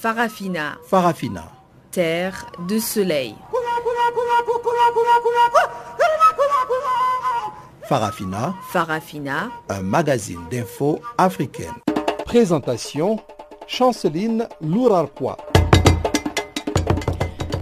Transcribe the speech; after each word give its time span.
Farafina. 0.00 0.78
Farafina. 0.86 1.50
Terre 1.90 2.46
de 2.68 2.78
soleil. 2.78 3.34
Farafina. 7.88 8.54
Farafina. 8.70 9.50
Un 9.68 9.82
magazine 9.82 10.38
d'infos 10.52 11.00
africaine. 11.18 11.74
Présentation 12.24 13.18
Chanceline 13.66 14.46
Lourarpois. 14.60 15.36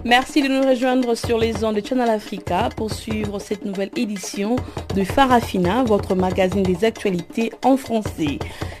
Merci 0.05 0.43
de 0.43 0.47
nous 0.47 0.61
rejoindre 0.69 1.15
sur 1.15 1.39
les 1.39 1.63
ondes 1.63 1.75
de 1.75 1.85
Channel 1.85 2.09
Africa 2.09 2.69
pour 2.77 2.93
suivre 2.93 3.39
cette 3.39 3.65
nouvelle 3.65 3.89
édition 3.95 4.57
de 4.95 5.03
Farafina, 5.03 5.83
votre 5.83 6.13
magazine 6.13 6.63
des 6.63 6.85
actualités 6.85 7.51
en 7.65 7.77
français. 7.77 8.37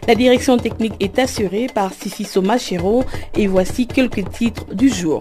La 0.07 0.15
direction 0.15 0.55
technique 0.57 0.93
est 1.01 1.19
assurée 1.19 1.67
par 1.67 1.93
Sifiso 1.93 2.41
Machero 2.41 3.03
et 3.35 3.45
voici 3.45 3.87
quelques 3.87 4.29
titres 4.29 4.73
du 4.73 4.87
jour. 4.87 5.19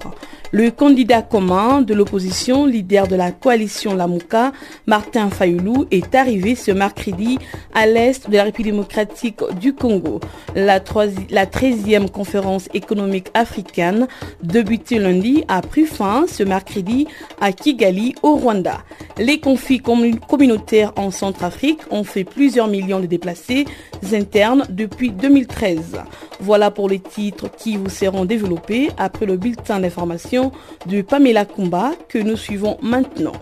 Le 0.52 0.70
candidat 0.70 1.22
commun 1.22 1.82
de 1.82 1.92
l'opposition, 1.92 2.66
leader 2.66 3.08
de 3.08 3.16
la 3.16 3.32
coalition 3.32 3.94
Lamouka, 3.94 4.52
Martin 4.86 5.28
Fayoulou, 5.28 5.86
est 5.90 6.14
arrivé 6.14 6.54
ce 6.54 6.70
mercredi 6.70 7.38
à 7.74 7.86
l'est 7.86 8.30
de 8.30 8.36
la 8.36 8.44
République 8.44 8.72
démocratique 8.72 9.40
du 9.60 9.74
Congo. 9.74 10.20
La, 10.54 10.78
13e 10.78 12.08
conférence 12.08 12.68
économique 12.72 13.26
africaine, 13.34 14.06
débutée 14.44 15.00
lundi, 15.00 15.44
a 15.48 15.62
pris 15.62 15.84
fin 15.84 16.26
ce 16.28 16.44
mercredi 16.44 17.08
à 17.40 17.50
Kigali, 17.50 18.14
au 18.22 18.36
Rwanda. 18.36 18.78
Les 19.18 19.40
conflits 19.40 19.80
communautaires 19.80 20.92
en 20.96 21.10
Centrafrique 21.10 21.80
ont 21.90 22.04
fait 22.04 22.24
plusieurs 22.24 22.68
millions 22.68 23.00
de 23.00 23.06
déplacés 23.06 23.64
internes 24.12 24.64
depuis 24.76 25.10
2013. 25.10 26.02
Voilà 26.40 26.70
pour 26.70 26.88
les 26.88 27.00
titres 27.00 27.50
qui 27.50 27.76
vous 27.76 27.88
seront 27.88 28.24
développés 28.26 28.90
après 28.98 29.26
le 29.26 29.36
bulletin 29.36 29.80
d'information 29.80 30.52
de 30.86 31.02
Pamela 31.02 31.44
Kumba 31.46 31.92
que 32.08 32.18
nous 32.18 32.36
suivons 32.36 32.78
maintenant. 32.82 33.32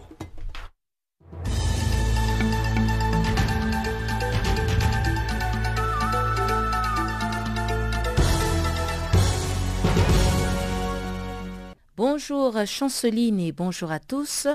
Bonjour 11.96 12.56
Chanceline 12.66 13.40
et 13.40 13.52
bonjour 13.52 13.90
à 13.90 13.98
tous. 13.98 14.46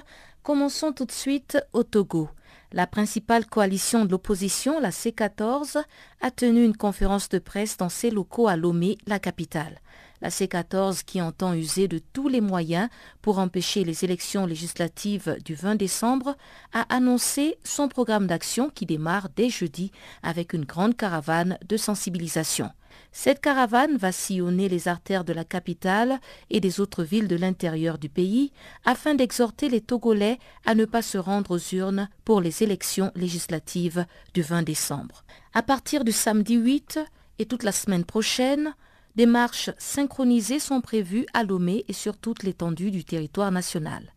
Commençons 0.44 0.94
tout 0.94 1.06
de 1.06 1.12
suite 1.12 1.58
au 1.74 1.84
Togo. 1.84 2.30
La 2.72 2.86
principale 2.86 3.48
coalition 3.48 4.06
de 4.06 4.12
l'opposition, 4.12 4.80
la 4.80 4.92
C14, 4.92 5.84
a 6.22 6.30
tenu 6.30 6.64
une 6.64 6.78
conférence 6.78 7.28
de 7.28 7.40
presse 7.40 7.78
dans 7.78 7.90
ses 7.90 8.12
locaux 8.12 8.48
à 8.48 8.56
Lomé, 8.56 9.00
la 9.08 9.18
capitale. 9.18 9.82
La 10.22 10.30
C14, 10.30 11.04
qui 11.04 11.20
entend 11.20 11.56
user 11.56 11.88
de 11.88 11.98
tous 11.98 12.28
les 12.28 12.42
moyens 12.42 12.90
pour 13.24 13.40
empêcher 13.40 13.84
les 13.84 14.06
élections 14.06 14.46
législatives 14.46 15.38
du 15.44 15.56
20 15.56 15.76
décembre, 15.76 16.36
a 16.72 16.82
annoncé 16.94 17.58
son 17.64 17.88
programme 17.88 18.28
d'action 18.28 18.70
qui 18.70 18.86
démarre 18.86 19.30
dès 19.36 19.50
jeudi 19.50 19.92
avec 20.22 20.54
une 20.54 20.66
grande 20.66 20.96
caravane 20.96 21.58
de 21.68 21.76
sensibilisation. 21.76 22.70
Cette 23.12 23.42
caravane 23.42 23.98
va 23.98 24.12
sillonner 24.12 24.70
les 24.70 24.88
artères 24.88 25.24
de 25.24 25.34
la 25.34 25.44
capitale 25.44 26.20
et 26.50 26.60
des 26.60 26.80
autres 26.80 27.04
villes 27.04 27.28
de 27.28 27.36
l'intérieur 27.36 27.98
du 27.98 28.10
pays 28.10 28.52
afin 28.86 29.16
d'exhorter 29.16 29.70
les 29.70 29.82
Togolais 29.82 30.40
à 30.66 30.76
ne 30.76 30.86
pas 30.86 31.02
se 31.02 31.18
rendre 31.18 31.52
aux 31.52 31.76
urnes 31.76 32.10
pour 32.26 32.42
les 32.42 32.64
élections 32.64 33.12
législatives 33.16 34.06
du 34.34 34.42
20 34.42 34.64
décembre. 34.64 35.24
À 35.54 35.64
partir 35.64 36.04
du 36.04 36.12
samedi 36.12 36.56
8 36.56 37.00
et 37.40 37.46
toute 37.46 37.64
la 37.64 37.72
semaine 37.72 38.06
prochaine, 38.06 38.74
des 39.16 39.26
marches 39.26 39.72
synchronisées 39.78 40.60
sont 40.60 40.82
prévues 40.82 41.26
à 41.34 41.44
Lomé 41.44 41.84
et 41.88 41.94
sur 41.94 42.18
toute 42.18 42.44
l'étendue 42.44 42.92
du 42.92 43.04
territoire 43.04 43.52
national. 43.52 44.14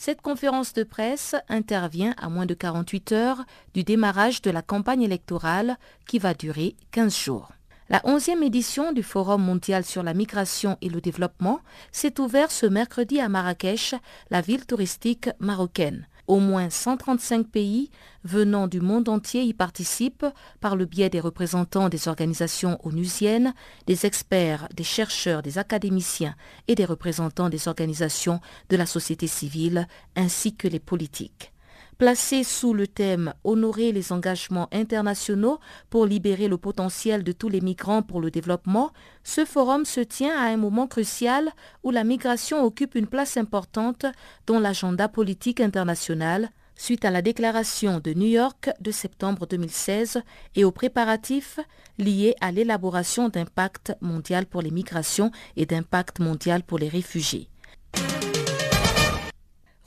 Cette 0.00 0.22
conférence 0.22 0.74
de 0.74 0.84
presse 0.84 1.34
intervient 1.48 2.14
à 2.18 2.28
moins 2.28 2.46
de 2.46 2.54
48 2.54 3.10
heures 3.10 3.44
du 3.74 3.82
démarrage 3.82 4.42
de 4.42 4.50
la 4.52 4.62
campagne 4.62 5.02
électorale 5.02 5.76
qui 6.06 6.20
va 6.20 6.34
durer 6.34 6.76
15 6.92 7.16
jours. 7.18 7.48
La 7.88 7.98
11e 8.02 8.44
édition 8.44 8.92
du 8.92 9.02
Forum 9.02 9.42
mondial 9.42 9.84
sur 9.84 10.04
la 10.04 10.14
migration 10.14 10.78
et 10.82 10.88
le 10.88 11.00
développement 11.00 11.58
s'est 11.90 12.20
ouverte 12.20 12.52
ce 12.52 12.66
mercredi 12.66 13.18
à 13.18 13.28
Marrakech, 13.28 13.96
la 14.30 14.40
ville 14.40 14.66
touristique 14.66 15.30
marocaine. 15.40 16.06
Au 16.28 16.40
moins 16.40 16.68
135 16.68 17.48
pays 17.48 17.90
venant 18.22 18.68
du 18.68 18.82
monde 18.82 19.08
entier 19.08 19.44
y 19.44 19.54
participent 19.54 20.26
par 20.60 20.76
le 20.76 20.84
biais 20.84 21.08
des 21.08 21.20
représentants 21.20 21.88
des 21.88 22.06
organisations 22.06 22.78
onusiennes, 22.86 23.54
des 23.86 24.04
experts, 24.04 24.68
des 24.74 24.84
chercheurs, 24.84 25.40
des 25.40 25.56
académiciens 25.56 26.36
et 26.68 26.74
des 26.74 26.84
représentants 26.84 27.48
des 27.48 27.66
organisations 27.66 28.40
de 28.68 28.76
la 28.76 28.84
société 28.84 29.26
civile 29.26 29.88
ainsi 30.16 30.54
que 30.54 30.68
les 30.68 30.80
politiques. 30.80 31.54
Placé 31.98 32.44
sous 32.44 32.74
le 32.74 32.86
thème 32.86 33.34
Honorer 33.42 33.90
les 33.90 34.12
engagements 34.12 34.68
internationaux 34.70 35.58
pour 35.90 36.06
libérer 36.06 36.46
le 36.46 36.56
potentiel 36.56 37.24
de 37.24 37.32
tous 37.32 37.48
les 37.48 37.60
migrants 37.60 38.02
pour 38.02 38.20
le 38.20 38.30
développement, 38.30 38.92
ce 39.24 39.44
forum 39.44 39.84
se 39.84 39.98
tient 39.98 40.38
à 40.38 40.44
un 40.44 40.56
moment 40.56 40.86
crucial 40.86 41.50
où 41.82 41.90
la 41.90 42.04
migration 42.04 42.62
occupe 42.62 42.94
une 42.94 43.08
place 43.08 43.36
importante 43.36 44.06
dans 44.46 44.60
l'agenda 44.60 45.08
politique 45.08 45.60
international 45.60 46.50
suite 46.76 47.04
à 47.04 47.10
la 47.10 47.20
déclaration 47.20 47.98
de 47.98 48.14
New 48.14 48.28
York 48.28 48.70
de 48.80 48.92
septembre 48.92 49.48
2016 49.48 50.22
et 50.54 50.62
aux 50.62 50.70
préparatifs 50.70 51.58
liés 51.98 52.36
à 52.40 52.52
l'élaboration 52.52 53.28
d'impact 53.28 53.92
mondial 54.00 54.46
pour 54.46 54.62
les 54.62 54.70
migrations 54.70 55.32
et 55.56 55.66
d'impact 55.66 56.20
mondial 56.20 56.62
pour 56.62 56.78
les 56.78 56.88
réfugiés. 56.88 57.48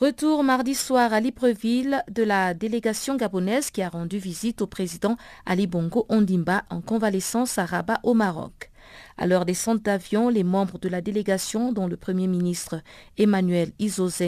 Retour 0.02 0.44
mardi 0.44 0.74
soir 0.74 1.14
à 1.14 1.20
Libreville 1.20 2.04
de 2.10 2.24
la 2.24 2.56
délégation 2.56 3.18
gabonaise 3.18 3.70
qui 3.70 3.84
a 3.84 3.90
rendu 3.90 4.18
visite 4.18 4.64
au 4.64 4.66
président 4.66 5.16
Ali 5.46 5.68
Bongo 5.68 6.08
Ondimba 6.10 6.64
en 6.72 6.82
convalescence 6.82 7.60
à 7.60 7.66
Rabat 7.66 8.00
au 8.02 8.16
Maroc. 8.16 8.72
À 9.20 9.28
leur 9.28 9.46
descente 9.46 9.84
d'avion, 9.84 10.30
les 10.30 10.44
membres 10.44 10.80
de 10.80 10.90
la 10.90 11.02
délégation, 11.02 11.72
dont 11.72 11.86
le 11.86 11.98
Premier 11.98 12.26
ministre 12.26 12.82
Emmanuel 13.20 13.74
Isoze 13.78 14.24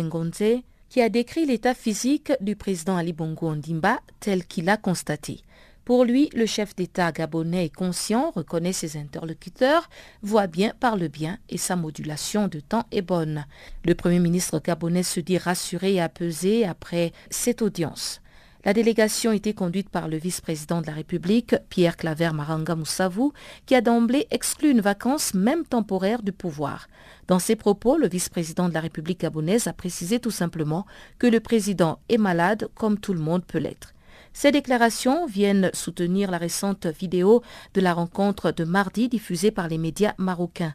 qui 0.89 1.01
a 1.01 1.09
décrit 1.09 1.47
l'état 1.47 1.73
physique 1.73 2.33
du 2.39 2.55
président 2.55 2.95
Ali 2.95 3.11
Bongo 3.11 3.47
Ondimba 3.47 3.99
tel 4.19 4.45
qu'il 4.45 4.69
a 4.69 4.77
constaté. 4.77 5.41
Pour 5.85 6.05
lui, 6.05 6.29
le 6.33 6.45
chef 6.45 6.75
d'État 6.77 7.11
gabonais 7.11 7.65
est 7.65 7.75
conscient, 7.75 8.31
reconnaît 8.31 8.71
ses 8.71 8.95
interlocuteurs, 8.95 9.89
voit 10.21 10.47
bien, 10.47 10.71
parle 10.79 11.09
bien 11.09 11.37
et 11.49 11.57
sa 11.57 11.75
modulation 11.75 12.47
de 12.47 12.61
temps 12.61 12.85
est 12.91 13.01
bonne. 13.01 13.45
Le 13.83 13.93
Premier 13.93 14.19
ministre 14.19 14.61
gabonais 14.63 15.03
se 15.03 15.19
dit 15.19 15.37
rassuré 15.37 15.95
et 15.95 16.01
apaisé 16.01 16.65
après 16.65 17.11
cette 17.29 17.61
audience. 17.61 18.21
La 18.63 18.71
délégation 18.71 19.33
était 19.33 19.53
conduite 19.53 19.89
par 19.89 20.07
le 20.07 20.15
vice-président 20.15 20.79
de 20.79 20.87
la 20.87 20.93
République, 20.93 21.53
Pierre 21.67 21.97
Claver 21.97 22.29
Maranga 22.33 22.75
Moussavou, 22.75 23.33
qui 23.65 23.75
a 23.75 23.81
d'emblée 23.81 24.25
exclu 24.31 24.71
une 24.71 24.79
vacance 24.79 25.33
même 25.33 25.65
temporaire 25.65 26.23
du 26.23 26.31
pouvoir. 26.31 26.87
Dans 27.27 27.39
ses 27.39 27.57
propos, 27.57 27.97
le 27.97 28.07
vice-président 28.07 28.69
de 28.69 28.73
la 28.73 28.79
République 28.79 29.19
gabonaise 29.19 29.67
a 29.67 29.73
précisé 29.73 30.19
tout 30.21 30.31
simplement 30.31 30.85
que 31.19 31.27
le 31.27 31.41
président 31.41 31.99
est 32.07 32.17
malade 32.17 32.69
comme 32.73 32.97
tout 32.97 33.13
le 33.13 33.19
monde 33.19 33.43
peut 33.43 33.57
l'être. 33.57 33.93
Ces 34.33 34.51
déclarations 34.51 35.27
viennent 35.27 35.69
soutenir 35.73 36.31
la 36.31 36.39
récente 36.39 36.87
vidéo 36.87 37.43
de 37.75 37.81
la 37.81 37.93
rencontre 37.93 38.51
de 38.51 38.63
mardi 38.63 39.07
diffusée 39.07 39.51
par 39.51 39.67
les 39.67 39.77
médias 39.77 40.13
marocains. 40.17 40.73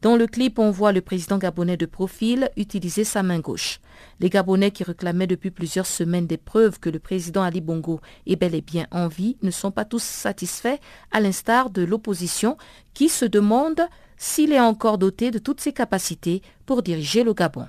Dans 0.00 0.16
le 0.16 0.26
clip, 0.26 0.58
on 0.58 0.70
voit 0.70 0.92
le 0.92 1.02
président 1.02 1.36
gabonais 1.36 1.76
de 1.76 1.84
profil 1.84 2.50
utiliser 2.56 3.04
sa 3.04 3.22
main 3.22 3.38
gauche. 3.38 3.80
Les 4.18 4.30
Gabonais 4.30 4.70
qui 4.70 4.82
réclamaient 4.82 5.26
depuis 5.26 5.50
plusieurs 5.50 5.86
semaines 5.86 6.26
des 6.26 6.38
preuves 6.38 6.80
que 6.80 6.88
le 6.88 6.98
président 6.98 7.42
Ali 7.42 7.60
Bongo 7.60 8.00
est 8.26 8.36
bel 8.36 8.54
et 8.54 8.62
bien 8.62 8.86
en 8.92 9.08
vie 9.08 9.36
ne 9.42 9.50
sont 9.50 9.70
pas 9.70 9.84
tous 9.84 10.02
satisfaits, 10.02 10.78
à 11.10 11.20
l'instar 11.20 11.68
de 11.68 11.82
l'opposition 11.82 12.56
qui 12.94 13.10
se 13.10 13.26
demande 13.26 13.82
s'il 14.16 14.52
est 14.52 14.60
encore 14.60 14.96
doté 14.96 15.30
de 15.30 15.38
toutes 15.38 15.60
ses 15.60 15.72
capacités 15.72 16.40
pour 16.64 16.82
diriger 16.82 17.22
le 17.22 17.34
Gabon. 17.34 17.66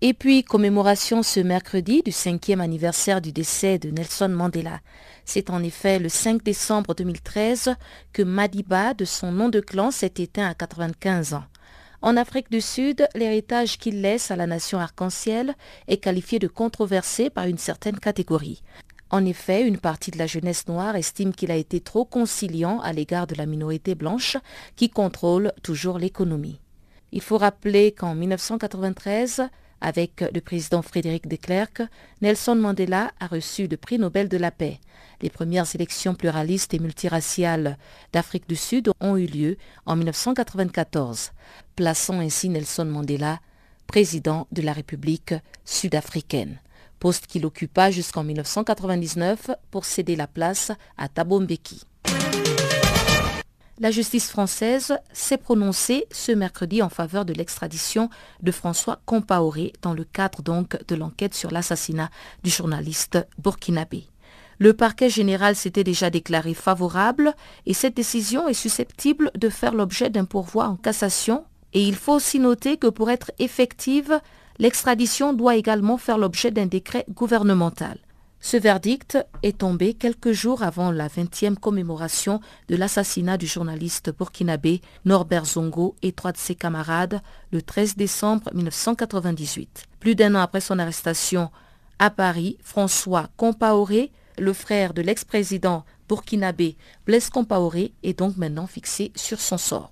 Et 0.00 0.14
puis, 0.14 0.44
commémoration 0.44 1.24
ce 1.24 1.40
mercredi 1.40 2.02
du 2.04 2.12
cinquième 2.12 2.60
anniversaire 2.60 3.20
du 3.20 3.32
décès 3.32 3.80
de 3.80 3.90
Nelson 3.90 4.28
Mandela. 4.28 4.78
C'est 5.24 5.50
en 5.50 5.60
effet 5.60 5.98
le 5.98 6.08
5 6.08 6.40
décembre 6.44 6.94
2013 6.94 7.74
que 8.12 8.22
Madiba, 8.22 8.94
de 8.94 9.04
son 9.04 9.32
nom 9.32 9.48
de 9.48 9.58
clan, 9.58 9.90
s'est 9.90 10.14
éteint 10.18 10.48
à 10.48 10.54
95 10.54 11.34
ans. 11.34 11.42
En 12.00 12.16
Afrique 12.16 12.48
du 12.48 12.60
Sud, 12.60 13.08
l'héritage 13.16 13.76
qu'il 13.76 14.00
laisse 14.00 14.30
à 14.30 14.36
la 14.36 14.46
nation 14.46 14.78
arc-en-ciel 14.78 15.56
est 15.88 15.96
qualifié 15.96 16.38
de 16.38 16.46
controversé 16.46 17.28
par 17.28 17.46
une 17.46 17.58
certaine 17.58 17.98
catégorie. 17.98 18.62
En 19.10 19.26
effet, 19.26 19.66
une 19.66 19.78
partie 19.78 20.12
de 20.12 20.18
la 20.18 20.28
jeunesse 20.28 20.68
noire 20.68 20.94
estime 20.94 21.34
qu'il 21.34 21.50
a 21.50 21.56
été 21.56 21.80
trop 21.80 22.04
conciliant 22.04 22.78
à 22.82 22.92
l'égard 22.92 23.26
de 23.26 23.34
la 23.34 23.46
minorité 23.46 23.96
blanche 23.96 24.36
qui 24.76 24.90
contrôle 24.90 25.52
toujours 25.64 25.98
l'économie. 25.98 26.60
Il 27.10 27.20
faut 27.20 27.38
rappeler 27.38 27.90
qu'en 27.90 28.14
1993, 28.14 29.48
Avec 29.80 30.24
le 30.32 30.40
président 30.40 30.82
Frédéric 30.82 31.28
de 31.28 31.36
Klerk, 31.36 31.82
Nelson 32.20 32.56
Mandela 32.56 33.12
a 33.20 33.26
reçu 33.26 33.66
le 33.68 33.76
prix 33.76 33.98
Nobel 33.98 34.28
de 34.28 34.36
la 34.36 34.50
paix. 34.50 34.80
Les 35.22 35.30
premières 35.30 35.72
élections 35.74 36.14
pluralistes 36.14 36.74
et 36.74 36.78
multiraciales 36.78 37.78
d'Afrique 38.12 38.48
du 38.48 38.56
Sud 38.56 38.90
ont 39.00 39.16
eu 39.16 39.26
lieu 39.26 39.56
en 39.86 39.96
1994, 39.96 41.32
plaçant 41.76 42.20
ainsi 42.20 42.48
Nelson 42.48 42.84
Mandela 42.84 43.40
président 43.88 44.46
de 44.52 44.62
la 44.62 44.72
République 44.72 45.34
sud-africaine, 45.64 46.60
poste 47.00 47.26
qu'il 47.26 47.46
occupa 47.46 47.90
jusqu'en 47.90 48.22
1999 48.22 49.50
pour 49.70 49.84
céder 49.84 50.14
la 50.14 50.26
place 50.26 50.70
à 50.96 51.08
Thabo. 51.08 51.42
La 53.80 53.92
justice 53.92 54.28
française 54.28 54.98
s'est 55.12 55.36
prononcée 55.36 56.06
ce 56.10 56.32
mercredi 56.32 56.82
en 56.82 56.88
faveur 56.88 57.24
de 57.24 57.32
l'extradition 57.32 58.10
de 58.42 58.50
François 58.50 58.98
Compaoré 59.06 59.72
dans 59.82 59.94
le 59.94 60.02
cadre 60.02 60.42
donc 60.42 60.76
de 60.88 60.96
l'enquête 60.96 61.34
sur 61.34 61.52
l'assassinat 61.52 62.10
du 62.42 62.50
journaliste 62.50 63.24
burkinabé. 63.38 64.04
Le 64.58 64.72
parquet 64.74 65.08
général 65.08 65.54
s'était 65.54 65.84
déjà 65.84 66.10
déclaré 66.10 66.54
favorable 66.54 67.34
et 67.66 67.74
cette 67.74 67.94
décision 67.94 68.48
est 68.48 68.54
susceptible 68.54 69.30
de 69.36 69.48
faire 69.48 69.74
l'objet 69.74 70.10
d'un 70.10 70.24
pourvoi 70.24 70.66
en 70.66 70.74
cassation. 70.74 71.44
Et 71.72 71.82
il 71.82 71.94
faut 71.94 72.14
aussi 72.14 72.40
noter 72.40 72.78
que 72.78 72.88
pour 72.88 73.10
être 73.10 73.30
effective, 73.38 74.20
l'extradition 74.58 75.32
doit 75.34 75.54
également 75.54 75.98
faire 75.98 76.18
l'objet 76.18 76.50
d'un 76.50 76.66
décret 76.66 77.06
gouvernemental. 77.10 77.98
Ce 78.40 78.56
verdict 78.56 79.18
est 79.42 79.58
tombé 79.58 79.94
quelques 79.94 80.32
jours 80.32 80.62
avant 80.62 80.90
la 80.90 81.08
20e 81.08 81.56
commémoration 81.56 82.40
de 82.68 82.76
l'assassinat 82.76 83.36
du 83.36 83.46
journaliste 83.46 84.16
burkinabé 84.16 84.80
Norbert 85.04 85.44
Zongo 85.44 85.96
et 86.02 86.12
trois 86.12 86.32
de 86.32 86.38
ses 86.38 86.54
camarades 86.54 87.20
le 87.50 87.62
13 87.62 87.96
décembre 87.96 88.50
1998. 88.54 89.84
Plus 89.98 90.14
d'un 90.14 90.36
an 90.36 90.40
après 90.40 90.60
son 90.60 90.78
arrestation 90.78 91.50
à 91.98 92.10
Paris, 92.10 92.58
François 92.62 93.28
Compaoré, 93.36 94.12
le 94.38 94.52
frère 94.52 94.94
de 94.94 95.02
l'ex-président 95.02 95.84
burkinabé 96.08 96.76
Blaise 97.06 97.30
Compaoré, 97.30 97.92
est 98.04 98.18
donc 98.18 98.36
maintenant 98.36 98.68
fixé 98.68 99.10
sur 99.16 99.40
son 99.40 99.58
sort. 99.58 99.90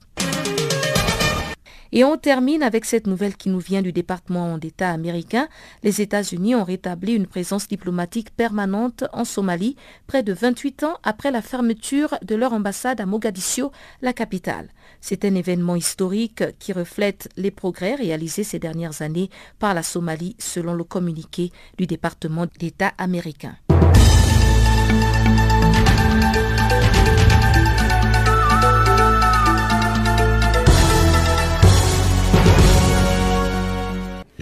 Et 1.93 2.05
on 2.05 2.17
termine 2.17 2.63
avec 2.63 2.85
cette 2.85 3.07
nouvelle 3.07 3.37
qui 3.37 3.49
nous 3.49 3.59
vient 3.59 3.83
du 3.83 3.93
département 3.93 4.59
d'État 4.59 4.91
américain. 4.91 5.49
Les 5.83 6.01
États-Unis 6.01 6.55
ont 6.55 6.65
rétabli 6.65 7.15
une 7.15 7.27
présence 7.27 7.69
diplomatique 7.69 8.31
permanente 8.35 9.05
en 9.13 9.25
Somalie 9.25 9.77
près 10.07 10.23
de 10.23 10.33
28 10.33 10.85
ans 10.85 10.99
après 11.03 11.31
la 11.31 11.43
fermeture 11.43 12.15
de 12.23 12.35
leur 12.35 12.53
ambassade 12.53 13.01
à 13.01 13.07
Mogadiscio, 13.07 13.73
la 14.03 14.13
capitale. 14.13 14.69
C'est 15.01 15.25
un 15.25 15.35
événement 15.35 15.77
historique 15.77 16.45
qui 16.59 16.73
reflète 16.73 17.29
les 17.37 17.51
progrès 17.51 17.95
réalisés 17.95 18.45
ces 18.45 18.59
dernières 18.59 19.03
années 19.03 19.31
par 19.59 19.75
la 19.75 19.83
Somalie 19.83 20.37
selon 20.39 20.75
le 20.75 20.85
communiqué 20.85 21.53
du 21.79 21.87
département 21.87 22.47
d'État 22.59 22.93
américain. 22.99 23.57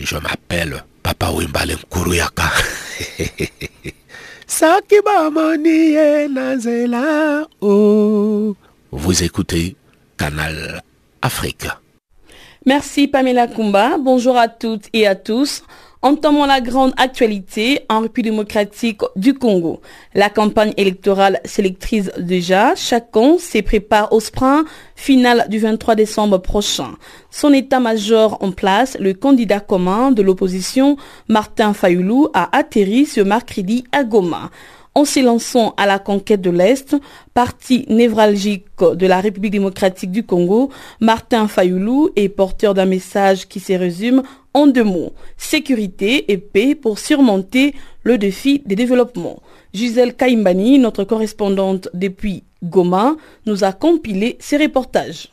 Je 0.05 0.17
m'appelle 0.17 0.85
Papa 1.03 1.31
Wimbalen 1.31 1.79
Kuruyaka. 1.91 2.45
Oh. 7.63 8.55
Vous 8.91 9.23
écoutez 9.23 9.77
Canal 10.19 10.83
Afrique. 11.23 11.67
Merci 12.67 13.09
Pamela 13.09 13.47
Kumba. 13.47 13.97
Bonjour 13.99 14.37
à 14.37 14.49
toutes 14.49 14.89
et 14.93 15.07
à 15.07 15.15
tous. 15.15 15.63
Entamons 16.05 16.45
la 16.45 16.61
grande 16.61 16.93
actualité 16.99 17.81
en 17.89 18.01
République 18.01 18.33
démocratique 18.33 19.01
du 19.17 19.33
Congo. 19.33 19.81
La 20.15 20.29
campagne 20.29 20.75
électorale 20.77 21.41
s'électrise 21.47 22.13
déjà. 22.19 22.75
Chacun 22.75 23.39
se 23.39 23.63
prépare 23.63 24.13
au 24.13 24.21
sprint 24.21 24.67
final 24.97 25.47
du 25.49 25.59
23 25.59 25.95
décembre 25.95 26.37
prochain. 26.37 26.91
Son 27.31 27.55
état-major 27.55 28.37
en 28.43 28.53
place, 28.53 28.99
le 29.01 29.15
candidat 29.15 29.61
commun 29.61 30.11
de 30.11 30.21
l'opposition, 30.21 30.99
Martin 31.29 31.73
Fayoulou, 31.73 32.29
a 32.35 32.55
atterri 32.55 33.07
ce 33.07 33.23
mercredi 33.23 33.85
à 33.91 34.05
Goma. 34.05 34.51
En 34.95 35.07
s'élançant 35.07 35.75
à 35.79 35.87
la 35.87 35.99
conquête 35.99 36.43
de 36.43 36.51
l'Est, 36.51 36.97
parti 37.33 37.87
névralgique 37.89 38.67
de 38.79 39.07
la 39.07 39.21
République 39.21 39.53
démocratique 39.53 40.13
du 40.13 40.25
Congo, 40.25 40.71
Martin 41.01 41.49
Fayoulou 41.49 42.11
est 42.15 42.29
porteur 42.29 42.75
d'un 42.75 42.85
message 42.85 43.49
qui 43.49 43.59
se 43.59 43.73
résume 43.73 44.23
en 44.55 44.69
deux 44.69 44.85
mots, 44.85 45.13
sécurité 45.37 46.33
et 46.33 46.39
paix 46.39 46.75
pour 46.75 46.99
surmonter 46.99 47.75
le 48.05 48.17
défi 48.19 48.63
des 48.65 48.77
développements. 48.77 49.43
Gisèle 49.75 50.15
Kaimbani, 50.15 50.79
notre 50.79 51.05
correspondante 51.05 51.89
depuis 51.93 52.45
Goma, 52.63 53.17
nous 53.47 53.65
a 53.65 53.73
compilé 53.73 54.37
ces 54.41 54.57
reportages. 54.57 55.29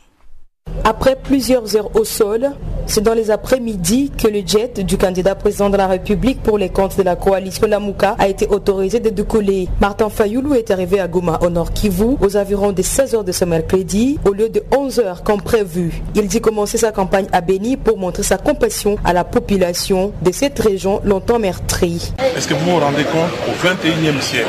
Après 0.84 1.14
plusieurs 1.14 1.76
heures 1.76 1.94
au 1.94 2.02
sol, 2.02 2.50
c'est 2.86 3.02
dans 3.02 3.14
les 3.14 3.30
après-midi 3.30 4.10
que 4.10 4.26
le 4.26 4.42
jet 4.44 4.80
du 4.80 4.98
candidat 4.98 5.36
président 5.36 5.70
de 5.70 5.76
la 5.76 5.86
République 5.86 6.42
pour 6.42 6.58
les 6.58 6.70
comptes 6.70 6.98
de 6.98 7.04
la 7.04 7.14
coalition 7.14 7.68
Lamouka 7.68 8.16
a 8.18 8.26
été 8.26 8.48
autorisé 8.48 8.98
de 8.98 9.08
décoller. 9.08 9.68
Martin 9.80 10.10
Fayoulou 10.10 10.54
est 10.54 10.72
arrivé 10.72 10.98
à 10.98 11.06
Goma 11.06 11.38
au 11.40 11.50
nord 11.50 11.72
Kivu 11.72 12.16
aux 12.20 12.36
environs 12.36 12.72
de 12.72 12.82
16 12.82 13.14
h 13.14 13.24
de 13.24 13.30
ce 13.30 13.44
mercredi 13.44 14.18
au 14.24 14.32
lieu 14.32 14.48
de 14.48 14.64
11 14.76 14.98
h 14.98 15.22
comme 15.22 15.40
prévu. 15.40 16.02
Il 16.16 16.26
dit 16.26 16.40
commencer 16.40 16.78
sa 16.78 16.90
campagne 16.90 17.26
à 17.30 17.40
Béni 17.40 17.76
pour 17.76 17.96
montrer 17.96 18.24
sa 18.24 18.36
compassion 18.36 18.96
à 19.04 19.12
la 19.12 19.22
population 19.22 20.12
de 20.22 20.32
cette 20.32 20.58
région 20.58 21.00
longtemps 21.04 21.38
meurtrie. 21.38 22.12
Est-ce 22.36 22.48
que 22.48 22.54
vous 22.54 22.70
vous 22.72 22.80
rendez 22.80 23.04
compte 23.04 23.30
au 23.46 23.66
21e 23.66 24.20
siècle, 24.20 24.48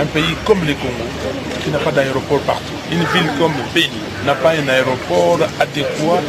un 0.00 0.06
pays 0.06 0.36
comme 0.46 0.60
le 0.60 0.74
Congo 0.74 1.53
qui 1.64 1.70
n'a 1.70 1.78
pas 1.78 1.90
d'aéroport 1.90 2.40
partout, 2.40 2.74
une 2.92 2.98
ville 2.98 3.30
comme 3.38 3.54
Béni 3.74 4.00
n'a 4.26 4.34
pas 4.34 4.50
un 4.50 4.68
aéroport 4.68 5.38
adéquat 5.58 6.20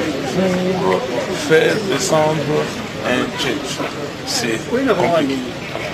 pour 0.81 1.01
faire 1.49 1.75
descendre 1.91 2.55
un 3.05 3.43
jet. 3.43 3.55
C'est 4.25 4.59
compliqué. 4.69 5.37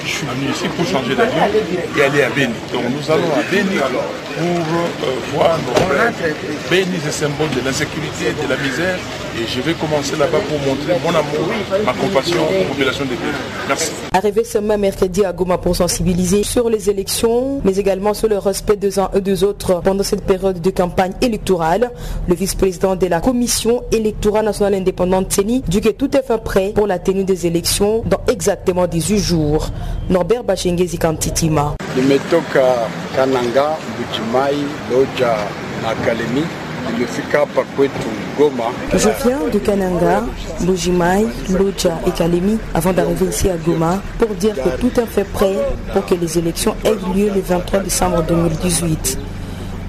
Je 0.03 0.09
suis 0.09 0.25
venu 0.25 0.51
ici 0.51 0.65
pour 0.75 0.85
changer 0.85 1.15
d'avion 1.15 1.43
et 1.97 2.01
aller 2.01 2.23
à 2.23 2.29
Béni. 2.29 2.53
Donc 2.73 2.83
nous 2.89 3.11
allons 3.11 3.31
à 3.33 3.51
Béni 3.51 3.77
pour 3.77 5.07
euh, 5.07 5.11
voir 5.33 5.57
nos 5.59 5.75
frères. 5.75 6.13
Béni, 6.69 6.97
c'est 7.03 7.11
symbole 7.11 7.49
de 7.49 7.65
l'insécurité, 7.65 8.33
de 8.41 8.49
la 8.49 8.57
misère. 8.57 8.97
Et 9.39 9.47
je 9.47 9.61
vais 9.61 9.73
commencer 9.73 10.15
là-bas 10.17 10.39
pour 10.39 10.59
montrer 10.59 10.93
mon 11.03 11.09
amour, 11.09 11.53
ma 11.85 11.93
compassion 11.93 12.41
aux 12.41 12.67
populations 12.69 13.05
des 13.05 13.15
Béni. 13.15 13.37
Merci. 13.67 13.91
Arrivé 14.13 14.43
ce 14.43 14.57
même 14.57 14.81
mercredi 14.81 15.23
à 15.23 15.31
Goma 15.31 15.57
pour 15.57 15.75
sensibiliser 15.75 16.43
sur 16.43 16.69
les 16.69 16.89
élections, 16.89 17.61
mais 17.63 17.77
également 17.77 18.13
sur 18.13 18.27
le 18.27 18.37
respect 18.39 18.75
des 18.75 18.99
uns 18.99 19.09
et 19.15 19.21
des 19.21 19.43
autres 19.43 19.81
pendant 19.81 20.03
cette 20.03 20.25
période 20.25 20.59
de 20.59 20.69
campagne 20.69 21.13
électorale, 21.21 21.91
le 22.27 22.35
vice-président 22.35 22.95
de 22.95 23.07
la 23.07 23.21
Commission 23.21 23.83
électorale 23.91 24.45
nationale 24.45 24.75
indépendante 24.75 25.31
CENI 25.31 25.63
dit 25.67 25.79
que 25.79 25.89
tout 25.89 26.15
est 26.17 26.23
fait 26.23 26.43
prêt 26.43 26.71
pour 26.75 26.87
la 26.87 26.99
tenue 26.99 27.23
des 27.23 27.47
élections 27.47 28.03
dans 28.05 28.19
exactement 28.27 28.87
18 28.87 29.17
jours. 29.19 29.69
Norbert 30.09 30.43
Bachengezi 30.43 30.97
Kantitima. 30.97 31.75
Nimetoka 31.95 32.87
Kananga, 33.15 33.77
Buchimai, 33.97 34.55
Loja 34.91 35.35
na 35.83 35.95
Kalemi. 36.05 36.43
Nimefika 36.93 37.39
hapa 37.39 37.63
kwetu 37.63 38.07
Goma. 38.37 38.63
Je 38.93 39.09
viens 39.23 39.39
de 39.53 39.59
Kananga, 39.59 40.23
Bujimai, 40.61 41.27
Loja 41.49 41.91
et 42.07 42.11
Kalemi 42.11 42.57
avant 42.73 42.91
d'arriver 42.93 43.25
ici 43.27 43.49
à 43.49 43.57
Goma 43.57 44.01
pour 44.17 44.29
dire 44.35 44.55
que 44.55 44.69
tout 44.81 44.99
est 44.99 45.05
fait 45.05 45.23
prêt 45.23 45.55
pour 45.93 46.05
que 46.05 46.15
les 46.15 46.37
élections 46.37 46.75
aient 46.83 46.95
lieu 47.15 47.29
le 47.33 47.41
23 47.41 47.79
décembre 47.81 48.23
2018. 48.23 49.17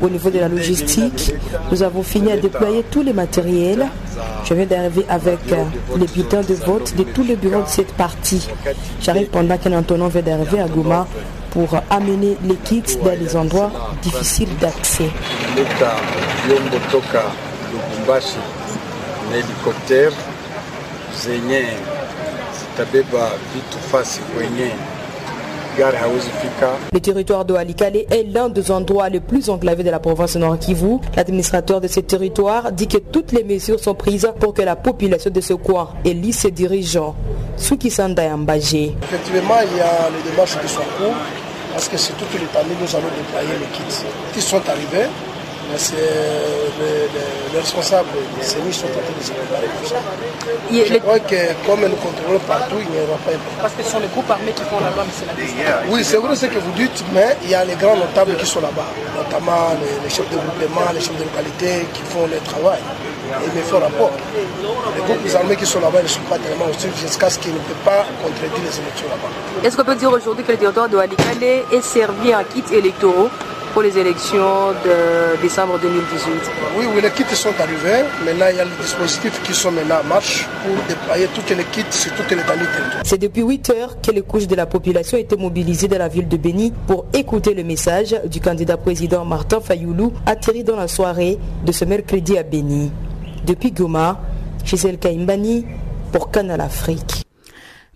Au 0.02 0.08
niveau 0.08 0.30
de 0.30 0.40
la 0.40 0.48
logistique, 0.48 1.32
nous 1.70 1.82
avons 1.82 2.02
fini 2.02 2.32
à 2.32 2.36
déployer 2.36 2.84
tous 2.90 3.02
les 3.02 3.12
matériels. 3.12 3.86
Je 4.44 4.54
viens 4.54 4.66
d'arriver 4.66 5.04
avec 5.08 5.38
euh, 5.52 5.62
les 5.96 6.06
bulletins 6.06 6.40
de 6.40 6.54
vote 6.54 6.94
de 6.96 7.04
tous 7.04 7.22
les 7.22 7.36
bureaux 7.36 7.62
de 7.62 7.68
cette 7.68 7.92
partie. 7.92 8.48
J'arrive 9.00 9.28
pendant 9.28 9.56
qu'un 9.56 9.72
Antonin 9.78 10.08
vient 10.08 10.22
d'arriver 10.22 10.60
à 10.60 10.66
Goma 10.66 11.06
pour 11.50 11.68
amener 11.88 12.36
les 12.44 12.56
kits 12.56 12.82
dans 13.04 13.16
les 13.18 13.36
endroits 13.36 13.70
difficiles 14.02 14.48
d'accès. 14.60 15.08
Le 25.78 27.00
territoire 27.00 27.44
de 27.46 27.54
Walikale 27.54 27.96
est 28.10 28.26
l'un 28.30 28.50
des 28.50 28.70
endroits 28.70 29.08
les 29.08 29.20
plus 29.20 29.48
enclavés 29.48 29.82
de 29.82 29.90
la 29.90 30.00
province 30.00 30.36
Nord 30.36 30.58
Kivu. 30.58 30.98
L'administrateur 31.16 31.80
de 31.80 31.88
ce 31.88 32.00
territoire 32.00 32.72
dit 32.72 32.86
que 32.86 32.98
toutes 32.98 33.32
les 33.32 33.42
mesures 33.42 33.80
sont 33.80 33.94
prises 33.94 34.30
pour 34.38 34.52
que 34.52 34.60
la 34.62 34.76
population 34.76 35.30
de 35.30 35.40
ce 35.40 35.54
coin 35.54 35.88
élit 36.04 36.32
ses 36.34 36.50
dirigeants. 36.50 37.14
Suki 37.56 37.90
Sanda 37.90 38.22
Yambagé. 38.24 38.94
Effectivement, 39.02 39.54
il 39.70 39.78
y 39.78 39.80
a 39.80 40.10
les 40.10 40.30
démarches 40.30 40.58
qui 40.60 40.68
sont 40.68 40.80
courtes 40.98 41.16
parce 41.72 41.88
que 41.88 41.96
c'est 41.96 42.12
toute 42.18 42.32
l'étendue 42.34 42.74
nous 42.78 42.94
allons 42.96 43.08
déployer 43.16 43.58
les 43.58 43.66
kits 43.72 44.04
qui 44.34 44.42
sont 44.42 44.60
arrivés. 44.68 45.08
C'est 45.76 45.96
les, 45.96 47.58
responsables 47.58 48.08
des 48.38 48.44
services 48.44 48.76
sont 48.78 48.86
en 48.86 48.90
train 48.90 49.16
de 49.18 49.24
se 49.24 49.32
préparer 49.32 49.66
pour 49.78 49.88
ça. 49.88 49.96
Je 50.70 50.98
crois 50.98 51.18
que 51.20 51.36
comme 51.66 51.80
nous 51.80 51.96
contrôlons 51.96 52.38
partout, 52.46 52.76
il 52.80 52.90
n'y 52.90 52.98
aura 53.04 53.18
pas 53.18 53.32
Parce 53.60 53.74
que 53.74 53.82
ce 53.82 53.90
sont 53.90 54.00
les 54.00 54.08
groupes 54.08 54.30
armés 54.30 54.52
qui 54.52 54.62
font 54.64 54.80
là-bas, 54.80 55.04
mais 55.06 55.12
c'est 55.12 55.26
la 55.26 55.82
Oui, 55.88 56.04
c'est 56.04 56.16
vrai 56.16 56.34
ce 56.36 56.46
que 56.46 56.58
vous 56.58 56.72
dites, 56.72 57.04
mais 57.12 57.36
il 57.44 57.50
y 57.50 57.54
a 57.54 57.64
les 57.64 57.74
grands 57.74 57.96
notables 57.96 58.36
qui 58.36 58.46
sont 58.46 58.60
là-bas, 58.60 58.88
notamment 59.16 59.76
les, 60.04 60.10
chefs 60.10 60.28
de 60.30 60.36
groupement, 60.36 60.92
les 60.94 61.00
chefs 61.00 61.16
de 61.16 61.24
localité 61.24 61.86
qui 61.92 62.02
font 62.02 62.26
le 62.26 62.38
travail. 62.40 62.80
Et 62.80 63.46
ils 63.46 63.58
me 63.58 63.62
font 63.64 63.78
rapport. 63.80 64.10
Les 64.34 65.02
groupes 65.02 65.34
armés 65.34 65.56
qui 65.56 65.66
sont 65.66 65.80
là-bas 65.80 66.02
ne 66.02 66.08
sont 66.08 66.26
pas 66.28 66.38
tellement 66.38 66.66
hostiles 66.66 66.92
jusqu'à 67.00 67.30
ce 67.30 67.38
qu'ils 67.38 67.52
ne 67.52 67.58
peuvent 67.58 67.84
pas 67.84 68.04
contredire 68.22 68.64
les 68.64 68.78
élections 68.80 69.08
là-bas. 69.08 69.28
Est-ce 69.66 69.76
qu'on 69.76 69.84
peut 69.84 69.96
dire 69.96 70.10
aujourd'hui 70.10 70.44
que 70.44 70.52
le 70.52 70.58
territoire 70.58 70.88
de 70.88 70.96
Walikale 70.96 71.42
est 71.42 71.82
servi 71.82 72.34
en 72.34 72.44
kits 72.44 72.74
électoraux 72.74 73.28
pour 73.72 73.82
les 73.82 73.96
élections 73.98 74.72
de 74.84 75.40
décembre 75.40 75.78
2018 75.80 76.32
Oui, 76.78 76.84
oui, 76.94 77.00
les 77.02 77.10
kits 77.10 77.24
sont 77.34 77.54
arrivés. 77.58 78.04
Maintenant, 78.24 78.46
il 78.50 78.56
y 78.56 78.60
a 78.60 78.64
les 78.64 78.70
dispositifs 78.80 79.42
qui 79.42 79.54
sont 79.54 79.70
maintenant 79.70 80.00
en 80.04 80.08
marche 80.08 80.46
pour 80.64 80.74
déployer 80.88 81.26
toutes 81.34 81.50
les 81.56 81.64
kits 81.64 81.82
sur 81.90 82.12
toutes 82.14 82.30
les 82.30 82.36
territoires. 82.36 83.00
C'est 83.04 83.18
depuis 83.18 83.42
8 83.42 83.70
heures 83.70 84.00
que 84.00 84.10
les 84.10 84.22
couches 84.22 84.46
de 84.46 84.54
la 84.54 84.66
population 84.66 85.16
étaient 85.16 85.36
mobilisées 85.36 85.88
dans 85.88 85.98
la 85.98 86.08
ville 86.08 86.28
de 86.28 86.36
Béni 86.36 86.72
pour 86.86 87.06
écouter 87.14 87.54
le 87.54 87.64
message 87.64 88.14
du 88.26 88.40
candidat 88.40 88.76
président 88.76 89.24
Martin 89.24 89.60
Fayoulou 89.60 90.12
atterri 90.26 90.64
dans 90.64 90.76
la 90.76 90.88
soirée 90.88 91.38
de 91.64 91.72
ce 91.72 91.84
mercredi 91.84 92.36
à 92.36 92.42
Béni. 92.42 92.90
Depuis 93.46 93.72
Goma, 93.72 94.20
Gisèle 94.64 94.98
Kaimbani 94.98 95.64
pour 96.12 96.30
Canal 96.30 96.60
Afrique. 96.60 97.24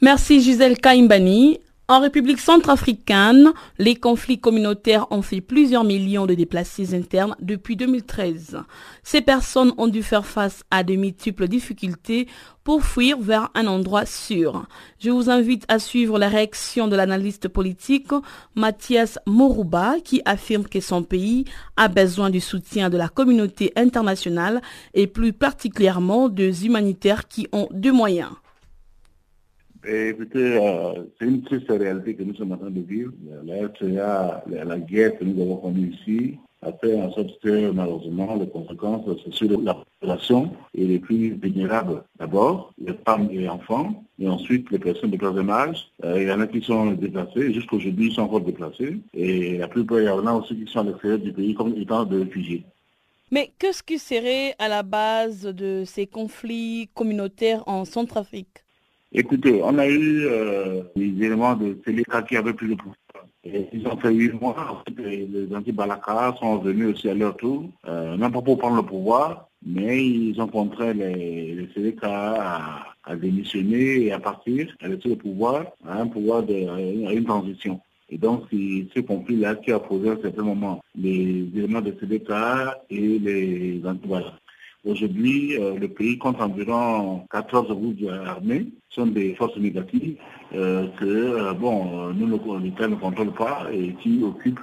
Merci 0.01 0.43
Gisèle 0.43 0.79
Kaimbani. 0.79 1.61
En 1.89 2.01
République 2.01 2.41
centrafricaine, 2.41 3.53
les 3.79 3.95
conflits 3.95 4.41
communautaires 4.41 5.07
ont 5.13 5.23
fait 5.23 5.41
plusieurs 5.41 5.85
millions 5.85 6.27
de 6.27 6.35
déplacés 6.35 6.97
internes 6.97 7.37
depuis 7.41 7.77
2013. 7.77 8.59
Ces 9.05 9.21
personnes 9.21 9.73
ont 9.79 9.87
dû 9.87 10.03
faire 10.03 10.27
face 10.27 10.65
à 10.73 10.83
de 10.83 10.97
multiples 10.97 11.47
difficultés 11.47 12.27
pour 12.65 12.83
fuir 12.83 13.21
vers 13.21 13.51
un 13.55 13.69
endroit 13.69 14.05
sûr. 14.05 14.67
Je 14.99 15.11
vous 15.11 15.31
invite 15.31 15.65
à 15.69 15.79
suivre 15.79 16.19
la 16.19 16.29
réaction 16.29 16.89
de 16.89 16.97
l'analyste 16.97 17.47
politique 17.47 18.11
Mathias 18.57 19.21
Morouba 19.25 20.01
qui 20.03 20.23
affirme 20.25 20.65
que 20.65 20.81
son 20.81 21.05
pays 21.05 21.45
a 21.77 21.87
besoin 21.87 22.31
du 22.31 22.41
soutien 22.41 22.91
de 22.91 22.97
la 22.97 23.09
communauté 23.09 23.73
internationale 23.77 24.61
et 24.93 25.07
plus 25.07 25.33
particulièrement 25.33 26.29
des 26.29 26.67
humanitaires 26.67 27.29
qui 27.29 27.47
ont 27.53 27.69
deux 27.71 27.93
moyens. 27.93 28.33
Écoutez, 29.89 30.59
euh, 30.59 31.05
c'est 31.17 31.27
une 31.27 31.43
triste 31.43 31.69
réalité 31.69 32.17
que 32.17 32.25
nous 32.25 32.35
sommes 32.35 32.51
en 32.51 32.57
train 32.57 32.71
de 32.71 32.81
vivre. 32.81 33.13
La, 33.45 34.43
la, 34.65 34.79
guerre 34.81 35.17
que 35.17 35.25
nous 35.25 35.41
avons 35.41 35.59
connue 35.59 35.95
ici, 35.95 36.39
a 36.63 36.73
fait 36.73 37.01
en 37.01 37.13
sorte 37.13 37.39
que 37.41 37.71
malheureusement 37.71 38.35
les 38.35 38.49
conséquences 38.49 39.05
sont 39.05 39.31
sur 39.31 39.61
la 39.61 39.75
population 39.75 40.51
et 40.75 40.87
les 40.87 40.99
plus 40.99 41.35
vulnérables 41.35 42.03
d'abord, 42.19 42.73
les 42.85 42.95
femmes 43.07 43.29
et 43.31 43.39
les 43.39 43.49
enfants, 43.49 44.03
et 44.19 44.29
ensuite 44.29 44.69
les 44.73 44.81
personnes 44.81 45.13
de 45.13 45.17
bas 45.17 45.55
âge. 45.55 45.89
Euh, 46.05 46.21
il 46.21 46.27
y 46.27 46.33
en 46.33 46.41
a 46.41 46.49
qui 46.49 46.63
sont 46.63 46.93
déplacés, 46.93 47.53
jusqu'aujourd'hui 47.53 48.09
ils 48.09 48.15
sont 48.15 48.23
encore 48.23 48.41
déplacés, 48.41 48.99
et 49.15 49.59
la 49.59 49.69
plupart 49.69 50.01
il 50.01 50.07
y 50.07 50.09
en 50.09 50.27
a 50.27 50.33
aussi 50.33 50.57
qui 50.57 50.71
sont 50.73 50.81
à 50.81 50.85
l'extérieur 50.85 51.21
du 51.21 51.33
pays 51.33 51.55
comme 51.55 51.77
étant 51.77 52.05
des 52.05 52.25
réfugiés. 52.25 52.65
Mais 53.31 53.53
qu'est-ce 53.59 53.85
qui 53.85 54.01
serait 54.01 54.57
à 54.59 54.67
la 54.67 54.83
base 54.83 55.43
de 55.43 55.85
ces 55.87 56.09
conflits 56.09 56.89
communautaires 56.93 57.63
en 57.69 57.85
Centrafrique? 57.85 58.66
Écoutez, 59.13 59.61
on 59.63 59.79
a 59.79 59.87
eu 59.87 60.27
euh, 60.27 60.83
les 60.97 61.25
éléments 61.25 61.55
de 61.55 61.79
Séléka 61.85 62.23
qui 62.23 62.37
avaient 62.37 62.53
plus 62.53 62.69
de 62.69 62.75
pouvoir. 62.75 62.97
ils 63.45 63.87
ont 63.87 63.97
fait 63.97 64.13
huit 64.13 64.33
mois. 64.41 64.83
Les 64.99 65.49
anti-Balaka 65.55 66.35
sont 66.41 66.59
venus 66.59 66.95
aussi 66.95 67.09
à 67.09 67.15
leur 67.15 67.37
tour, 67.37 67.71
euh, 67.87 68.17
non 68.17 68.31
pas 68.31 68.43
pour 68.43 68.59
prendre 68.59 68.77
le 68.77 68.83
pouvoir, 68.83 69.49
mais 69.65 70.05
ils 70.05 70.41
ont 70.41 70.49
contraint 70.49 70.93
les, 70.93 71.55
les 71.55 71.95
à, 72.03 73.17
démissionner 73.17 74.07
et 74.07 74.13
à 74.13 74.19
partir, 74.19 74.75
à 74.83 74.89
laisser 74.89 75.11
le 75.11 75.17
pouvoir 75.17 75.67
à 75.87 76.01
un 76.01 76.09
pouvoir 76.09 76.43
de, 76.43 77.07
à 77.07 77.13
une 77.13 77.25
transition. 77.25 77.81
Et 78.09 78.19
donc, 78.19 78.45
c'est 78.51 78.87
ce 78.95 79.01
conflit-là 79.01 79.55
qui 79.57 79.71
a 79.73 79.79
posé 79.79 80.11
à 80.11 80.13
un 80.13 80.21
certain 80.21 80.43
moment 80.43 80.83
les 80.97 81.49
éléments 81.55 81.81
de 81.81 81.95
CDK 81.99 82.31
et 82.91 83.19
les 83.21 83.81
anti-Balaka. 83.85 84.35
Aujourd'hui, 84.87 85.59
euh, 85.59 85.77
le 85.77 85.89
pays 85.89 86.17
compte 86.17 86.41
environ 86.41 87.27
14 87.33 87.67
groupes 87.71 88.09
armés, 88.25 88.69
sont 88.89 89.07
des 89.07 89.35
forces 89.35 89.57
négatives 89.57 90.17
euh, 90.55 90.87
que, 91.01 91.05
euh, 91.05 91.53
bon, 91.55 92.13
nous, 92.15 92.61
l'État 92.61 92.87
ne 92.87 92.95
contrôle 92.95 93.33
pas 93.33 93.67
et 93.73 93.95
qui 93.95 94.23
occupent 94.23 94.61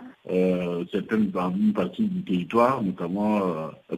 certaines 0.93 1.29
parties 1.73 2.05
du 2.05 2.23
territoire, 2.23 2.81
notamment 2.81 3.41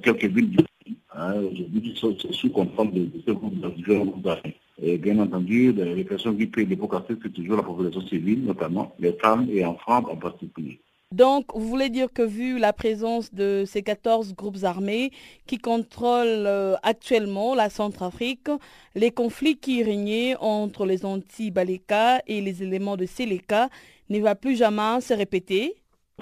quelques 0.02 0.26
villes 0.26 0.50
du 0.50 0.58
pays. 0.58 0.98
Hein, 1.16 1.36
Aujourd'hui, 1.36 1.96
c'est 2.02 2.34
sous 2.34 2.50
contrôle 2.50 2.92
de, 2.92 3.08
ces 3.24 3.34
groupes 3.36 4.26
armés. 4.26 4.56
Et 4.82 4.98
bien 4.98 5.20
entendu, 5.20 5.72
les 5.72 6.04
personnes 6.04 6.36
qui 6.40 6.48
paient 6.48 6.66
les 6.66 6.76
pots 6.76 6.90
c'est 7.08 7.32
toujours 7.34 7.58
la 7.58 7.64
population 7.64 8.02
civile, 8.02 8.44
notamment 8.44 8.96
les 8.98 9.14
femmes 9.14 9.46
et 9.52 9.64
enfants 9.64 10.04
en 10.10 10.16
particulier. 10.16 10.80
Donc, 11.16 11.46
vous 11.56 11.66
voulez 11.70 11.88
dire 11.88 12.12
que 12.12 12.24
vu 12.24 12.60
la 12.60 12.74
présence 12.74 13.34
de 13.34 13.64
ces 13.66 13.84
14 13.84 14.36
groupes 14.36 14.64
armés 14.64 15.12
qui 15.48 15.60
contrôlent 15.60 16.46
euh, 16.46 16.76
actuellement 16.84 17.56
la 17.56 17.70
Centrafrique, 17.70 18.50
les 18.96 19.12
conflits 19.12 19.56
qui 19.56 19.82
régnaient 19.82 20.36
entre 20.42 20.86
les 20.86 21.06
anti-Baleka 21.06 22.22
et 22.28 22.42
les 22.42 22.64
éléments 22.64 22.98
de 22.98 23.06
Séléka 23.06 23.70
ne 24.10 24.20
va 24.20 24.36
plus 24.36 24.58
jamais 24.58 25.00
se 25.00 25.14
répéter? 25.14 25.76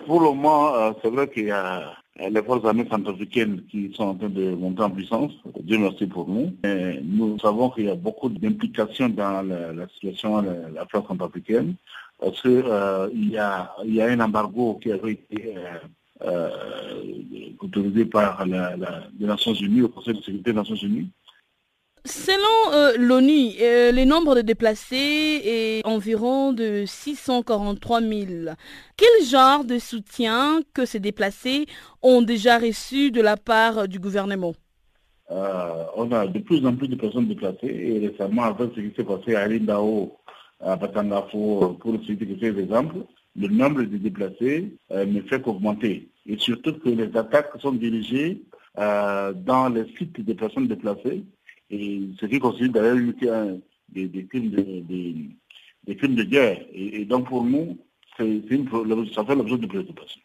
Pour 0.05 0.19
le 0.19 0.27
moment, 0.27 0.75
euh, 0.75 0.91
c'est 1.01 1.09
vrai 1.09 1.27
qu'il 1.27 1.47
y 1.47 1.51
a 1.51 1.93
les 2.29 2.43
forces 2.43 2.63
armées 2.63 2.85
centrafricaines 2.87 3.63
qui 3.71 3.91
sont 3.95 4.03
en 4.03 4.13
train 4.13 4.29
de 4.29 4.53
monter 4.53 4.83
en 4.83 4.91
puissance. 4.91 5.31
Dieu 5.61 5.79
merci 5.79 6.05
pour 6.05 6.27
nous. 6.27 6.53
nous 7.03 7.39
savons 7.39 7.71
qu'il 7.71 7.85
y 7.85 7.89
a 7.89 7.95
beaucoup 7.95 8.29
d'implications 8.29 9.09
dans 9.09 9.41
la, 9.41 9.87
situation 9.87 10.43
de 10.43 10.75
la 10.75 10.85
France 10.85 11.07
centrafricaine 11.07 11.73
parce 12.23 12.41
qu'il 12.41 12.63
euh, 12.65 13.09
y, 13.13 13.37
a, 13.37 13.75
y 13.83 14.01
a 14.01 14.05
un 14.05 14.19
embargo 14.21 14.79
qui 14.81 14.91
avait 14.91 15.11
été 15.11 15.55
euh, 15.57 15.79
euh, 16.21 16.49
autorisé 17.59 18.05
par 18.05 18.45
la, 18.45 18.75
les 19.19 19.27
Nations 19.27 19.53
Unies, 19.53 19.81
le 19.81 19.87
Conseil 19.89 20.13
de 20.13 20.19
sécurité 20.19 20.51
des 20.51 20.57
Nations 20.57 20.75
Unies. 20.75 21.09
Selon 22.05 22.97
l'ONU, 22.97 23.53
le 23.59 24.03
nombre 24.03 24.35
de 24.35 24.41
déplacés 24.41 25.41
est 25.45 25.85
environ 25.85 26.51
de 26.51 26.83
643 26.85 28.01
000. 28.01 28.25
Quel 28.97 29.25
genre 29.25 29.63
de 29.63 29.79
soutien 29.79 30.61
que 30.73 30.85
ces 30.85 30.99
déplacés 30.99 31.65
ont 32.01 32.21
déjà 32.21 32.57
reçu 32.57 33.09
de 33.11 33.21
la 33.21 33.37
part 33.37 33.87
du 33.87 33.99
gouvernement? 33.99 34.53
On 35.29 36.11
a 36.11 36.27
de 36.27 36.39
plus 36.39 36.65
en 36.65 36.75
plus 36.75 36.89
de 36.89 36.95
personnes 36.95 37.27
déplacées 37.27 37.67
et 37.67 38.07
récemment, 38.07 38.43
avec 38.43 38.71
ce 38.75 38.81
qui 38.81 38.93
s'est 38.97 39.05
passé 39.05 39.35
à 39.35 39.47
Lindao, 39.47 40.17
à 40.63 40.75
Batangafo, 40.75 41.77
pour 41.79 41.97
citer 42.05 42.25
quelques 42.25 42.59
exemples, 42.59 43.05
le 43.35 43.47
nombre 43.47 43.83
de 43.83 43.97
déplacés 43.97 44.73
euh, 44.91 45.05
ne 45.05 45.21
fait 45.21 45.41
qu'augmenter. 45.41 46.09
Et 46.25 46.37
surtout 46.37 46.73
que 46.73 46.89
les 46.89 47.15
attaques 47.17 47.51
sont 47.59 47.73
dirigées 47.73 48.41
euh, 48.77 49.33
dans 49.33 49.69
les 49.69 49.85
sites 49.97 50.21
des 50.21 50.35
personnes 50.35 50.67
déplacées, 50.67 51.23
et 51.69 52.01
ce 52.19 52.25
qui 52.25 52.39
constitue 52.39 52.69
d'ailleurs 52.69 52.97
des, 53.89 54.07
des, 54.07 54.25
crimes 54.25 54.51
de, 54.51 54.61
des, 54.61 55.29
des, 55.85 55.95
crimes 55.95 56.15
de 56.15 56.23
guerre. 56.23 56.59
Et, 56.73 57.05
donc 57.05 57.27
pour 57.27 57.43
nous, 57.43 57.77
ça 58.17 58.23
fait 59.25 59.35
l'objet 59.35 59.57
de 59.57 59.67
préoccupation. 59.67 60.21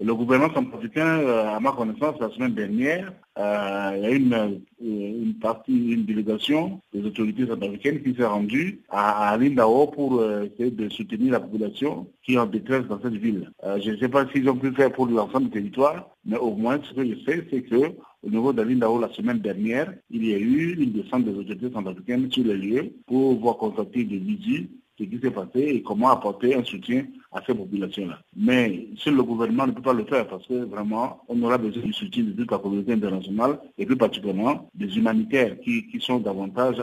Le 0.00 0.14
gouvernement 0.14 0.52
centrafricain, 0.54 1.18
euh, 1.20 1.54
à 1.54 1.60
ma 1.60 1.72
connaissance, 1.72 2.18
la 2.18 2.30
semaine 2.30 2.54
dernière, 2.54 3.12
euh, 3.38 3.92
il 3.94 4.02
y 4.02 4.06
a 4.06 4.10
une, 4.10 4.32
euh, 4.32 4.56
une 4.80 5.34
partie, 5.34 5.92
une 5.92 6.06
délégation 6.06 6.80
des 6.94 7.04
autorités 7.04 7.46
centrafricaines 7.46 8.02
qui 8.02 8.14
s'est 8.14 8.24
rendue 8.24 8.80
à, 8.88 9.36
Lindao 9.36 9.88
pour 9.88 10.24
essayer 10.24 10.70
de 10.70 10.88
soutenir 10.88 11.32
la 11.32 11.40
population 11.40 12.06
qui 12.22 12.34
est 12.34 12.38
en 12.38 12.46
détresse 12.46 12.86
dans 12.88 13.00
cette 13.02 13.14
ville. 13.14 13.50
je 13.80 13.90
ne 13.90 13.96
sais 13.98 14.08
pas 14.08 14.26
s'ils 14.28 14.48
ont 14.48 14.56
pu 14.56 14.72
faire 14.72 14.92
pour 14.92 15.06
l'ensemble 15.06 15.44
du 15.44 15.50
territoire, 15.50 16.08
mais 16.24 16.38
au 16.38 16.54
moins 16.54 16.80
ce 16.82 16.94
que 16.94 17.04
je 17.06 17.14
sais, 17.26 17.46
c'est 17.50 17.62
que 17.62 17.92
au 18.24 18.30
niveau 18.30 18.52
de 18.52 18.62
Lindao, 18.62 18.98
la 18.98 19.12
semaine 19.12 19.40
dernière, 19.40 19.92
il 20.10 20.24
y 20.24 20.32
a 20.32 20.38
eu 20.38 20.74
une 20.78 20.92
descente 20.92 21.24
des 21.24 21.34
autorités 21.34 21.70
centrafricaines 21.70 22.30
sur 22.30 22.44
les 22.44 22.56
lieux 22.56 22.92
pour 23.06 23.38
voir 23.38 23.56
constater 23.58 24.04
des 24.04 24.18
visites 24.18 24.70
qui 25.08 25.18
s'est 25.20 25.30
passé 25.30 25.60
et 25.60 25.82
comment 25.82 26.10
apporter 26.10 26.54
un 26.54 26.64
soutien 26.64 27.06
à 27.32 27.40
ces 27.46 27.54
populations-là. 27.54 28.18
Mais 28.36 28.88
si 28.98 29.10
le 29.10 29.22
gouvernement 29.22 29.66
ne 29.66 29.72
peut 29.72 29.82
pas 29.82 29.92
le 29.92 30.04
faire 30.04 30.26
parce 30.26 30.46
que 30.46 30.64
vraiment, 30.64 31.22
on 31.28 31.42
aura 31.42 31.58
besoin 31.58 31.82
du 31.82 31.92
soutien 31.92 32.24
de 32.24 32.32
toute 32.32 32.50
la 32.50 32.58
communauté 32.58 32.92
internationale 32.92 33.58
et 33.78 33.86
plus 33.86 33.96
particulièrement 33.96 34.70
des 34.74 34.96
humanitaires 34.96 35.56
qui, 35.60 35.86
sont 36.00 36.18
davantage, 36.18 36.76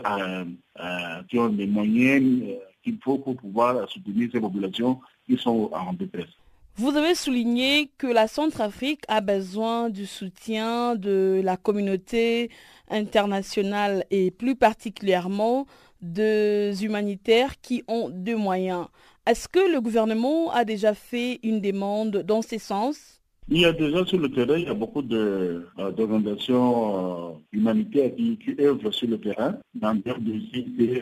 qui 1.28 1.38
ont 1.38 1.48
des 1.48 1.66
moyens 1.66 2.42
euh, 2.42 2.54
qu'il 2.82 2.98
faut 3.02 3.18
pour 3.18 3.36
pouvoir 3.36 3.88
soutenir 3.90 4.30
ces 4.32 4.40
populations 4.40 5.00
qui 5.26 5.36
sont 5.36 5.70
en 5.72 5.92
détresse. 5.92 6.30
Vous 6.76 6.96
avez 6.96 7.14
souligné 7.14 7.90
que 7.98 8.06
la 8.06 8.26
Centrafrique 8.26 9.02
a 9.08 9.20
besoin 9.20 9.90
du 9.90 10.06
soutien 10.06 10.94
de 10.94 11.40
la 11.44 11.56
communauté 11.56 12.50
internationale 12.88 14.04
et 14.10 14.30
plus 14.30 14.56
particulièrement 14.56 15.66
des 16.02 16.84
humanitaires 16.84 17.60
qui 17.60 17.82
ont 17.88 18.10
deux 18.10 18.36
moyens. 18.36 18.86
Est-ce 19.26 19.48
que 19.48 19.72
le 19.72 19.80
gouvernement 19.80 20.52
a 20.52 20.64
déjà 20.64 20.94
fait 20.94 21.40
une 21.42 21.60
demande 21.60 22.22
dans 22.26 22.42
ce 22.42 22.58
sens? 22.58 23.16
Il 23.48 23.60
y 23.60 23.64
a 23.64 23.72
déjà 23.72 24.04
sur 24.06 24.18
le 24.18 24.30
terrain, 24.30 24.56
il 24.56 24.64
y 24.64 24.68
a 24.68 24.74
beaucoup 24.74 25.02
d'organisations 25.02 27.42
humanitaires 27.52 28.14
qui, 28.14 28.38
œuvrent 28.60 28.94
sur 28.94 29.08
le 29.08 29.18
terrain. 29.18 29.56
Dans 29.74 29.92
le 29.92 30.00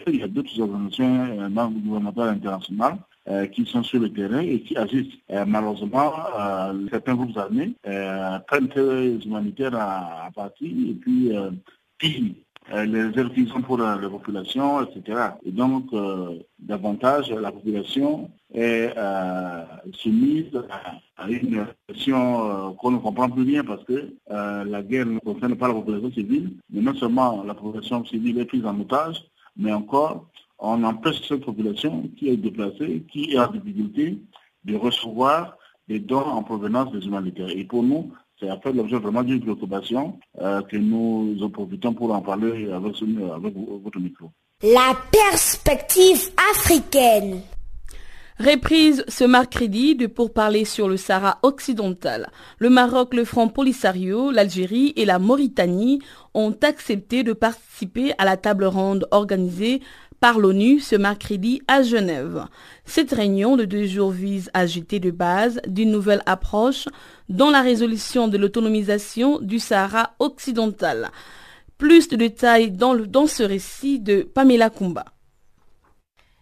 il 0.07 0.17
y 0.17 0.23
a 0.23 0.29
d'autres 0.29 0.59
organisations 0.59 1.51
non 1.51 1.71
gouvernementales 1.71 2.31
internationales 2.31 2.97
euh, 3.29 3.47
qui 3.47 3.67
sont 3.67 3.83
sur 3.83 4.01
le 4.01 4.11
terrain 4.11 4.41
et 4.41 4.63
qui 4.63 4.75
agissent. 4.75 5.13
Euh, 5.31 5.45
malheureusement, 5.47 6.15
euh, 6.41 6.87
certains 6.91 7.15
groupes 7.15 7.37
armés 7.37 7.75
prennent 8.47 8.71
les 8.75 9.19
humanitaires 9.27 9.75
à, 9.75 10.27
à 10.27 10.31
partie 10.31 10.91
et 10.91 10.95
puis 10.95 11.33
pillent 11.99 12.37
les 12.73 13.19
aides 13.19 13.33
qu'ils 13.33 13.53
ont 13.53 13.63
pour 13.63 13.79
la, 13.79 13.97
population, 13.99 14.83
etc. 14.83 15.21
Et 15.45 15.53
donc, 15.53 15.87
davantage, 16.59 17.31
la 17.31 17.51
population 17.53 18.31
est 18.53 18.95
soumise 19.93 20.51
à, 21.17 21.29
une 21.29 21.67
situation 21.89 22.75
qu'on 22.75 22.91
ne 22.91 22.99
comprend 22.99 23.29
plus 23.31 23.45
bien 23.45 23.65
parce 23.65 23.85
que 23.85 24.13
la 24.29 24.83
guerre 24.83 25.07
ne 25.07 25.19
concerne 25.19 25.57
pas 25.57 25.69
la 25.69 25.75
population 25.75 26.13
civile, 26.13 26.53
mais 26.71 26.81
non 26.81 26.95
seulement 26.95 27.43
la 27.43 27.55
population 27.55 28.05
civile 28.05 28.39
est 28.41 28.45
prise 28.45 28.67
en 28.67 28.79
otage, 28.81 29.25
mais 29.57 29.73
encore 29.73 30.27
on 30.59 30.83
empêche 30.85 31.23
cette 31.27 31.45
population 31.45 32.09
qui 32.17 32.29
est 32.29 32.37
déplacée, 32.37 33.05
qui 33.11 33.33
est 33.33 33.39
en 33.39 33.51
difficulté, 33.51 34.19
de 34.65 34.77
recevoir 34.77 35.57
des 35.89 36.01
dons 36.01 36.21
en 36.21 36.43
provenance 36.43 36.93
des 36.93 37.07
humanitaires. 37.07 37.51
Et 37.51 37.65
pour 37.65 37.83
nous, 37.83 38.13
c'est 38.41 38.49
après 38.49 38.73
l'objet 38.73 38.99
vraiment 38.99 39.23
d'une 39.23 39.41
préoccupation 39.41 40.19
euh, 40.41 40.63
que 40.63 40.77
nous 40.77 41.37
en 41.43 41.51
profitons 41.51 41.93
pour 41.93 42.13
en 42.15 42.21
parler 42.21 42.71
avec, 42.71 42.95
avec 43.03 43.55
votre 43.83 43.99
micro. 43.99 44.31
La 44.63 44.93
perspective 45.13 46.31
africaine. 46.53 47.41
Reprise 48.39 49.05
ce 49.09 49.25
mercredi 49.25 49.97
de 49.97 50.07
pourparler 50.07 50.65
sur 50.65 50.89
le 50.89 50.97
Sahara 50.97 51.41
occidental. 51.43 52.31
Le 52.59 52.71
Maroc, 52.71 53.13
le 53.13 53.25
Front 53.25 53.49
Polisario, 53.49 54.31
l'Algérie 54.31 54.93
et 54.95 55.05
la 55.05 55.19
Mauritanie 55.19 56.01
ont 56.35 56.55
accepté 56.63 57.25
de 57.25 57.33
participer 57.33 58.13
à 58.17 58.25
la 58.25 58.37
table 58.37 58.65
ronde 58.67 59.09
organisée 59.11 59.81
par 60.21 60.39
l'ONU 60.39 60.81
ce 60.81 60.97
mercredi 60.97 61.63
à 61.69 61.83
Genève. 61.83 62.47
Cette 62.85 63.13
réunion 63.13 63.57
de 63.57 63.65
deux 63.65 63.87
jours 63.87 64.11
vise 64.11 64.51
à 64.55 64.67
jeter 64.67 65.01
de 65.01 65.11
base 65.11 65.61
d'une 65.67 65.91
nouvelle 65.91 66.23
approche 66.27 66.89
dans 67.29 67.51
la 67.51 67.63
résolution 67.63 68.29
de 68.29 68.39
l'autonomisation 68.39 69.39
du 69.41 69.59
Sahara 69.59 70.15
occidental. 70.19 71.11
Plus 71.77 72.09
de 72.09 72.17
détails 72.17 72.73
dans, 72.73 73.27
ce 73.27 73.43
récit 73.43 74.01
de 74.01 74.23
Pamela 74.23 74.71
Kumba. 74.71 75.05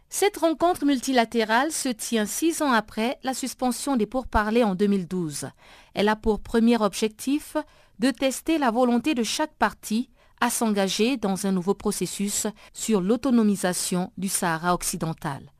Cette 0.08 0.38
rencontre 0.38 0.86
multilatérale 0.86 1.72
se 1.72 1.90
tient 1.90 2.24
six 2.24 2.62
ans 2.62 2.72
après 2.72 3.18
la 3.22 3.34
suspension 3.34 3.96
des 3.96 4.06
pourparlers 4.06 4.64
en 4.64 4.74
2012. 4.74 5.48
Elle 5.94 6.08
a 6.08 6.16
pour 6.16 6.40
premier 6.40 6.80
objectif 6.80 7.56
de 7.98 8.10
tester 8.10 8.56
la 8.56 8.70
volonté 8.70 9.14
de 9.14 9.22
chaque 9.22 9.54
partie 9.54 10.08
à 10.40 10.50
s'engager 10.50 11.16
dans 11.16 11.46
un 11.46 11.52
nouveau 11.52 11.74
processus 11.74 12.46
sur 12.72 13.00
l'autonomisation 13.00 14.12
du 14.16 14.28
Sahara 14.28 14.74
occidental. 14.74 15.52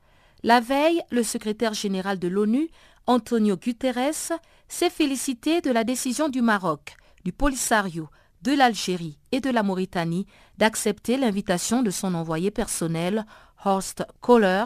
La 0.43 0.59
veille, 0.59 1.01
le 1.09 1.23
secrétaire 1.23 1.73
général 1.73 2.19
de 2.19 2.27
l'ONU, 2.27 2.69
Antonio 3.07 3.57
Guterres, 3.57 4.39
s'est 4.67 4.89
félicité 4.89 5.61
de 5.61 5.71
la 5.71 5.83
décision 5.83 6.29
du 6.29 6.41
Maroc, 6.41 6.95
du 7.23 7.31
Polisario, 7.31 8.09
de 8.43 8.53
l'Algérie 8.53 9.17
et 9.31 9.39
de 9.39 9.49
la 9.49 9.63
Mauritanie 9.63 10.27
d'accepter 10.57 11.17
l'invitation 11.17 11.81
de 11.81 11.89
son 11.89 12.13
envoyé 12.13 12.51
personnel, 12.51 13.25
Horst 13.65 14.05
Kohler, 14.21 14.65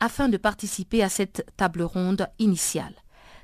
afin 0.00 0.28
de 0.28 0.36
participer 0.36 1.02
à 1.02 1.08
cette 1.08 1.46
table 1.56 1.82
ronde 1.82 2.28
initiale. 2.38 2.94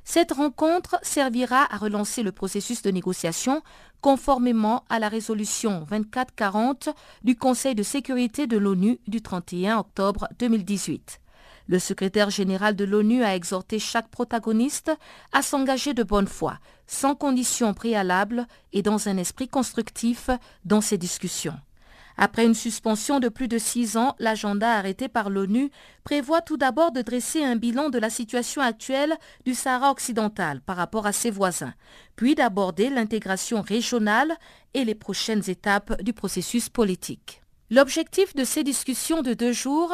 Cette 0.04 0.32
rencontre 0.32 0.98
servira 1.02 1.72
à 1.72 1.76
relancer 1.76 2.22
le 2.22 2.32
processus 2.32 2.82
de 2.82 2.90
négociation 2.90 3.62
conformément 4.02 4.84
à 4.90 4.98
la 4.98 5.08
résolution 5.08 5.86
2440 5.88 6.90
du 7.22 7.36
Conseil 7.36 7.74
de 7.74 7.82
sécurité 7.82 8.46
de 8.46 8.58
l'ONU 8.58 8.98
du 9.06 9.22
31 9.22 9.78
octobre 9.78 10.28
2018. 10.38 11.20
Le 11.68 11.78
secrétaire 11.78 12.28
général 12.28 12.74
de 12.74 12.84
l'ONU 12.84 13.22
a 13.22 13.36
exhorté 13.36 13.78
chaque 13.78 14.08
protagoniste 14.08 14.90
à 15.32 15.40
s'engager 15.40 15.94
de 15.94 16.02
bonne 16.02 16.26
foi, 16.26 16.58
sans 16.86 17.14
conditions 17.14 17.72
préalables 17.72 18.46
et 18.72 18.82
dans 18.82 19.08
un 19.08 19.16
esprit 19.16 19.48
constructif 19.48 20.28
dans 20.64 20.80
ces 20.80 20.98
discussions. 20.98 21.56
Après 22.16 22.44
une 22.44 22.54
suspension 22.54 23.20
de 23.20 23.28
plus 23.28 23.48
de 23.48 23.58
six 23.58 23.96
ans, 23.96 24.14
l'agenda 24.18 24.74
arrêté 24.74 25.08
par 25.08 25.30
l'ONU 25.30 25.70
prévoit 26.04 26.42
tout 26.42 26.56
d'abord 26.56 26.92
de 26.92 27.02
dresser 27.02 27.42
un 27.42 27.56
bilan 27.56 27.90
de 27.90 27.98
la 27.98 28.10
situation 28.10 28.62
actuelle 28.62 29.16
du 29.44 29.54
Sahara 29.54 29.90
occidental 29.90 30.60
par 30.60 30.76
rapport 30.76 31.06
à 31.06 31.12
ses 31.12 31.30
voisins, 31.30 31.74
puis 32.16 32.34
d'aborder 32.34 32.90
l'intégration 32.90 33.60
régionale 33.60 34.36
et 34.74 34.84
les 34.84 34.94
prochaines 34.94 35.48
étapes 35.48 36.02
du 36.02 36.12
processus 36.12 36.68
politique. 36.68 37.42
L'objectif 37.70 38.34
de 38.34 38.44
ces 38.44 38.64
discussions 38.64 39.22
de 39.22 39.32
deux 39.32 39.52
jours 39.52 39.92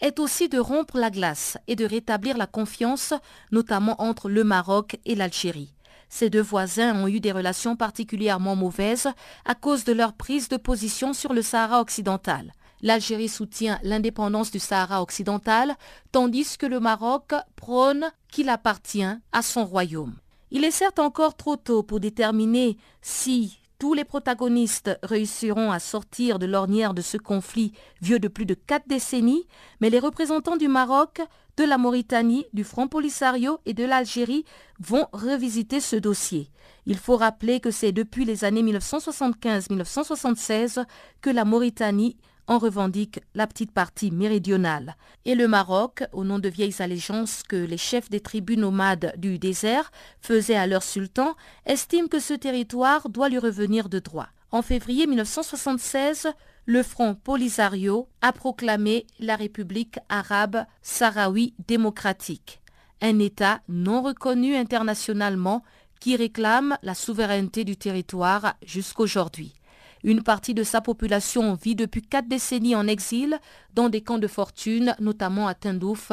est 0.00 0.18
aussi 0.18 0.48
de 0.48 0.58
rompre 0.58 0.98
la 0.98 1.10
glace 1.10 1.58
et 1.68 1.76
de 1.76 1.84
rétablir 1.84 2.36
la 2.36 2.46
confiance, 2.46 3.14
notamment 3.52 4.00
entre 4.02 4.28
le 4.28 4.44
Maroc 4.44 4.98
et 5.04 5.14
l'Algérie. 5.14 5.72
Ces 6.10 6.28
deux 6.28 6.42
voisins 6.42 6.94
ont 6.94 7.06
eu 7.06 7.20
des 7.20 7.32
relations 7.32 7.76
particulièrement 7.76 8.56
mauvaises 8.56 9.08
à 9.46 9.54
cause 9.54 9.84
de 9.84 9.92
leur 9.92 10.12
prise 10.12 10.48
de 10.48 10.56
position 10.58 11.14
sur 11.14 11.32
le 11.32 11.40
Sahara 11.40 11.80
occidental. 11.80 12.52
L'Algérie 12.82 13.28
soutient 13.28 13.78
l'indépendance 13.82 14.50
du 14.50 14.58
Sahara 14.58 15.02
occidental, 15.02 15.76
tandis 16.12 16.58
que 16.58 16.66
le 16.66 16.80
Maroc 16.80 17.32
prône 17.54 18.10
qu'il 18.28 18.48
appartient 18.48 19.04
à 19.32 19.42
son 19.42 19.64
royaume. 19.64 20.16
Il 20.50 20.64
est 20.64 20.72
certes 20.72 20.98
encore 20.98 21.36
trop 21.36 21.56
tôt 21.56 21.84
pour 21.84 22.00
déterminer 22.00 22.76
si 23.02 23.59
tous 23.80 23.94
les 23.94 24.04
protagonistes 24.04 24.96
réussiront 25.02 25.72
à 25.72 25.80
sortir 25.80 26.38
de 26.38 26.44
l'ornière 26.44 26.92
de 26.92 27.00
ce 27.00 27.16
conflit 27.16 27.72
vieux 28.02 28.18
de 28.18 28.28
plus 28.28 28.44
de 28.44 28.52
quatre 28.52 28.86
décennies, 28.86 29.46
mais 29.80 29.88
les 29.88 29.98
représentants 29.98 30.58
du 30.58 30.68
Maroc, 30.68 31.22
de 31.56 31.64
la 31.64 31.78
Mauritanie, 31.78 32.44
du 32.52 32.62
Front 32.62 32.88
Polisario 32.88 33.58
et 33.64 33.72
de 33.72 33.84
l'Algérie 33.84 34.44
vont 34.80 35.06
revisiter 35.12 35.80
ce 35.80 35.96
dossier. 35.96 36.50
Il 36.84 36.98
faut 36.98 37.16
rappeler 37.16 37.60
que 37.60 37.70
c'est 37.70 37.92
depuis 37.92 38.26
les 38.26 38.44
années 38.44 38.62
1975-1976 38.62 40.84
que 41.22 41.30
la 41.30 41.46
Mauritanie 41.46 42.18
en 42.50 42.58
revendique 42.58 43.20
la 43.36 43.46
petite 43.46 43.70
partie 43.70 44.10
méridionale. 44.10 44.96
Et 45.24 45.36
le 45.36 45.46
Maroc, 45.46 46.02
au 46.12 46.24
nom 46.24 46.40
de 46.40 46.48
vieilles 46.48 46.82
allégeances 46.82 47.44
que 47.44 47.54
les 47.54 47.78
chefs 47.78 48.10
des 48.10 48.18
tribus 48.18 48.58
nomades 48.58 49.14
du 49.16 49.38
désert 49.38 49.92
faisaient 50.20 50.56
à 50.56 50.66
leur 50.66 50.82
sultan, 50.82 51.36
estime 51.64 52.08
que 52.08 52.18
ce 52.18 52.34
territoire 52.34 53.08
doit 53.08 53.28
lui 53.28 53.38
revenir 53.38 53.88
de 53.88 54.00
droit. 54.00 54.26
En 54.50 54.62
février 54.62 55.06
1976, 55.06 56.26
le 56.66 56.82
Front 56.82 57.14
Polisario 57.14 58.08
a 58.20 58.32
proclamé 58.32 59.06
la 59.20 59.36
République 59.36 60.00
arabe 60.08 60.64
sahraoui 60.82 61.54
démocratique, 61.68 62.60
un 63.00 63.20
État 63.20 63.60
non 63.68 64.02
reconnu 64.02 64.56
internationalement 64.56 65.62
qui 66.00 66.16
réclame 66.16 66.76
la 66.82 66.94
souveraineté 66.94 67.62
du 67.62 67.76
territoire 67.76 68.54
jusqu'aujourd'hui. 68.66 69.54
Une 70.02 70.22
partie 70.22 70.54
de 70.54 70.62
sa 70.62 70.80
population 70.80 71.54
vit 71.54 71.74
depuis 71.74 72.02
quatre 72.02 72.28
décennies 72.28 72.74
en 72.74 72.86
exil 72.86 73.38
dans 73.74 73.88
des 73.88 74.00
camps 74.00 74.18
de 74.18 74.26
fortune, 74.26 74.94
notamment 75.00 75.46
à 75.46 75.54
Tindouf, 75.54 76.12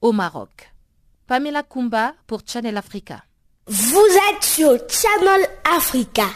au 0.00 0.12
Maroc. 0.12 0.72
Pamela 1.26 1.62
Kumba 1.62 2.14
pour 2.26 2.40
Channel 2.46 2.76
Africa. 2.76 3.24
Vous 3.66 4.06
êtes 4.30 4.44
sur 4.44 4.78
Channel 4.88 5.46
Africa. 5.76 6.26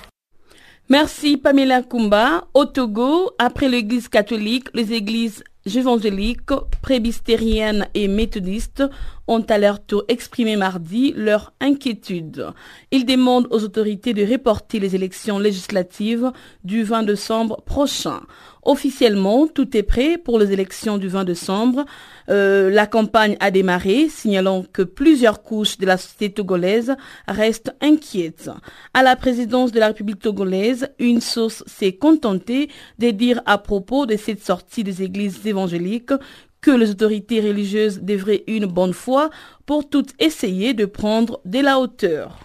Merci 0.89 1.37
Pamela 1.37 1.83
Kumba. 1.83 2.49
Au 2.53 2.65
Togo, 2.65 3.31
après 3.39 3.69
l'église 3.69 4.09
catholique, 4.09 4.69
les 4.75 4.93
églises 4.93 5.45
évangéliques, 5.67 6.51
prébistériennes 6.83 7.87
et 7.95 8.09
méthodistes 8.09 8.83
ont 9.27 9.45
à 9.49 9.59
leur 9.59 9.85
tour 9.85 10.05
exprimé 10.09 10.57
mardi 10.57 11.13
leur 11.17 11.53
inquiétude. 11.61 12.47
Ils 12.91 13.07
demandent 13.07 13.49
aux 13.51 13.63
autorités 13.63 14.15
de 14.15 14.25
reporter 14.25 14.81
les 14.81 14.95
élections 14.95 15.39
législatives 15.39 16.33
du 16.65 16.83
20 16.83 17.05
décembre 17.05 17.63
prochain. 17.63 18.21
Officiellement, 18.63 19.47
tout 19.47 19.77
est 19.77 19.83
prêt 19.83 20.19
pour 20.19 20.39
les 20.39 20.53
élections 20.53 20.99
du 20.99 21.09
20 21.09 21.25
décembre. 21.25 21.85
Euh, 22.29 22.71
la 22.71 22.87
campagne 22.87 23.37
a 23.41 23.51
démarré, 23.51 24.09
signalant 24.09 24.65
que 24.71 24.83
plusieurs 24.83 25.43
couches 25.43 25.79
de 25.79 25.87
la 25.87 25.97
société 25.97 26.31
togolaise 26.31 26.95
restent 27.27 27.75
inquiètes. 27.81 28.51
À 28.93 29.03
la 29.03 29.17
présidence 29.17 29.73
de 29.73 29.81
la 29.81 29.89
République 29.89 30.21
togolaise, 30.21 30.91
une 30.99 31.21
source 31.21 31.65
s'est 31.67 31.93
contentée 31.93 32.69
de 32.99 33.11
dire 33.11 33.41
à 33.47 33.59
propos 33.59 34.07
de 34.07 34.17
cette 34.17 34.45
sortie 34.45 34.85
des 34.85 35.03
églises 35.03 35.47
évangéliques 35.47 36.13
que 36.61 36.71
les 36.71 36.91
autorités 36.91 37.41
religieuses 37.41 38.01
devraient 38.03 38.45
une 38.47 38.67
bonne 38.67 38.93
fois 38.93 39.31
pour 39.65 39.89
toutes 39.89 40.13
essayer 40.19 40.75
de 40.75 40.85
prendre 40.85 41.41
de 41.45 41.61
la 41.61 41.79
hauteur. 41.79 42.39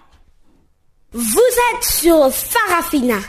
Vous 1.12 1.40
êtes 1.74 1.84
sur 1.84 2.32
Farafina. 2.32 3.20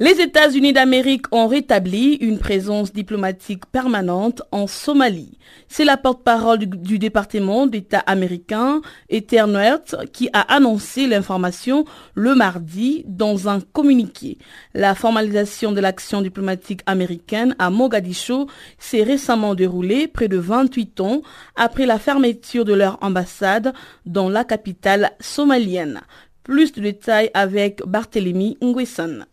Les 0.00 0.20
États-Unis 0.20 0.72
d'Amérique 0.72 1.26
ont 1.32 1.48
rétabli 1.48 2.14
une 2.20 2.38
présence 2.38 2.92
diplomatique 2.92 3.66
permanente 3.66 4.42
en 4.52 4.68
Somalie. 4.68 5.36
C'est 5.66 5.84
la 5.84 5.96
porte-parole 5.96 6.58
du, 6.60 7.00
département 7.00 7.66
d'État 7.66 7.98
américain, 8.06 8.80
Ether 9.10 9.44
qui 10.12 10.30
a 10.32 10.42
annoncé 10.54 11.08
l'information 11.08 11.84
le 12.14 12.36
mardi 12.36 13.02
dans 13.08 13.48
un 13.48 13.58
communiqué. 13.60 14.38
La 14.72 14.94
formalisation 14.94 15.72
de 15.72 15.80
l'action 15.80 16.22
diplomatique 16.22 16.82
américaine 16.86 17.56
à 17.58 17.68
Mogadiscio 17.68 18.46
s'est 18.78 19.02
récemment 19.02 19.56
déroulée 19.56 20.06
près 20.06 20.28
de 20.28 20.38
28 20.38 21.00
ans 21.00 21.22
après 21.56 21.86
la 21.86 21.98
fermeture 21.98 22.64
de 22.64 22.72
leur 22.72 22.98
ambassade 23.02 23.72
dans 24.06 24.28
la 24.28 24.44
capitale 24.44 25.10
somalienne. 25.18 26.02
Plus 26.44 26.70
de 26.70 26.82
détails 26.82 27.32
avec 27.34 27.82
Barthélemy 27.84 28.58
Nguesson. 28.62 29.24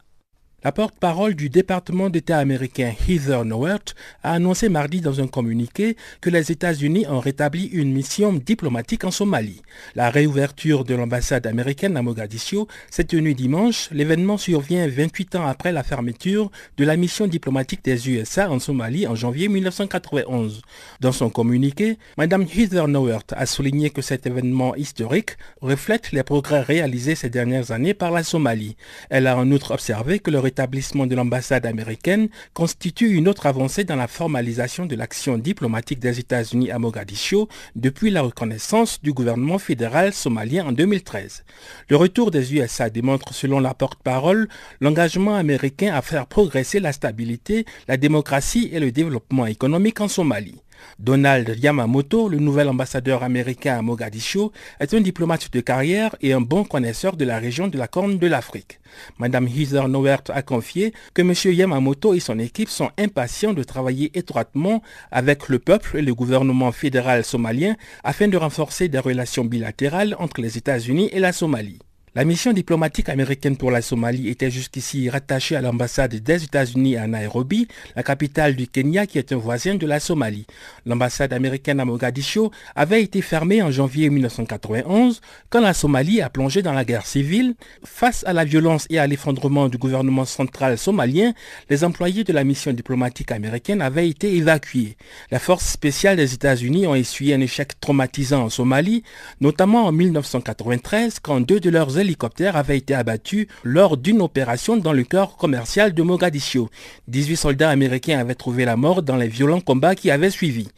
La 0.65 0.71
porte-parole 0.71 1.35
du 1.35 1.47
département 1.47 2.09
d'État 2.09 2.39
américain 2.39 2.91
Heather 3.07 3.45
Nauert 3.45 3.93
a 4.23 4.31
annoncé 4.31 4.67
mardi 4.67 4.99
dans 4.99 5.21
un 5.21 5.27
communiqué 5.27 5.95
que 6.21 6.31
les 6.31 6.51
États-Unis 6.51 7.05
ont 7.07 7.19
rétabli 7.19 7.65
une 7.65 7.93
mission 7.93 8.33
diplomatique 8.33 9.03
en 9.03 9.11
Somalie. 9.11 9.61
La 9.93 10.09
réouverture 10.09 10.83
de 10.83 10.95
l'ambassade 10.95 11.45
américaine 11.45 11.95
à 11.97 12.01
Mogadiscio 12.01 12.67
s'est 12.89 13.03
tenue 13.03 13.35
dimanche. 13.35 13.89
L'événement 13.91 14.39
survient 14.39 14.87
28 14.87 15.35
ans 15.35 15.45
après 15.45 15.71
la 15.71 15.83
fermeture 15.83 16.49
de 16.77 16.83
la 16.83 16.97
mission 16.97 17.27
diplomatique 17.27 17.85
des 17.85 18.09
USA 18.09 18.49
en 18.49 18.57
Somalie 18.57 19.05
en 19.05 19.13
janvier 19.13 19.49
1991. 19.49 20.63
Dans 20.99 21.11
son 21.11 21.29
communiqué, 21.29 21.99
Mme 22.17 22.47
Heather 22.51 22.87
Nauert 22.87 23.21
a 23.33 23.45
souligné 23.45 23.91
que 23.91 24.01
cet 24.01 24.25
événement 24.25 24.73
historique 24.73 25.37
reflète 25.61 26.11
les 26.11 26.23
progrès 26.23 26.61
réalisés 26.61 27.13
ces 27.13 27.29
dernières 27.29 27.69
années 27.69 27.93
par 27.93 28.09
la 28.09 28.23
Somalie. 28.23 28.77
Elle 29.11 29.27
a 29.27 29.37
en 29.37 29.51
outre 29.51 29.69
observé 29.69 30.17
que 30.17 30.31
le 30.31 30.39
l'établissement 30.55 31.05
de 31.05 31.15
l'ambassade 31.15 31.65
américaine 31.65 32.29
constitue 32.53 33.13
une 33.13 33.27
autre 33.27 33.45
avancée 33.45 33.83
dans 33.83 33.97
la 33.97 34.07
formalisation 34.07 34.85
de 34.85 34.95
l'action 34.95 35.37
diplomatique 35.37 35.99
des 35.99 36.17
États-Unis 36.17 36.71
à 36.71 36.79
Mogadiscio 36.79 37.49
depuis 37.75 38.09
la 38.09 38.21
reconnaissance 38.21 39.01
du 39.01 39.11
gouvernement 39.11 39.57
fédéral 39.57 40.13
somalien 40.13 40.65
en 40.65 40.71
2013. 40.71 41.43
Le 41.89 41.97
retour 41.97 42.31
des 42.31 42.55
USA 42.55 42.89
démontre, 42.89 43.33
selon 43.33 43.59
la 43.59 43.73
porte-parole, 43.73 44.47
l'engagement 44.79 45.35
américain 45.35 45.93
à 45.93 46.01
faire 46.01 46.25
progresser 46.25 46.79
la 46.79 46.93
stabilité, 46.93 47.65
la 47.89 47.97
démocratie 47.97 48.69
et 48.71 48.79
le 48.79 48.93
développement 48.93 49.47
économique 49.47 49.99
en 49.99 50.07
Somalie. 50.07 50.61
Donald 50.99 51.55
Yamamoto, 51.61 52.29
le 52.29 52.37
nouvel 52.37 52.69
ambassadeur 52.69 53.23
américain 53.23 53.77
à 53.77 53.81
Mogadiscio, 53.81 54.51
est 54.79 54.93
un 54.93 55.01
diplomate 55.01 55.51
de 55.51 55.59
carrière 55.59 56.15
et 56.21 56.33
un 56.33 56.41
bon 56.41 56.63
connaisseur 56.63 57.15
de 57.15 57.25
la 57.25 57.37
région 57.37 57.67
de 57.67 57.77
la 57.77 57.87
Corne 57.87 58.17
de 58.17 58.27
l'Afrique. 58.27 58.79
Madame 59.17 59.47
Heather 59.47 59.87
Nowert 59.87 60.23
a 60.29 60.41
confié 60.41 60.93
que 61.13 61.21
M. 61.21 61.33
Yamamoto 61.53 62.13
et 62.13 62.19
son 62.19 62.39
équipe 62.39 62.69
sont 62.69 62.91
impatients 62.97 63.53
de 63.53 63.63
travailler 63.63 64.11
étroitement 64.17 64.81
avec 65.11 65.49
le 65.49 65.59
peuple 65.59 65.97
et 65.97 66.01
le 66.01 66.15
gouvernement 66.15 66.71
fédéral 66.71 67.25
somalien 67.25 67.75
afin 68.03 68.27
de 68.27 68.37
renforcer 68.37 68.87
des 68.87 68.99
relations 68.99 69.45
bilatérales 69.45 70.15
entre 70.19 70.41
les 70.41 70.57
États-Unis 70.57 71.09
et 71.11 71.19
la 71.19 71.33
Somalie. 71.33 71.79
La 72.17 72.23
mission 72.23 72.53
diplomatique 72.53 73.09
américaine 73.09 73.57
pour 73.57 73.71
la 73.71 73.81
Somalie 73.81 74.29
était 74.29 74.49
jusqu'ici 74.49 75.09
rattachée 75.09 75.57
à 75.57 75.61
l'ambassade 75.61 76.15
des 76.15 76.43
États-Unis 76.45 76.95
à 76.95 77.07
Nairobi, 77.07 77.67
la 77.93 78.03
capitale 78.03 78.55
du 78.55 78.69
Kenya 78.69 79.05
qui 79.05 79.17
est 79.17 79.33
un 79.33 79.35
voisin 79.35 79.75
de 79.75 79.85
la 79.85 79.99
Somalie. 79.99 80.45
L'ambassade 80.85 81.33
américaine 81.33 81.81
à 81.81 81.83
Mogadiscio 81.83 82.51
avait 82.73 83.03
été 83.03 83.21
fermée 83.21 83.61
en 83.61 83.69
janvier 83.69 84.09
1991 84.09 85.19
quand 85.49 85.59
la 85.59 85.73
Somalie 85.73 86.21
a 86.21 86.29
plongé 86.29 86.61
dans 86.61 86.71
la 86.71 86.85
guerre 86.85 87.05
civile. 87.05 87.53
Face 87.83 88.23
à 88.25 88.31
la 88.31 88.45
violence 88.45 88.87
et 88.89 88.97
à 88.97 89.07
l'effondrement 89.07 89.67
du 89.67 89.77
gouvernement 89.77 90.23
central 90.23 90.77
somalien, 90.77 91.33
les 91.69 91.83
employés 91.83 92.23
de 92.23 92.31
la 92.31 92.45
mission 92.45 92.71
diplomatique 92.71 93.33
américaine 93.33 93.81
avaient 93.81 94.07
été 94.07 94.33
évacués. 94.33 94.95
Les 95.31 95.39
forces 95.39 95.67
spéciales 95.67 96.15
des 96.15 96.33
États-Unis 96.33 96.87
ont 96.87 96.95
essuyé 96.95 97.33
un 97.33 97.41
échec 97.41 97.77
traumatisant 97.81 98.43
en 98.43 98.49
Somalie, 98.49 99.03
notamment 99.41 99.87
en 99.87 99.91
1993 99.91 101.19
quand 101.19 101.41
deux 101.41 101.59
de 101.59 101.69
leurs 101.69 101.97
hélicoptère 102.05 102.55
avait 102.55 102.77
été 102.77 102.93
abattu 102.93 103.47
lors 103.63 103.97
d'une 103.97 104.21
opération 104.21 104.77
dans 104.77 104.93
le 104.93 105.03
cœur 105.03 105.35
commercial 105.35 105.93
de 105.93 106.03
Mogadiscio. 106.03 106.69
18 107.07 107.35
soldats 107.35 107.69
américains 107.69 108.19
avaient 108.19 108.35
trouvé 108.35 108.63
la 108.63 108.77
mort 108.77 109.01
dans 109.01 109.17
les 109.17 109.27
violents 109.27 109.61
combats 109.61 109.95
qui 109.95 110.11
avaient 110.11 110.29
suivi. 110.29 110.69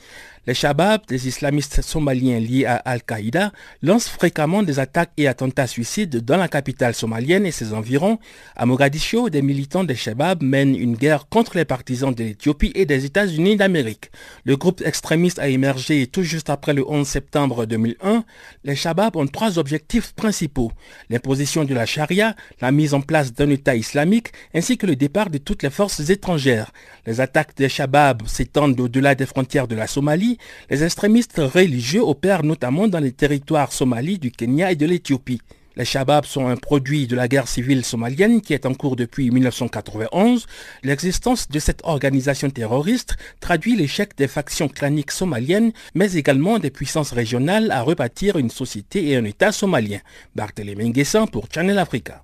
Les 0.48 0.54
Shabab, 0.54 1.02
des 1.10 1.28
islamistes 1.28 1.82
somaliens 1.82 2.40
liés 2.40 2.64
à 2.64 2.78
Al-Qaïda, 2.78 3.52
lancent 3.82 4.08
fréquemment 4.08 4.64
des 4.64 4.80
attaques 4.80 5.12
et 5.18 5.28
attentats 5.28 5.68
suicides 5.68 6.24
dans 6.24 6.38
la 6.38 6.48
capitale 6.48 6.96
somalienne 6.96 7.46
et 7.46 7.52
ses 7.52 7.74
environs. 7.74 8.18
À 8.56 8.66
Mogadiscio, 8.66 9.30
des 9.30 9.42
militants 9.42 9.84
des 9.84 9.98
Shabab 9.98 10.42
mènent 10.42 10.74
une 10.74 10.96
guerre 10.96 11.28
contre 11.28 11.58
les 11.58 11.66
partisans 11.66 12.16
de 12.16 12.24
l'Éthiopie 12.24 12.72
et 12.76 12.86
des 12.86 13.04
États-Unis 13.04 13.58
d'Amérique. 13.58 14.10
Le 14.46 14.56
groupe 14.56 14.82
extrémiste 14.86 15.38
a 15.38 15.50
émergé 15.50 16.08
tout 16.08 16.24
juste 16.24 16.50
après 16.50 16.74
le 16.74 16.90
11 16.90 17.06
septembre 17.06 17.66
2001. 17.66 18.24
Les 18.64 18.78
Shabab 18.78 19.18
ont 19.18 19.28
trois 19.28 19.60
objectifs 19.60 20.14
principaux. 20.14 20.72
L'imposition 21.10 21.66
de 21.66 21.74
la 21.74 21.86
charia, 21.86 22.38
la 22.62 22.72
mise 22.72 22.94
en 22.94 23.02
place 23.02 23.34
d'un 23.34 23.50
État 23.50 23.76
islamique, 23.76 24.30
ainsi 24.56 24.78
que 24.78 24.88
le 24.88 24.96
départ 24.96 25.30
de 25.30 25.40
toutes 25.40 25.64
les 25.64 25.70
forces 25.70 26.10
étrangères. 26.10 26.72
Les 27.06 27.20
attaques 27.20 27.58
des 27.58 27.68
Shabab 27.68 28.26
s'étendent 28.28 28.80
au-delà 28.80 29.14
des 29.14 29.26
frontières 29.26 29.68
de 29.68 29.76
la 29.76 29.88
Somalie 29.88 30.37
les 30.70 30.84
extrémistes 30.84 31.38
religieux 31.38 32.02
opèrent 32.02 32.44
notamment 32.44 32.88
dans 32.88 33.00
les 33.00 33.12
territoires 33.12 33.72
somalis 33.72 34.20
du 34.20 34.32
Kenya 34.32 34.72
et 34.72 34.76
de 34.76 34.86
l'Éthiopie. 34.86 35.42
Les 35.78 35.86
Shabab 35.86 36.26
sont 36.26 36.48
un 36.48 36.56
produit 36.56 37.06
de 37.06 37.16
la 37.16 37.28
guerre 37.28 37.48
civile 37.48 37.86
somalienne 37.86 38.42
qui 38.42 38.56
est 38.56 38.66
en 38.66 38.74
cours 38.74 38.96
depuis 38.96 39.30
1991. 39.30 40.48
L'existence 40.82 41.50
de 41.50 41.60
cette 41.60 41.82
organisation 41.84 42.50
terroriste 42.50 43.16
traduit 43.42 43.76
l'échec 43.76 44.18
des 44.18 44.28
factions 44.28 44.70
claniques 44.70 45.12
somaliennes, 45.12 45.72
mais 45.94 46.14
également 46.14 46.58
des 46.58 46.72
puissances 46.72 47.12
régionales 47.12 47.70
à 47.70 47.84
rebâtir 47.84 48.38
une 48.38 48.50
société 48.50 49.10
et 49.10 49.18
un 49.18 49.24
État 49.24 49.52
somalien. 49.52 50.00
Barthélémy 50.36 50.90
Nguessan 50.90 51.28
pour 51.28 51.46
Channel 51.54 51.78
Africa. 51.78 52.24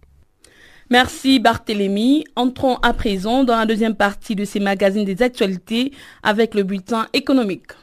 Merci 0.90 1.40
Barthélémy. 1.40 2.24
Entrons 2.36 2.78
à 2.78 2.94
présent 2.94 3.44
dans 3.44 3.56
la 3.56 3.68
deuxième 3.68 3.96
partie 3.96 4.36
de 4.36 4.46
ces 4.46 4.60
magazines 4.60 5.06
des 5.06 5.22
actualités 5.22 5.92
avec 6.24 6.56
le 6.56 6.64
bulletin 6.64 7.08
économique. 7.14 7.74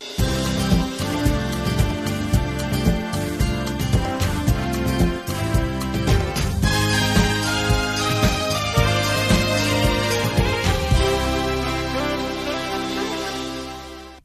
Yeah. 0.00 0.27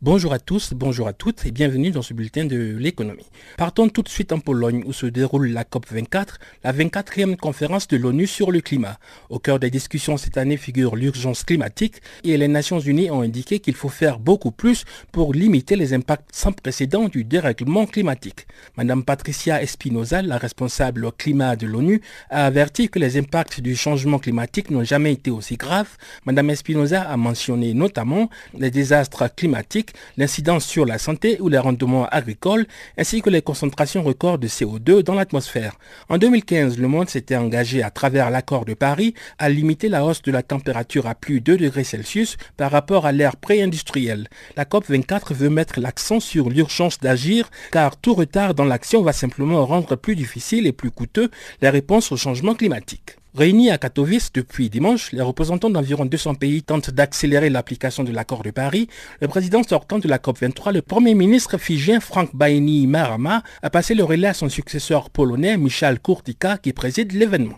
Bonjour 0.04 0.34
à 0.34 0.40
tous, 0.40 0.74
bonjour 0.74 1.08
à 1.08 1.14
toutes 1.14 1.46
et 1.46 1.52
bienvenue 1.52 1.90
dans 1.90 2.02
ce 2.02 2.14
bulletin 2.14 2.44
de 2.44 2.76
l'économie. 2.78 3.30
Partons 3.56 3.88
tout 3.88 4.02
de 4.02 4.10
suite 4.10 4.34
en 4.34 4.40
Pologne 4.40 4.84
où 4.86 4.92
se 4.92 5.06
déroule 5.06 5.48
la 5.48 5.64
COP24, 5.64 6.40
la 6.66 6.74
24e 6.74 7.38
conférence 7.38 7.88
de 7.88 7.96
l'ONU 7.96 8.28
sur 8.28 8.52
le 8.52 8.60
climat. 8.60 9.00
Au 9.30 9.40
cœur 9.40 9.60
des 9.60 9.70
discussions 9.70 10.18
cette 10.18 10.36
année 10.36 10.58
figure 10.58 10.98
l'urgence 10.98 11.46
climatique 11.46 12.02
et 12.26 12.36
les 12.36 12.50
Nations 12.50 12.82
Unies 12.82 13.12
ont 13.12 13.22
indiqué 13.22 13.62
qu'il 13.62 13.76
faut 13.76 13.88
faire 13.88 14.20
beaucoup 14.20 14.52
plus 14.52 14.84
pour 15.14 15.34
limiter 15.34 15.78
les 15.78 15.94
impacts 15.94 16.36
sans 16.36 16.52
précédent 16.52 17.08
du 17.08 17.24
dérèglement 17.24 17.86
climatique. 17.86 18.46
Madame 18.76 19.06
Patricia 19.06 19.64
Espinoza, 19.64 20.22
la 20.22 20.38
responsable 20.38 21.14
climat 21.14 21.56
de 21.56 21.66
l'ONU, 21.66 22.02
a 22.30 22.46
averti 22.46 22.90
que 22.90 23.00
les 23.00 23.16
impacts 23.16 23.62
du 23.62 23.78
changement 23.78 24.20
climatique 24.20 24.70
n'ont 24.70 24.84
jamais 24.84 25.14
été 25.14 25.32
aussi 25.32 25.56
graves. 25.56 25.96
Madame 26.26 26.50
Espinoza 26.50 27.04
a 27.04 27.16
mentionné 27.16 27.74
notamment 27.74 28.30
les 28.60 28.70
désastres 28.70 29.34
climatiques 29.34 29.93
l'incidence 30.18 30.66
sur 30.66 30.86
la 30.86 30.98
santé 30.98 31.38
ou 31.40 31.50
les 31.50 31.58
rendements 31.58 32.08
agricoles, 32.08 32.66
ainsi 32.98 33.22
que 33.22 33.30
les 33.30 33.42
concentrations 33.42 34.04
records 34.04 34.40
de 34.40 34.48
CO2 34.48 35.02
dans 35.02 35.14
l'atmosphère. 35.14 35.78
En 36.10 36.18
2015, 36.18 36.78
le 36.78 36.88
monde 36.88 37.10
s'était 37.10 37.36
engagé 37.36 37.84
à 37.84 37.90
travers 37.90 38.30
l'accord 38.30 38.66
de 38.66 38.74
Paris 38.74 39.14
à 39.40 39.50
limiter 39.50 39.90
la 39.90 40.06
hausse 40.06 40.22
de 40.22 40.32
la 40.32 40.44
température 40.44 41.08
à 41.08 41.16
plus 41.16 41.40
de 41.40 41.54
2 41.54 41.58
degrés 41.58 41.84
Celsius 41.84 42.38
par 42.58 42.72
rapport 42.72 43.06
à 43.06 43.12
l'ère 43.12 43.38
pré-industrielle. 43.38 44.28
La 44.58 44.66
COP24 44.66 45.34
veut 45.34 45.50
mettre 45.50 45.80
l'accent 45.80 46.20
sur 46.20 46.50
l'urgence 46.50 47.00
d'agir 47.00 47.50
car 47.72 47.98
tout 47.98 48.14
retard 48.14 48.54
dans 48.54 48.66
l'action 48.66 49.02
va 49.02 49.14
simplement 49.14 49.66
rendre 49.66 49.96
plus 49.96 50.16
difficile 50.16 50.68
et 50.68 50.72
plus 50.72 50.92
coûteux 50.92 51.30
les 51.62 51.70
réponses 51.70 52.12
au 52.12 52.18
changement 52.18 52.56
climatique. 52.56 53.18
Réunis 53.36 53.72
à 53.72 53.80
Katowice 53.80 54.32
depuis 54.32 54.70
dimanche, 54.70 55.12
les 55.12 55.24
représentants 55.24 55.72
d'environ 55.72 56.06
200 56.06 56.36
pays 56.36 56.62
tentent 56.62 56.92
d'accélérer 56.92 57.50
l'application 57.50 58.04
de 58.04 58.12
l'accord 58.12 58.44
de 58.44 58.52
Paris. 58.52 58.88
Le 59.22 59.28
président 59.28 59.64
sortant 59.64 59.98
de 59.98 60.08
la 60.08 60.20
COP23, 60.20 60.72
le 60.72 60.84
premier 60.84 61.16
ministre 61.16 61.58
fidjien 61.58 62.00
Frank 62.00 62.30
Baini 62.36 62.86
Marama, 62.86 63.42
a 63.64 63.72
passé 63.72 63.96
le 63.96 64.04
relais 64.04 64.28
à 64.28 64.36
son 64.36 64.50
successeur 64.50 65.10
polonais 65.10 65.58
Michal 65.58 66.00
Kurtika 66.00 66.60
qui 66.60 66.74
préside 66.74 67.12
l'événement. 67.14 67.58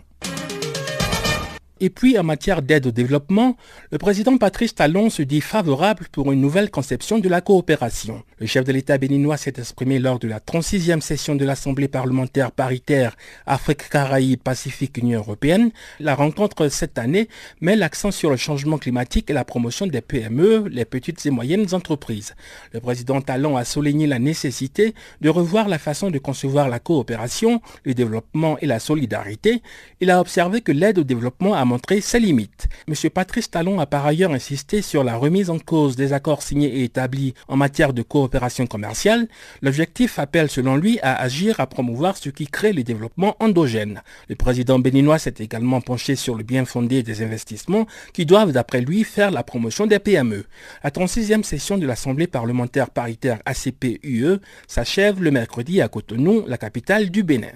Et 1.78 1.90
puis, 1.90 2.18
en 2.18 2.22
matière 2.22 2.62
d'aide 2.62 2.86
au 2.86 2.90
développement, 2.90 3.54
le 3.92 3.98
président 3.98 4.38
Patrice 4.38 4.74
Talon 4.74 5.10
se 5.10 5.20
dit 5.20 5.42
favorable 5.42 6.06
pour 6.10 6.32
une 6.32 6.40
nouvelle 6.40 6.70
conception 6.70 7.18
de 7.18 7.28
la 7.28 7.42
coopération. 7.42 8.22
Le 8.38 8.44
chef 8.44 8.64
de 8.64 8.72
l'État 8.72 8.98
béninois 8.98 9.38
s'est 9.38 9.54
exprimé 9.56 9.98
lors 9.98 10.18
de 10.18 10.28
la 10.28 10.40
36e 10.40 11.00
session 11.00 11.36
de 11.36 11.44
l'Assemblée 11.46 11.88
parlementaire 11.88 12.52
paritaire 12.52 13.16
Afrique, 13.46 13.88
Caraïbes, 13.88 14.42
Pacifique, 14.42 14.98
Union 14.98 15.20
européenne. 15.20 15.70
La 16.00 16.14
rencontre 16.14 16.68
cette 16.68 16.98
année 16.98 17.30
met 17.62 17.76
l'accent 17.76 18.10
sur 18.10 18.28
le 18.28 18.36
changement 18.36 18.76
climatique 18.76 19.30
et 19.30 19.32
la 19.32 19.46
promotion 19.46 19.86
des 19.86 20.02
PME, 20.02 20.68
les 20.68 20.84
petites 20.84 21.24
et 21.24 21.30
moyennes 21.30 21.72
entreprises. 21.72 22.34
Le 22.72 22.80
président 22.80 23.22
Talon 23.22 23.56
a 23.56 23.64
souligné 23.64 24.06
la 24.06 24.18
nécessité 24.18 24.94
de 25.22 25.30
revoir 25.30 25.66
la 25.66 25.78
façon 25.78 26.10
de 26.10 26.18
concevoir 26.18 26.68
la 26.68 26.78
coopération, 26.78 27.62
le 27.84 27.94
développement 27.94 28.58
et 28.58 28.66
la 28.66 28.80
solidarité. 28.80 29.62
Il 30.02 30.10
a 30.10 30.20
observé 30.20 30.60
que 30.60 30.72
l'aide 30.72 30.98
au 30.98 31.04
développement 31.04 31.54
a 31.54 31.64
montré 31.64 32.02
ses 32.02 32.20
limites. 32.20 32.68
M. 32.86 32.94
Patrice 33.08 33.50
Talon 33.50 33.80
a 33.80 33.86
par 33.86 34.04
ailleurs 34.04 34.32
insisté 34.32 34.82
sur 34.82 35.04
la 35.04 35.16
remise 35.16 35.48
en 35.48 35.58
cause 35.58 35.96
des 35.96 36.12
accords 36.12 36.42
signés 36.42 36.80
et 36.80 36.84
établis 36.84 37.32
en 37.48 37.56
matière 37.56 37.94
de 37.94 38.02
coopération 38.02 38.25
coopération 38.26 38.66
commerciale, 38.66 39.28
l'objectif 39.62 40.18
appelle 40.18 40.50
selon 40.50 40.74
lui 40.76 40.98
à 41.00 41.14
agir 41.14 41.60
à 41.60 41.68
promouvoir 41.68 42.16
ce 42.16 42.28
qui 42.28 42.48
crée 42.48 42.72
le 42.72 42.82
développement 42.82 43.36
endogène. 43.38 44.02
Le 44.28 44.34
président 44.34 44.80
béninois 44.80 45.20
s'est 45.20 45.34
également 45.38 45.80
penché 45.80 46.16
sur 46.16 46.34
le 46.34 46.42
bien 46.42 46.64
fondé 46.64 47.04
des 47.04 47.22
investissements 47.22 47.86
qui 48.12 48.26
doivent 48.26 48.50
d'après 48.50 48.80
lui 48.80 49.04
faire 49.04 49.30
la 49.30 49.44
promotion 49.44 49.86
des 49.86 50.00
PME. 50.00 50.44
La 50.82 50.90
36e 50.90 51.44
session 51.44 51.78
de 51.78 51.86
l'Assemblée 51.86 52.26
parlementaire 52.26 52.90
paritaire 52.90 53.38
ACP-UE 53.46 54.40
s'achève 54.66 55.22
le 55.22 55.30
mercredi 55.30 55.80
à 55.80 55.86
Cotonou, 55.88 56.44
la 56.48 56.58
capitale 56.58 57.10
du 57.10 57.22
Bénin. 57.22 57.52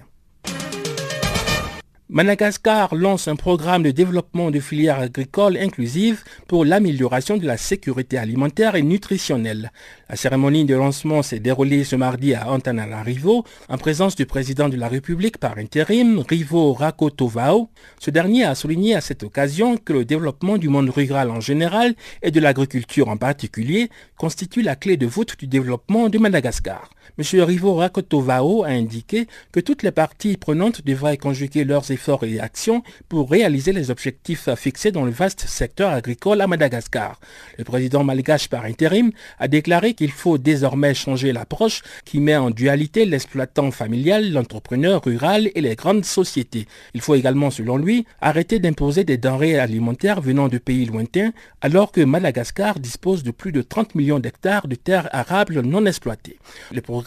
Madagascar 2.12 2.92
lance 2.96 3.28
un 3.28 3.36
programme 3.36 3.84
de 3.84 3.92
développement 3.92 4.50
de 4.50 4.58
filières 4.58 4.98
agricoles 4.98 5.56
inclusives 5.56 6.24
pour 6.48 6.64
l'amélioration 6.64 7.36
de 7.36 7.46
la 7.46 7.56
sécurité 7.56 8.18
alimentaire 8.18 8.74
et 8.74 8.82
nutritionnelle. 8.82 9.70
La 10.08 10.16
cérémonie 10.16 10.64
de 10.64 10.74
lancement 10.74 11.22
s'est 11.22 11.38
déroulée 11.38 11.84
ce 11.84 11.94
mardi 11.94 12.34
à 12.34 12.50
Antananarivo 12.50 13.44
en 13.68 13.78
présence 13.78 14.16
du 14.16 14.26
président 14.26 14.68
de 14.68 14.76
la 14.76 14.88
République 14.88 15.38
par 15.38 15.56
intérim, 15.56 16.24
Rivo 16.28 16.72
Rakotovao. 16.72 17.68
Ce 18.00 18.10
dernier 18.10 18.42
a 18.42 18.56
souligné 18.56 18.96
à 18.96 19.00
cette 19.00 19.22
occasion 19.22 19.76
que 19.76 19.92
le 19.92 20.04
développement 20.04 20.58
du 20.58 20.68
monde 20.68 20.90
rural 20.90 21.30
en 21.30 21.38
général 21.38 21.94
et 22.22 22.32
de 22.32 22.40
l'agriculture 22.40 23.08
en 23.08 23.18
particulier 23.18 23.88
constitue 24.18 24.62
la 24.62 24.74
clé 24.74 24.96
de 24.96 25.06
voûte 25.06 25.38
du 25.38 25.46
développement 25.46 26.08
de 26.08 26.18
Madagascar. 26.18 26.90
M. 27.20 27.42
Rivo 27.42 27.74
Rakotovao 27.74 28.64
a 28.64 28.68
indiqué 28.68 29.26
que 29.52 29.60
toutes 29.60 29.82
les 29.82 29.90
parties 29.90 30.38
prenantes 30.38 30.82
devraient 30.86 31.18
conjuguer 31.18 31.64
leurs 31.64 31.90
efforts 31.90 32.24
et 32.24 32.40
actions 32.40 32.82
pour 33.10 33.30
réaliser 33.30 33.74
les 33.74 33.90
objectifs 33.90 34.48
fixés 34.54 34.90
dans 34.90 35.04
le 35.04 35.10
vaste 35.10 35.42
secteur 35.46 35.90
agricole 35.90 36.40
à 36.40 36.46
Madagascar. 36.46 37.20
Le 37.58 37.64
président 37.64 38.04
malgache 38.04 38.48
par 38.48 38.64
intérim 38.64 39.10
a 39.38 39.48
déclaré 39.48 39.92
qu'il 39.92 40.12
faut 40.12 40.38
désormais 40.38 40.94
changer 40.94 41.34
l'approche 41.34 41.82
qui 42.06 42.20
met 42.20 42.38
en 42.38 42.48
dualité 42.48 43.04
l'exploitant 43.04 43.70
familial, 43.70 44.32
l'entrepreneur 44.32 45.04
rural 45.04 45.50
et 45.54 45.60
les 45.60 45.76
grandes 45.76 46.06
sociétés. 46.06 46.66
Il 46.94 47.02
faut 47.02 47.16
également, 47.16 47.50
selon 47.50 47.76
lui, 47.76 48.06
arrêter 48.22 48.60
d'imposer 48.60 49.04
des 49.04 49.18
denrées 49.18 49.58
alimentaires 49.58 50.22
venant 50.22 50.48
de 50.48 50.56
pays 50.56 50.86
lointains 50.86 51.32
alors 51.60 51.92
que 51.92 52.00
Madagascar 52.00 52.80
dispose 52.80 53.24
de 53.24 53.30
plus 53.30 53.52
de 53.52 53.60
30 53.60 53.94
millions 53.94 54.20
d'hectares 54.20 54.68
de 54.68 54.74
terres 54.74 55.10
arables 55.12 55.60
non 55.60 55.84
exploitées. 55.84 56.38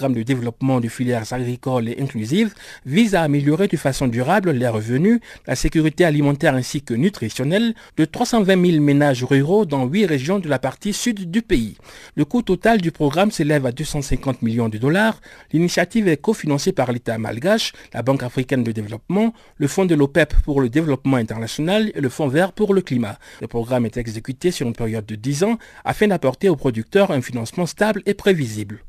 De 0.10 0.24
développement 0.24 0.80
de 0.80 0.88
filières 0.88 1.32
agricoles 1.32 1.90
et 1.90 1.98
inclusives 2.00 2.54
vise 2.86 3.16
à 3.16 3.22
améliorer 3.22 3.68
de 3.68 3.78
façon 3.78 4.08
durable 4.08 4.52
les 4.52 4.68
revenus, 4.68 5.20
la 5.48 5.56
sécurité 5.56 6.06
alimentaire 6.06 6.56
ainsi 6.56 6.82
que 6.82 6.94
nutritionnelle 6.94 7.74
de 7.98 8.06
320 8.06 8.66
000 8.72 8.82
ménages 8.82 9.24
ruraux 9.24 9.66
dans 9.66 9.86
huit 9.86 10.06
régions 10.06 10.40
de 10.40 10.50
la 10.50 10.60
partie 10.60 10.94
sud 10.94 11.30
du 11.32 11.42
pays. 11.42 11.78
Le 12.16 12.26
coût 12.26 12.42
total 12.42 12.82
du 12.82 12.92
programme 12.92 13.32
s'élève 13.32 13.66
à 13.66 13.72
250 13.72 14.42
millions 14.42 14.70
de 14.70 14.78
dollars. 14.78 15.22
L'initiative 15.52 16.08
est 16.08 16.18
cofinancée 16.18 16.72
par 16.72 16.92
l'État 16.92 17.18
malgache, 17.18 17.74
la 17.94 18.02
Banque 18.02 18.24
africaine 18.24 18.64
de 18.64 18.72
développement, 18.72 19.34
le 19.58 19.68
Fonds 19.68 19.86
de 19.86 19.96
l'OPEP 19.96 20.34
pour 20.44 20.62
le 20.62 20.70
développement 20.70 21.18
international 21.18 21.92
et 21.96 22.02
le 22.02 22.10
Fonds 22.10 22.28
vert 22.28 22.54
pour 22.54 22.74
le 22.74 22.82
climat. 22.82 23.18
Le 23.42 23.48
programme 23.48 23.86
est 23.86 23.98
exécuté 23.98 24.52
sur 24.52 24.68
une 24.68 24.74
période 24.74 25.06
de 25.06 25.16
10 25.16 25.44
ans 25.44 25.58
afin 25.84 26.08
d'apporter 26.08 26.50
aux 26.50 26.56
producteurs 26.56 27.12
un 27.12 27.22
financement 27.22 27.66
stable 27.66 28.02
et 28.06 28.14
prévisible. 28.14 28.84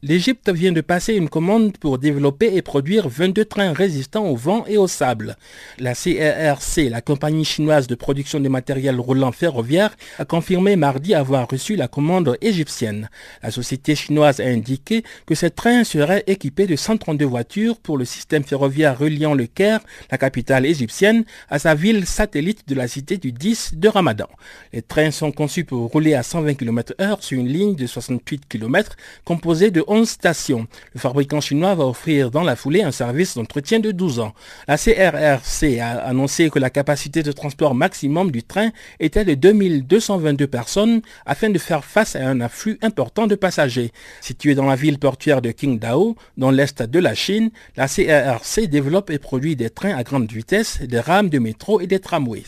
L'Égypte 0.00 0.48
vient 0.50 0.70
de 0.70 0.80
passer 0.80 1.14
une 1.14 1.28
commande 1.28 1.76
pour 1.76 1.98
développer 1.98 2.54
et 2.54 2.62
produire 2.62 3.08
22 3.08 3.44
trains 3.44 3.72
résistants 3.72 4.26
au 4.26 4.36
vent 4.36 4.64
et 4.68 4.76
au 4.76 4.86
sable. 4.86 5.36
La 5.80 5.94
CRRC, 5.94 6.88
la 6.88 7.00
compagnie 7.00 7.44
chinoise 7.44 7.88
de 7.88 7.96
production 7.96 8.38
de 8.38 8.48
matériel 8.48 9.00
roulant 9.00 9.32
ferroviaire, 9.32 9.96
a 10.20 10.24
confirmé 10.24 10.76
mardi 10.76 11.14
avoir 11.14 11.48
reçu 11.48 11.74
la 11.74 11.88
commande 11.88 12.38
égyptienne. 12.40 13.10
La 13.42 13.50
société 13.50 13.96
chinoise 13.96 14.38
a 14.38 14.44
indiqué 14.44 15.02
que 15.26 15.34
ces 15.34 15.50
trains 15.50 15.82
seraient 15.82 16.22
équipés 16.28 16.68
de 16.68 16.76
132 16.76 17.24
voitures 17.24 17.76
pour 17.76 17.98
le 17.98 18.04
système 18.04 18.44
ferroviaire 18.44 18.96
reliant 18.96 19.34
le 19.34 19.46
Caire, 19.46 19.80
la 20.12 20.18
capitale 20.18 20.64
égyptienne, 20.64 21.24
à 21.50 21.58
sa 21.58 21.74
ville 21.74 22.06
satellite 22.06 22.68
de 22.68 22.76
la 22.76 22.86
cité 22.86 23.16
du 23.16 23.32
10 23.32 23.74
de 23.74 23.88
Ramadan. 23.88 24.28
Les 24.72 24.82
trains 24.82 25.10
sont 25.10 25.32
conçus 25.32 25.64
pour 25.64 25.90
rouler 25.90 26.14
à 26.14 26.22
120 26.22 26.54
km 26.54 26.94
h 27.00 27.20
sur 27.20 27.40
une 27.40 27.48
ligne 27.48 27.74
de 27.74 27.86
68 27.88 28.42
km 28.48 28.96
composée 29.24 29.72
de 29.72 29.87
11 29.88 30.08
stations. 30.08 30.66
Le 30.94 31.00
fabricant 31.00 31.40
chinois 31.40 31.74
va 31.74 31.86
offrir 31.86 32.30
dans 32.30 32.42
la 32.42 32.56
foulée 32.56 32.82
un 32.82 32.92
service 32.92 33.34
d'entretien 33.34 33.80
de 33.80 33.90
12 33.90 34.20
ans. 34.20 34.34
La 34.66 34.76
CRRC 34.76 35.80
a 35.80 35.98
annoncé 36.04 36.50
que 36.50 36.58
la 36.58 36.70
capacité 36.70 37.22
de 37.22 37.32
transport 37.32 37.74
maximum 37.74 38.30
du 38.30 38.42
train 38.42 38.70
était 39.00 39.24
de 39.24 39.34
2222 39.34 40.46
personnes 40.46 41.02
afin 41.26 41.50
de 41.50 41.58
faire 41.58 41.84
face 41.84 42.16
à 42.16 42.26
un 42.26 42.40
afflux 42.40 42.78
important 42.82 43.26
de 43.26 43.34
passagers. 43.34 43.92
Située 44.20 44.54
dans 44.54 44.66
la 44.66 44.76
ville 44.76 44.98
portuaire 44.98 45.42
de 45.42 45.50
Qingdao, 45.50 46.16
dans 46.36 46.50
l'est 46.50 46.82
de 46.82 46.98
la 46.98 47.14
Chine, 47.14 47.50
la 47.76 47.88
CRRC 47.88 48.68
développe 48.68 49.10
et 49.10 49.18
produit 49.18 49.56
des 49.56 49.70
trains 49.70 49.96
à 49.96 50.02
grande 50.02 50.30
vitesse, 50.30 50.80
des 50.82 51.00
rames 51.00 51.28
de 51.28 51.38
métro 51.38 51.80
et 51.80 51.86
des 51.86 52.00
tramways. 52.00 52.44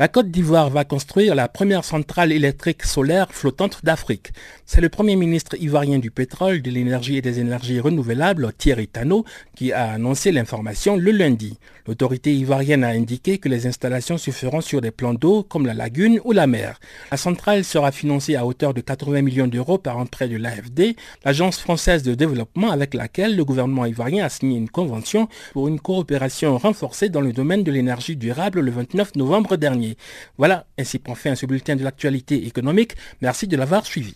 La 0.00 0.08
Côte 0.08 0.30
d'Ivoire 0.30 0.70
va 0.70 0.86
construire 0.86 1.34
la 1.34 1.46
première 1.46 1.84
centrale 1.84 2.32
électrique 2.32 2.84
solaire 2.84 3.30
flottante 3.32 3.84
d'Afrique. 3.84 4.32
C'est 4.72 4.80
le 4.80 4.88
Premier 4.88 5.16
ministre 5.16 5.56
ivoirien 5.60 5.98
du 5.98 6.12
pétrole, 6.12 6.62
de 6.62 6.70
l'énergie 6.70 7.16
et 7.16 7.22
des 7.22 7.40
énergies 7.40 7.80
renouvelables, 7.80 8.52
Thierry 8.56 8.86
Tano, 8.86 9.24
qui 9.56 9.72
a 9.72 9.90
annoncé 9.90 10.30
l'information 10.30 10.96
le 10.96 11.10
lundi. 11.10 11.58
L'autorité 11.88 12.32
ivoirienne 12.32 12.84
a 12.84 12.90
indiqué 12.90 13.38
que 13.38 13.48
les 13.48 13.66
installations 13.66 14.16
se 14.16 14.30
feront 14.30 14.60
sur 14.60 14.80
des 14.80 14.92
plans 14.92 15.12
d'eau 15.12 15.42
comme 15.42 15.66
la 15.66 15.74
lagune 15.74 16.20
ou 16.22 16.30
la 16.30 16.46
mer. 16.46 16.78
La 17.10 17.16
centrale 17.16 17.64
sera 17.64 17.90
financée 17.90 18.36
à 18.36 18.46
hauteur 18.46 18.72
de 18.72 18.80
80 18.80 19.22
millions 19.22 19.48
d'euros 19.48 19.76
par 19.76 19.98
un 19.98 20.06
prêt 20.06 20.28
de 20.28 20.36
l'AFD, 20.36 20.94
l'agence 21.24 21.58
française 21.58 22.04
de 22.04 22.14
développement 22.14 22.70
avec 22.70 22.94
laquelle 22.94 23.34
le 23.34 23.44
gouvernement 23.44 23.86
ivoirien 23.86 24.24
a 24.24 24.28
signé 24.28 24.56
une 24.56 24.70
convention 24.70 25.26
pour 25.52 25.66
une 25.66 25.80
coopération 25.80 26.56
renforcée 26.58 27.08
dans 27.08 27.22
le 27.22 27.32
domaine 27.32 27.64
de 27.64 27.72
l'énergie 27.72 28.14
durable 28.14 28.60
le 28.60 28.70
29 28.70 29.16
novembre 29.16 29.56
dernier. 29.56 29.96
Voilà, 30.38 30.66
ainsi 30.78 31.00
prend 31.00 31.16
fin 31.16 31.34
ce 31.34 31.46
bulletin 31.46 31.74
de 31.74 31.82
l'actualité 31.82 32.46
économique. 32.46 32.94
Merci 33.20 33.48
de 33.48 33.56
l'avoir 33.56 33.84
suivi. 33.84 34.14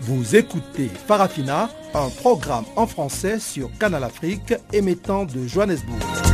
Vous 0.00 0.36
écoutez 0.36 0.88
Farafina, 0.88 1.70
un 1.94 2.08
programme 2.08 2.64
en 2.76 2.86
français 2.86 3.38
sur 3.38 3.70
Canal 3.78 4.04
Afrique 4.04 4.54
émettant 4.72 5.24
de 5.24 5.46
Johannesburg. 5.46 6.33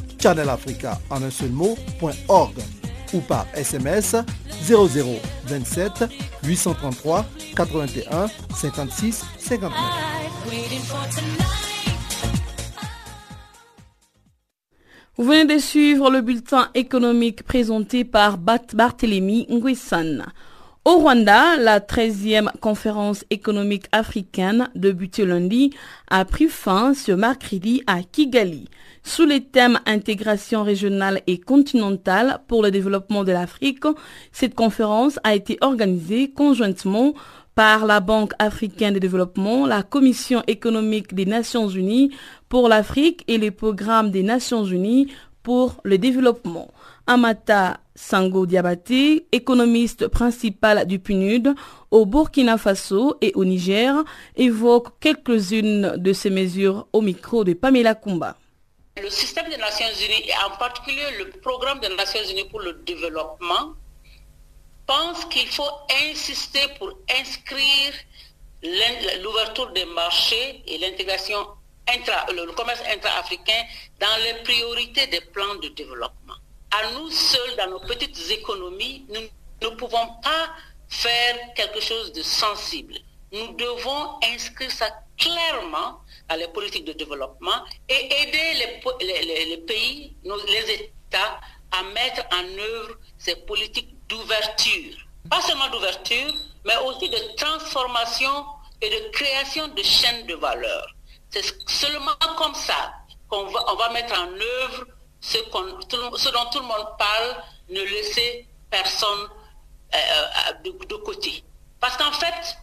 farafina.channelafrica 0.21 0.99
en 1.09 1.23
un 1.23 1.31
seul 1.31 1.51
mot.org 1.51 2.53
ou 3.13 3.19
par 3.21 3.45
SMS 3.55 4.15
0027 4.63 6.05
833 6.43 7.25
81 7.55 8.27
56 8.55 9.25
59. 9.39 9.71
Vous 15.17 15.25
venez 15.25 15.45
de 15.45 15.59
suivre 15.59 16.09
le 16.09 16.21
bulletin 16.21 16.69
économique 16.73 17.43
présenté 17.43 18.05
par 18.05 18.37
Barthélemy 18.37 19.45
Nguissan. 19.49 20.25
Au 20.83 20.95
Rwanda, 20.95 21.57
la 21.57 21.79
13e 21.79 22.49
conférence 22.59 23.23
économique 23.29 23.85
africaine 23.91 24.67
débutée 24.73 25.25
lundi 25.25 25.69
a 26.09 26.25
pris 26.25 26.47
fin 26.47 26.95
ce 26.95 27.11
mercredi 27.11 27.83
à 27.85 28.01
Kigali. 28.01 28.67
Sous 29.03 29.25
les 29.25 29.43
thèmes 29.43 29.79
intégration 29.85 30.63
régionale 30.63 31.21
et 31.27 31.37
continentale 31.37 32.39
pour 32.47 32.63
le 32.63 32.71
développement 32.71 33.23
de 33.23 33.31
l'Afrique, 33.31 33.83
cette 34.31 34.55
conférence 34.55 35.19
a 35.23 35.35
été 35.35 35.59
organisée 35.61 36.31
conjointement 36.31 37.13
par 37.53 37.85
la 37.85 37.99
Banque 37.99 38.33
africaine 38.39 38.95
de 38.95 38.99
développement, 38.99 39.67
la 39.67 39.83
Commission 39.83 40.41
économique 40.47 41.13
des 41.13 41.27
Nations 41.27 41.69
unies 41.69 42.09
pour 42.49 42.67
l'Afrique 42.67 43.23
et 43.27 43.37
les 43.37 43.51
programmes 43.51 44.09
des 44.09 44.23
Nations 44.23 44.65
unies 44.65 45.13
pour 45.43 45.79
le 45.83 45.99
développement. 45.99 46.71
Amata 47.05 47.79
Sango 48.01 48.47
Diabaté, 48.47 49.27
économiste 49.31 50.07
principal 50.07 50.87
du 50.87 50.97
PNUD 50.97 51.53
au 51.91 52.07
Burkina 52.07 52.57
Faso 52.57 53.15
et 53.21 53.31
au 53.35 53.45
Niger, 53.45 53.93
évoque 54.35 54.99
quelques-unes 54.99 55.93
de 55.97 56.11
ces 56.11 56.31
mesures 56.31 56.87
au 56.93 57.01
micro 57.01 57.43
de 57.43 57.53
Pamela 57.53 57.93
Kumba. 57.93 58.35
Le 59.01 59.09
système 59.09 59.47
des 59.49 59.57
Nations 59.57 59.85
Unies 59.85 60.27
et 60.27 60.33
en 60.51 60.57
particulier 60.57 61.05
le 61.19 61.29
programme 61.41 61.79
des 61.79 61.89
Nations 61.95 62.23
Unies 62.31 62.49
pour 62.49 62.61
le 62.61 62.73
développement 62.85 63.75
pense 64.87 65.23
qu'il 65.25 65.47
faut 65.47 65.71
insister 66.09 66.67
pour 66.79 66.89
inscrire 67.21 67.93
l'ouverture 69.23 69.71
des 69.73 69.85
marchés 69.85 70.63
et 70.67 70.79
l'intégration 70.79 71.37
le 72.33 72.51
commerce 72.53 72.81
intra-africain 72.91 73.63
dans 73.99 74.17
les 74.23 74.41
priorités 74.43 75.05
des 75.07 75.21
plans 75.21 75.55
de 75.61 75.67
développement 75.69 76.35
à 76.71 76.91
nous 76.93 77.09
seuls, 77.09 77.55
dans 77.57 77.69
nos 77.69 77.79
petites 77.79 78.17
économies, 78.31 79.05
nous 79.09 79.69
ne 79.69 79.75
pouvons 79.75 80.07
pas 80.23 80.49
faire 80.87 81.35
quelque 81.55 81.79
chose 81.81 82.11
de 82.13 82.21
sensible. 82.21 82.95
Nous 83.31 83.53
devons 83.53 84.19
inscrire 84.33 84.71
ça 84.71 84.89
clairement 85.17 86.01
dans 86.29 86.35
les 86.35 86.47
politiques 86.49 86.85
de 86.85 86.93
développement 86.93 87.63
et 87.87 88.05
aider 88.05 88.53
les, 88.55 89.57
pays, 89.57 90.15
les 90.23 90.73
États 90.73 91.39
à 91.71 91.83
mettre 91.93 92.23
en 92.33 92.43
œuvre 92.59 92.97
ces 93.17 93.35
politiques 93.35 93.95
d'ouverture. 94.09 94.95
Pas 95.29 95.41
seulement 95.41 95.69
d'ouverture, 95.69 96.33
mais 96.65 96.75
aussi 96.85 97.09
de 97.09 97.35
transformation 97.37 98.45
et 98.81 98.89
de 98.89 99.09
création 99.11 99.67
de 99.69 99.83
chaînes 99.83 100.25
de 100.25 100.35
valeur. 100.35 100.87
C'est 101.29 101.45
seulement 101.69 102.17
comme 102.37 102.55
ça 102.55 102.93
qu'on 103.29 103.45
va, 103.45 103.63
on 103.71 103.75
va 103.75 103.89
mettre 103.91 104.13
en 104.19 104.27
œuvre 104.33 104.85
ce, 105.21 105.37
dont 105.37 106.45
tout 106.51 106.59
le 106.59 106.65
monde 106.65 106.87
parle, 106.97 107.43
ne 107.69 107.81
laisser 107.81 108.47
personne 108.69 109.29
euh, 109.93 109.97
euh, 109.97 110.53
de, 110.63 110.95
côté. 110.97 111.43
Parce 111.79 111.95
qu'en 111.97 112.11
fait, 112.11 112.57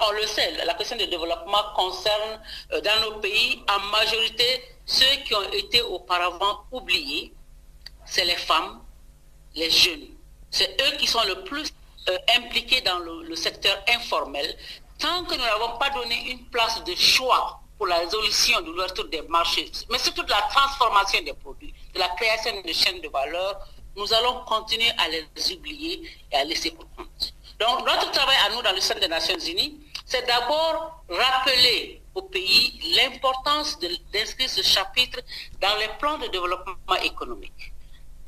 on 0.00 0.12
le 0.12 0.26
sait, 0.26 0.64
la 0.64 0.74
question 0.74 0.96
du 0.96 1.06
développement 1.08 1.62
concerne 1.74 2.40
euh, 2.72 2.80
dans 2.80 3.00
nos 3.10 3.18
pays 3.20 3.62
en 3.68 3.80
majorité 3.90 4.62
ceux 4.84 5.16
qui 5.24 5.34
ont 5.34 5.52
été 5.52 5.82
auparavant 5.82 6.64
oubliés, 6.70 7.34
c'est 8.04 8.24
les 8.24 8.36
femmes, 8.36 8.80
les 9.56 9.70
jeunes. 9.70 10.08
C'est 10.50 10.80
eux 10.80 10.96
qui 10.98 11.08
sont 11.08 11.24
le 11.24 11.42
plus 11.42 11.72
impliqués 12.36 12.80
dans 12.82 13.00
le 13.00 13.34
secteur 13.34 13.76
informel. 13.88 14.56
Tant 15.00 15.24
que 15.24 15.34
nous 15.34 15.42
n'avons 15.42 15.76
pas 15.76 15.90
donné 15.90 16.30
une 16.30 16.46
place 16.50 16.84
de 16.84 16.94
choix 16.94 17.60
pour 17.76 17.86
la 17.86 17.98
résolution 17.98 18.60
de 18.62 18.66
l'ouverture 18.66 19.08
des 19.08 19.22
marchés, 19.22 19.70
mais 19.90 19.98
surtout 19.98 20.22
de 20.22 20.30
la 20.30 20.42
transformation 20.50 21.22
des 21.22 21.34
produits, 21.34 21.74
de 21.94 21.98
la 21.98 22.08
création 22.08 22.60
de 22.60 22.72
chaînes 22.72 23.00
de 23.00 23.08
valeur, 23.08 23.60
nous 23.96 24.12
allons 24.12 24.44
continuer 24.44 24.90
à 24.98 25.08
les 25.08 25.26
oublier 25.52 26.02
et 26.32 26.36
à 26.36 26.44
laisser 26.44 26.70
pour 26.70 26.86
compte. 26.96 27.34
Donc 27.58 27.86
notre 27.86 28.10
travail 28.10 28.36
à 28.46 28.54
nous 28.54 28.62
dans 28.62 28.72
le 28.72 28.80
Centre 28.80 29.00
des 29.00 29.08
Nations 29.08 29.38
Unies, 29.38 29.80
c'est 30.04 30.26
d'abord 30.26 31.02
rappeler 31.08 32.02
au 32.14 32.22
pays 32.22 32.78
l'importance 32.96 33.78
d'inscrire 34.12 34.48
ce 34.48 34.62
chapitre 34.62 35.20
dans 35.60 35.76
les 35.78 35.88
plans 35.98 36.18
de 36.18 36.28
développement 36.28 36.96
économique. 37.02 37.72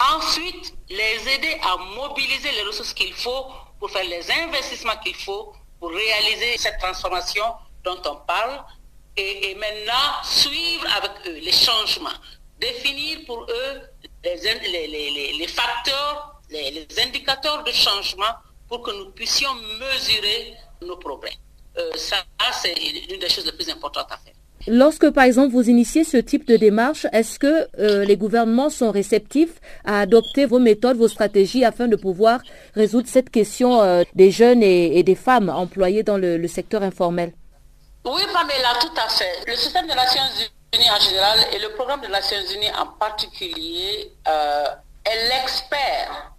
Ensuite, 0.01 0.75
les 0.89 1.29
aider 1.29 1.59
à 1.63 1.77
mobiliser 1.77 2.53
les 2.53 2.63
ressources 2.63 2.95
qu'il 2.95 3.13
faut 3.15 3.47
pour 3.79 3.91
faire 3.91 4.05
les 4.05 4.31
investissements 4.31 4.97
qu'il 5.03 5.15
faut 5.15 5.53
pour 5.79 5.91
réaliser 5.91 6.57
cette 6.59 6.79
transformation 6.79 7.45
dont 7.85 8.01
on 8.05 8.17
parle 8.17 8.65
et, 9.19 9.55
maintenant 9.55 10.23
suivre 10.23 10.87
avec 10.97 11.11
eux 11.27 11.39
les 11.43 11.53
changements, 11.53 12.19
définir 12.61 13.19
pour 13.27 13.43
eux 13.43 13.81
les, 14.25 15.47
facteurs, 15.49 16.41
les, 16.51 16.87
indicateurs 17.05 17.65
de 17.65 17.73
changement 17.73 18.35
pour 18.69 18.83
que 18.83 18.91
nous 18.91 19.11
puissions 19.11 19.55
mesurer 19.55 20.55
nos 20.83 20.97
progrès. 20.97 21.33
Euh, 21.79 21.91
ça, 21.97 22.17
c'est 22.53 22.75
une 23.11 23.19
des 23.19 23.29
choses 23.29 23.47
les 23.47 23.53
plus 23.53 23.69
importantes 23.71 24.09
à 24.11 24.17
faire. 24.19 24.35
Lorsque, 24.67 25.09
par 25.11 25.25
exemple, 25.25 25.53
vous 25.53 25.71
initiez 25.71 26.05
ce 26.05 26.17
type 26.17 26.47
de 26.47 26.57
démarche, 26.57 27.07
est-ce 27.13 27.39
que 27.39 27.69
euh, 27.79 28.05
les 28.05 28.17
gouvernements 28.17 28.69
sont 28.71 28.91
réceptifs 28.91 29.61
à 29.85 30.01
adopter 30.01 30.45
vos 30.45 30.59
méthodes, 30.59 30.99
vos 30.99 31.09
stratégies 31.09 31.65
afin 31.65 31.87
de 31.87 31.97
pouvoir 31.97 32.41
résoudre 32.75 33.09
cette 33.09 33.31
question 33.31 33.81
euh, 33.81 34.03
des 34.15 34.31
jeunes 34.31 34.63
et, 34.63 35.03
des 35.05 35.15
femmes 35.15 35.49
employées 35.49 36.03
dans 36.03 36.19
le 36.19 36.47
secteur 36.49 36.83
informel? 36.83 37.33
Oui, 38.05 38.23
Pamela, 38.33 38.75
tout 38.81 38.93
à 38.97 39.09
fait. 39.09 39.45
Le 39.47 39.57
système 39.57 39.87
des 39.87 39.95
Nations 39.95 40.23
Unies 40.73 40.91
en 40.91 41.01
général 41.01 41.39
et 41.53 41.59
le 41.59 41.71
programme 41.75 42.01
des 42.01 42.09
Nations 42.09 42.41
Unies 42.55 42.73
en 42.75 42.87
particulier 42.87 44.13
euh, 44.27 44.67
est 45.05 45.29
l'expert 45.29 46.33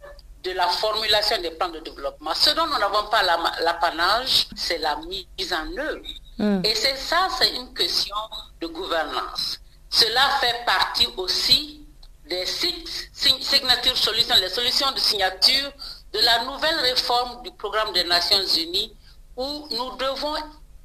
de 0.43 0.52
la 0.52 0.67
formulation 0.67 1.41
des 1.41 1.52
plans 1.52 1.69
de 1.69 1.80
développement. 1.80 2.34
Ce 2.34 2.52
dont 2.52 2.65
nous 2.67 2.78
n'avons 2.80 3.08
pas 3.10 3.22
l'apanage, 3.62 4.48
c'est 4.56 4.78
la 4.78 4.95
mise 4.98 5.54
en 5.54 5.78
œuvre. 5.78 6.06
Hmm. 6.38 6.62
Et 6.63 6.74
c'est 6.76 6.95
ça, 6.95 7.28
c'est 7.38 7.54
une 7.56 7.74
question 7.74 8.15
de 8.62 8.67
gouvernance. 8.67 9.60
Cela 9.89 10.22
fait 10.39 10.63
partie 10.65 11.08
aussi 11.17 11.86
des 12.26 12.45
signatures 12.45 13.98
solutions, 13.98 14.36
les 14.39 14.50
solutions 14.50 14.91
de 14.91 15.00
signature 15.00 15.72
de 16.13 16.19
la 16.19 16.43
nouvelle 16.45 16.80
réforme 16.80 17.41
du 17.43 17.52
programme 17.52 17.91
des 17.91 18.04
Nations 18.04 18.45
Unies 18.58 18.95
où 19.36 19.67
nous 19.72 19.95
devons 19.98 20.36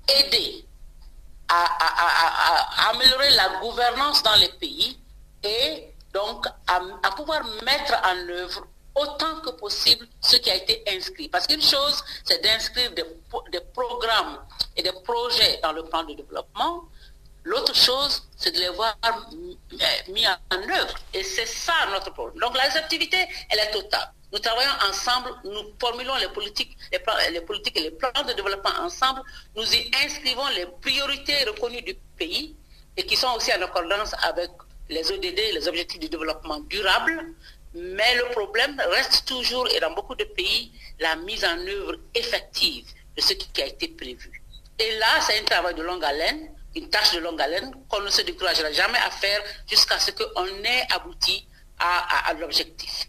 aider 0.09 0.65
à, 1.49 2.91
améliorer 2.91 3.31
la 3.31 3.61
gouvernance 3.61 4.23
dans 4.23 4.35
les 4.37 4.49
pays 4.49 4.99
et 5.43 5.89
donc 6.13 6.47
à, 6.67 7.11
pouvoir 7.13 7.45
mettre 7.65 7.95
en 8.05 8.29
œuvre 8.31 8.67
autant 8.95 9.41
que 9.41 9.51
possible 9.51 10.07
ce 10.21 10.37
qui 10.37 10.51
a 10.51 10.55
été 10.57 10.83
inscrit. 10.89 11.29
Parce 11.29 11.47
qu'une 11.47 11.63
chose, 11.63 12.03
c'est 12.25 12.43
d'inscrire 12.43 12.93
des, 12.93 13.05
programmes 13.73 14.39
et 14.77 14.83
des 14.83 14.93
projets 15.05 15.59
dans 15.63 15.73
le 15.73 15.83
plan 15.85 16.05
de 16.05 16.15
développement. 16.15 16.85
L'autre 17.45 17.75
chose, 17.75 18.23
c'est 18.37 18.53
de 18.53 18.59
les 18.59 18.71
voir 18.71 18.97
mis 20.09 20.27
en 20.27 20.57
œuvre. 20.57 20.95
Et 21.13 21.23
c'est 21.23 21.47
ça 21.47 21.75
notre 21.91 22.13
problème. 22.13 22.41
Donc 22.41 22.57
la 22.57 22.65
réceptivité, 22.65 23.19
elle 23.51 23.59
est 23.59 23.71
totale. 23.71 24.11
Nous 24.33 24.39
travaillons 24.41 24.73
ensemble, 24.89 25.31
nous 25.45 25.75
formulons 25.79 26.17
les 26.17 26.29
politiques, 26.29 26.77
les, 26.91 27.41
politiques 27.43 27.77
et 27.77 27.83
les 27.83 27.91
plans 27.93 28.11
de 28.27 28.33
développement 28.33 28.81
ensemble. 28.81 29.23
Nous 29.55 29.75
y 29.75 29.91
inscrivons 30.05 30.49
les 30.57 30.67
priorités 30.81 31.45
reconnues 31.45 31.83
du 31.83 31.95
pays 32.17 32.57
et 32.97 33.05
qui 33.05 33.15
sont 33.15 33.33
aussi 33.37 33.53
en 33.53 33.63
accordance 33.63 34.15
avec 34.23 34.51
les 34.89 35.11
ODD, 35.13 35.39
les 35.53 35.69
objectifs 35.69 36.01
du 36.01 36.09
développement 36.09 36.59
durable. 36.61 37.33
Mais 37.75 38.15
le 38.17 38.25
problème 38.33 38.81
reste 38.91 39.27
toujours, 39.27 39.69
et 39.69 39.81
dans 39.81 39.93
beaucoup 39.93 40.15
de 40.15 40.25
pays, 40.25 40.73
la 40.99 41.17
mise 41.17 41.45
en 41.45 41.59
œuvre 41.59 41.97
effective 42.15 42.87
de 43.17 43.21
ce 43.21 43.35
qui 43.35 43.63
a 43.63 43.67
été 43.67 43.89
prévu. 43.89 44.43
Et 44.79 44.99
là, 44.99 45.21
c'est 45.21 45.39
un 45.39 45.45
travail 45.45 45.75
de 45.75 45.83
longue 45.83 46.05
haleine, 46.05 46.51
une 46.77 46.89
tâche 46.89 47.15
de 47.15 47.21
longue 47.21 47.41
haleine 47.41 47.71
qu'on 47.89 48.01
ne 48.01 48.11
se 48.11 48.23
découragera 48.23 48.71
jamais 48.73 48.99
à 49.07 49.11
faire 49.11 49.41
jusqu'à 49.69 49.99
ce 49.99 50.11
qu'on 50.13 50.47
ait 50.47 50.87
abouti 50.95 51.47
à 51.79 52.33
l'objectif. 52.41 53.09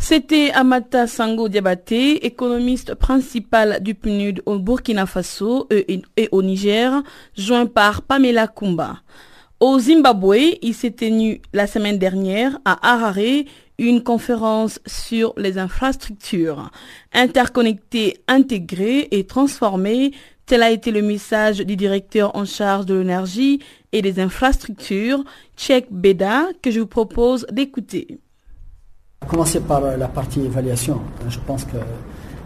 C'était 0.00 0.52
Amata 0.52 1.08
Sango 1.08 1.48
Diabaté, 1.48 2.24
économiste 2.24 2.94
principal 2.94 3.82
du 3.82 3.94
PNUD 3.94 4.42
au 4.46 4.58
Burkina 4.58 5.06
Faso 5.06 5.66
et 5.70 6.28
au 6.30 6.42
Niger, 6.42 7.02
joint 7.36 7.66
par 7.66 8.02
Pamela 8.02 8.46
Kumba. 8.46 9.00
Au 9.58 9.78
Zimbabwe, 9.80 10.56
il 10.62 10.72
s'est 10.72 10.92
tenu 10.92 11.42
la 11.52 11.66
semaine 11.66 11.98
dernière 11.98 12.58
à 12.64 12.94
Harare 12.94 13.44
une 13.78 14.02
conférence 14.02 14.80
sur 14.86 15.34
les 15.36 15.58
infrastructures 15.58 16.70
interconnectées, 17.12 18.22
intégrées 18.28 19.08
et 19.10 19.26
transformées. 19.26 20.12
Tel 20.48 20.62
a 20.62 20.70
été 20.70 20.92
le 20.92 21.02
message 21.02 21.58
du 21.58 21.76
directeur 21.76 22.34
en 22.34 22.46
charge 22.46 22.86
de 22.86 22.94
l'énergie 22.94 23.60
et 23.92 24.00
des 24.00 24.18
infrastructures, 24.18 25.22
Tchek 25.58 25.88
Beda, 25.90 26.46
que 26.62 26.70
je 26.70 26.80
vous 26.80 26.86
propose 26.86 27.46
d'écouter. 27.52 28.18
Commencer 29.28 29.60
par 29.60 29.82
la 29.82 30.08
partie 30.08 30.40
évaluation. 30.40 31.02
Je 31.28 31.38
pense 31.40 31.64
que 31.64 31.76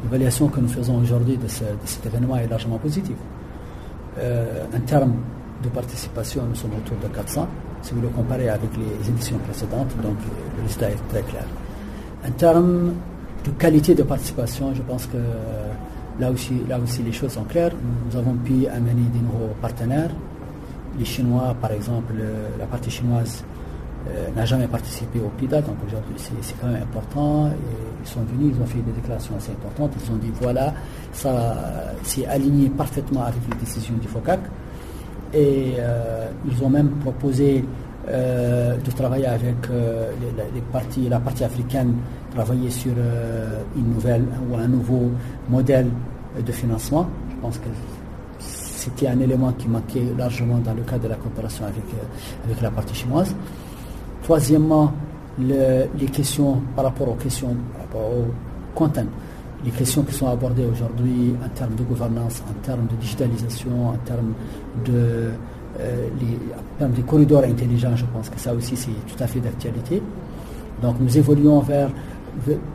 l'évaluation 0.02 0.48
que 0.48 0.58
nous 0.58 0.66
faisons 0.66 1.00
aujourd'hui 1.00 1.36
de, 1.36 1.46
cet 1.46 2.04
événement 2.04 2.36
est 2.38 2.48
largement 2.48 2.78
positive. 2.78 3.14
Euh, 4.18 4.64
en 4.76 4.80
termes 4.80 5.14
de 5.62 5.68
participation, 5.68 6.42
nous 6.48 6.56
sommes 6.56 6.74
autour 6.74 6.96
de 6.96 7.06
400. 7.06 7.46
Si 7.82 7.94
vous 7.94 8.00
le 8.00 8.08
comparez 8.08 8.48
avec 8.48 8.70
les 8.76 9.08
éditions 9.10 9.38
précédentes, 9.38 9.94
donc 10.02 10.16
le 10.56 10.62
résultat 10.64 10.90
est 10.90 11.08
très 11.08 11.22
clair. 11.22 11.44
En 12.26 12.32
termes 12.32 12.94
de 13.44 13.50
qualité 13.52 13.94
de 13.94 14.02
participation, 14.02 14.74
je 14.74 14.82
pense 14.82 15.06
que 15.06 15.18
là 16.22 16.30
aussi, 16.30 16.54
là 16.68 16.78
aussi 16.78 17.02
les 17.02 17.12
choses 17.12 17.32
sont 17.32 17.44
claires. 17.44 17.72
Nous 18.06 18.16
avons 18.16 18.34
pu 18.34 18.66
amener 18.68 19.06
des 19.16 19.18
nouveaux 19.28 19.54
partenaires. 19.60 20.10
Les 20.98 21.04
Chinois, 21.04 21.54
par 21.60 21.72
exemple, 21.72 22.14
la 22.58 22.66
partie 22.66 22.90
chinoise 22.90 23.44
euh, 24.08 24.28
n'a 24.36 24.44
jamais 24.44 24.68
participé 24.68 25.18
au 25.18 25.30
PIDA, 25.38 25.60
donc 25.62 25.76
aujourd'hui 25.86 26.14
c'est 26.16 26.54
quand 26.60 26.68
même 26.68 26.82
important. 26.82 27.50
ils 28.02 28.08
sont 28.08 28.20
venus, 28.32 28.54
ils 28.54 28.62
ont 28.62 28.66
fait 28.66 28.80
des 28.80 28.92
déclarations 28.92 29.34
assez 29.36 29.50
importantes. 29.52 29.92
Ils 30.00 30.12
ont 30.12 30.16
dit 30.16 30.32
voilà, 30.40 30.74
ça 31.12 31.32
c'est 32.02 32.26
aligné 32.26 32.68
parfaitement 32.68 33.22
avec 33.22 33.42
les 33.50 33.56
décisions 33.58 33.94
du 34.00 34.06
FOCAC. 34.06 34.40
Et 35.34 35.74
euh, 35.78 36.28
ils 36.48 36.62
ont 36.62 36.68
même 36.68 36.90
proposé 37.06 37.64
euh, 38.08 38.76
de 38.76 38.90
travailler 38.90 39.26
avec 39.26 39.56
la 41.10 41.20
partie 41.20 41.44
africaine, 41.44 41.94
travailler 42.34 42.70
sur 42.70 42.92
une 43.76 43.88
nouvelle 43.94 44.24
ou 44.48 44.56
un 44.56 44.68
nouveau 44.68 45.10
modèle 45.48 45.88
de 46.40 46.52
financement. 46.52 47.06
Je 47.30 47.36
pense 47.36 47.58
que 47.58 47.68
c'était 48.38 49.08
un 49.08 49.20
élément 49.20 49.52
qui 49.52 49.68
manquait 49.68 50.06
largement 50.16 50.58
dans 50.58 50.74
le 50.74 50.82
cadre 50.82 51.04
de 51.04 51.08
la 51.08 51.16
coopération 51.16 51.64
avec, 51.64 51.84
avec 52.44 52.60
la 52.60 52.70
partie 52.70 52.94
chinoise. 52.94 53.34
Troisièmement, 54.22 54.92
les 55.38 56.06
questions 56.12 56.60
par 56.74 56.84
rapport 56.84 57.08
aux 57.08 57.14
questions, 57.14 57.56
par 57.72 57.82
rapport 57.82 58.10
au 58.12 58.26
content, 58.74 59.06
les 59.64 59.70
questions 59.70 60.02
qui 60.02 60.14
sont 60.14 60.28
abordées 60.28 60.66
aujourd'hui 60.66 61.34
en 61.44 61.48
termes 61.50 61.74
de 61.74 61.82
gouvernance, 61.84 62.42
en 62.48 62.54
termes 62.64 62.86
de 62.86 62.96
digitalisation, 62.96 63.88
en 63.90 63.96
termes 64.04 64.32
de 64.84 65.30
euh, 65.80 66.08
les, 66.20 67.02
corridors 67.02 67.44
intelligents, 67.44 67.96
je 67.96 68.04
pense 68.12 68.28
que 68.28 68.38
ça 68.38 68.52
aussi 68.52 68.76
c'est 68.76 68.90
tout 68.90 69.22
à 69.22 69.26
fait 69.26 69.40
d'actualité. 69.40 70.02
Donc 70.82 70.96
nous 71.00 71.16
évoluons 71.16 71.60
vers, 71.60 71.90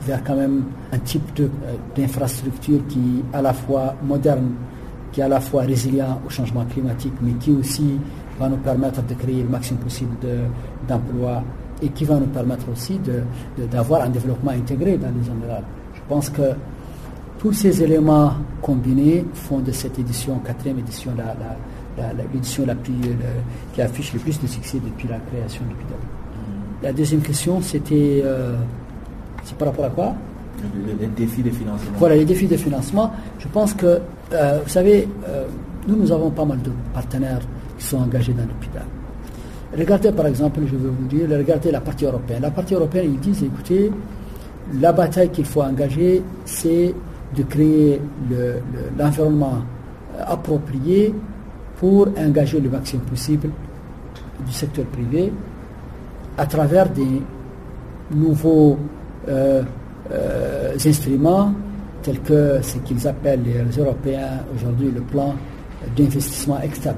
vers 0.02 0.24
quand 0.24 0.36
même 0.36 0.64
un 0.92 1.00
type 1.00 1.24
euh, 1.40 1.48
d'infrastructure 1.96 2.80
qui 2.88 3.00
est 3.00 3.38
à 3.38 3.42
la 3.42 3.54
fois 3.54 3.96
moderne, 4.04 4.52
qui 5.12 5.22
est 5.22 5.24
à 5.24 5.28
la 5.28 5.40
fois 5.40 5.64
résilient 5.64 6.22
au 6.26 6.30
changement 6.30 6.66
climatique, 6.66 7.14
mais 7.22 7.34
qui 7.34 7.52
aussi 7.52 8.00
va 8.40 8.50
nous 8.50 8.58
permettre 8.58 9.02
de 9.04 9.14
créer 9.16 9.44
le 9.44 9.50
maximum 9.50 9.84
possible 9.84 10.16
d'emplois 10.88 11.44
et 11.82 11.90
qui 11.90 12.06
va 12.06 12.16
nous 12.16 12.28
permettre 12.28 12.70
aussi 12.72 13.00
d'avoir 13.72 14.02
un 14.04 14.10
développement 14.10 14.52
intégré 14.52 14.98
dans 14.98 15.10
les 15.10 15.24
zones 15.24 15.42
rurales. 15.44 15.64
Je 15.94 16.02
pense 16.08 16.30
que 16.30 16.54
tous 17.40 17.54
ces 17.54 17.84
éléments 17.84 18.34
combinés 18.62 19.26
font 19.34 19.60
de 19.60 19.72
cette 19.72 19.98
édition, 20.00 20.40
quatrième 20.40 20.80
édition, 20.80 21.12
l'édition 22.34 22.66
la, 22.66 22.76
plus, 22.76 22.94
qui 23.74 23.82
affiche 23.82 24.14
le 24.14 24.20
plus 24.20 24.40
de 24.40 24.48
succès 24.48 24.80
depuis 24.84 25.08
la 25.08 25.20
création 25.20 25.64
du 25.66 25.76
PIDA. 25.76 25.96
La 26.84 26.94
deuxième 26.94 27.22
question, 27.22 27.60
c'était 27.62 28.22
euh, 28.24 28.56
c'est 29.48 29.58
par 29.58 29.70
rapport 29.70 29.86
à 29.86 29.90
quoi 29.90 30.14
les, 31.00 31.08
défis 31.08 31.42
de 31.42 31.52
financement. 31.52 31.92
Voilà, 31.98 32.16
les 32.16 32.26
défis 32.26 32.48
de 32.48 32.58
financement. 32.58 33.12
Je 33.40 33.48
pense 33.48 33.74
que, 33.74 34.00
euh, 34.34 34.60
vous 34.64 34.70
savez, 34.70 35.08
euh, 35.28 35.46
nous, 35.88 35.96
nous 35.96 36.12
avons 36.12 36.32
pas 36.32 36.44
mal 36.44 36.62
de 36.62 36.72
partenaires 36.94 37.40
qui 37.78 37.86
sont 37.86 38.00
engagés 38.00 38.34
dans 38.34 38.44
l'hôpital. 38.44 38.84
Regardez 39.78 40.12
par 40.12 40.28
exemple, 40.28 40.60
je 40.66 40.76
vais 40.76 40.90
vous 40.90 41.08
dire, 41.08 41.28
regardez 41.30 41.72
la 41.72 41.80
partie 41.80 42.06
européenne. 42.06 42.42
La 42.42 42.52
partie 42.52 42.74
européenne, 42.74 43.12
ils 43.14 43.20
disent, 43.20 43.44
écoutez, 43.44 43.92
la 44.82 44.92
bataille 44.92 45.30
qu'il 45.30 45.46
faut 45.46 45.62
engager, 45.62 46.22
c'est 46.44 46.94
de 47.36 47.44
créer 47.44 48.02
l'environnement 48.98 49.60
euh, 50.18 50.24
approprié 50.26 51.14
pour 51.78 52.10
engager 52.18 52.60
le 52.60 52.70
maximum 52.70 53.06
possible 53.06 53.50
du 54.46 54.52
secteur 54.52 54.86
privé 54.86 55.32
à 56.38 56.46
travers 56.46 56.90
des 56.90 57.22
nouveaux 58.12 58.78
euh, 59.28 59.62
euh, 60.12 60.74
instruments 60.86 61.54
tels 62.02 62.22
que 62.22 62.60
ce 62.62 62.78
qu'ils 62.80 63.08
appellent 63.08 63.42
les 63.44 63.78
Européens 63.78 64.44
aujourd'hui 64.56 64.92
le 64.94 65.02
plan 65.02 65.36
d'investissement 65.96 66.60
externe 66.62 66.98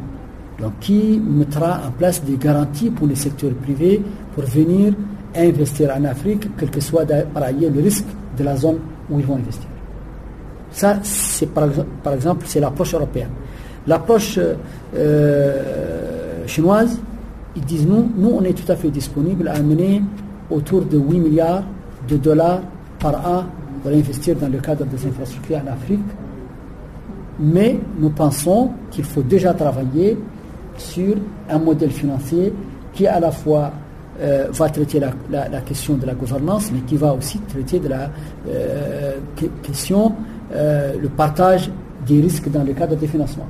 donc 0.59 0.73
qui 0.79 1.19
mettra 1.19 1.81
en 1.87 1.91
place 1.91 2.23
des 2.23 2.37
garanties 2.37 2.89
pour 2.89 3.07
les 3.07 3.15
secteurs 3.15 3.53
privés 3.53 4.01
pour 4.35 4.43
venir 4.43 4.93
investir 5.35 5.91
en 5.95 6.03
Afrique, 6.05 6.47
quel 6.57 6.69
que 6.69 6.79
soit 6.79 7.05
par 7.33 7.43
ailleurs 7.43 7.71
le 7.71 7.81
risque 7.81 8.05
de 8.37 8.43
la 8.43 8.55
zone 8.55 8.79
où 9.09 9.19
ils 9.19 9.25
vont 9.25 9.35
investir. 9.35 9.67
Ça, 10.71 10.99
c'est 11.03 11.47
par, 11.47 11.67
exemple, 12.13 12.45
c'est 12.47 12.59
l'approche 12.59 12.93
européenne. 12.93 13.29
L'approche 13.87 14.39
euh, 14.95 16.45
chinoise, 16.45 16.99
ils 17.55 17.63
disent 17.63 17.87
nous, 17.87 18.11
nous, 18.15 18.29
on 18.29 18.43
est 18.43 18.53
tout 18.53 18.69
à 18.71 18.75
fait 18.75 18.89
disponible 18.89 19.47
à 19.47 19.53
amener 19.53 20.01
autour 20.49 20.81
de 20.81 20.97
8 20.97 21.19
milliards 21.19 21.63
de 22.09 22.17
dollars 22.17 22.61
par 22.99 23.15
an 23.25 23.43
pour 23.81 23.91
investir 23.91 24.35
dans 24.35 24.49
le 24.49 24.59
cadre 24.59 24.85
des 24.85 25.07
infrastructures 25.07 25.57
en 25.57 25.71
Afrique. 25.71 25.99
Mais 27.39 27.79
nous 27.97 28.09
pensons 28.09 28.71
qu'il 28.91 29.05
faut 29.05 29.21
déjà 29.21 29.53
travailler 29.53 30.17
sur 30.77 31.15
un 31.49 31.59
modèle 31.59 31.91
financier 31.91 32.53
qui 32.93 33.07
à 33.07 33.19
la 33.19 33.31
fois 33.31 33.71
euh, 34.19 34.47
va 34.51 34.69
traiter 34.69 34.99
la, 34.99 35.61
question 35.61 35.95
de 35.95 36.05
la 36.05 36.13
gouvernance, 36.13 36.71
mais 36.73 36.79
qui 36.81 36.97
va 36.97 37.13
aussi 37.13 37.39
traiter 37.39 37.79
de 37.79 37.87
la 37.87 38.09
euh, 38.49 39.13
question, 39.63 40.13
euh, 40.53 40.93
le 41.01 41.07
partage 41.07 41.71
des 42.05 42.19
risques 42.19 42.49
dans 42.49 42.63
le 42.63 42.73
cadre 42.73 42.95
des 42.97 43.07
financements. 43.07 43.47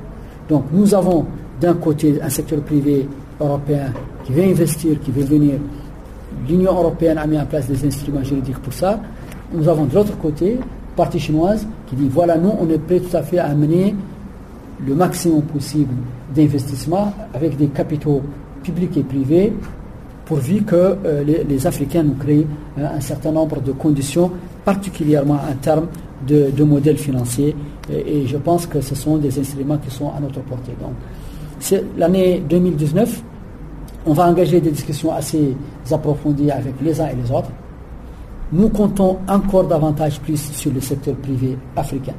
Donc 0.48 0.66
nous 0.72 0.94
avons 0.94 1.26
d'un 1.60 1.74
côté 1.74 2.20
un 2.22 2.30
secteur 2.30 2.62
privé 2.62 3.08
européen 3.40 3.92
qui 4.24 4.34
veut 4.34 4.44
investir, 4.44 5.00
qui 5.00 5.12
veut 5.12 5.24
venir. 5.24 5.56
L'Union 6.48 6.74
européenne 6.74 7.18
a 7.18 7.28
mis 7.28 7.40
en 7.40 7.46
place 7.46 7.68
des 7.68 7.86
instruments 7.86 8.24
juridiques 8.24 8.60
pour 8.60 8.74
ça. 8.74 9.00
Nous 9.54 9.68
avons 9.68 9.86
de 9.86 9.96
l'autre 9.96 10.18
côté, 10.18 10.60
partie 10.96 11.20
chinoise, 11.20 11.66
qui 11.88 11.96
dit 11.96 12.10
voilà, 12.10 12.38
nous, 12.38 12.54
on 12.60 12.70
est 12.70 12.78
prêt 12.78 13.00
tout 13.00 13.16
à 13.16 13.24
fait 13.24 13.40
à 13.40 13.48
amener 13.48 13.96
le 14.86 14.96
maximum 14.96 15.42
possible 15.44 15.94
d'investissement 16.34 17.14
avec 17.34 17.58
des 17.58 17.68
capitaux 17.68 18.22
publics 18.64 18.96
et 18.98 19.04
privés 19.04 19.54
pourvu 20.30 20.62
que 20.62 20.76
euh, 20.76 21.24
les, 21.24 21.66
Africains 21.66 22.04
nous 22.04 22.14
créent 22.14 22.46
euh, 22.78 22.86
un 22.96 23.02
certain 23.02 23.32
nombre 23.32 23.60
de 23.62 23.72
conditions, 23.72 24.30
particulièrement 24.64 25.40
en 25.52 25.56
termes 25.60 25.88
de, 26.28 26.64
modèles 26.64 27.00
financiers. 27.00 27.56
Et, 27.92 28.28
je 28.28 28.38
pense 28.38 28.68
que 28.68 28.80
ce 28.80 28.94
sont 28.94 29.18
des 29.18 29.40
instruments 29.40 29.80
qui 29.80 29.90
sont 29.90 30.12
à 30.16 30.20
notre 30.20 30.42
portée. 30.42 30.74
Donc, 30.80 30.94
c'est 31.60 31.84
l'année 31.98 32.44
2019. 32.48 33.24
On 34.06 34.14
va 34.14 34.28
engager 34.28 34.62
des 34.62 34.72
discussions 34.72 35.14
assez 35.14 35.56
approfondies 35.92 36.52
avec 36.52 36.76
les 36.82 37.00
uns 37.02 37.08
et 37.08 37.16
les 37.16 37.32
autres. 37.32 37.52
Nous 38.52 38.70
comptons 38.70 39.20
encore 39.28 39.66
davantage 39.66 40.20
plus 40.20 40.52
sur 40.54 40.72
le 40.72 40.82
secteur 40.82 41.16
privé 41.16 41.58
africain. 41.76 42.16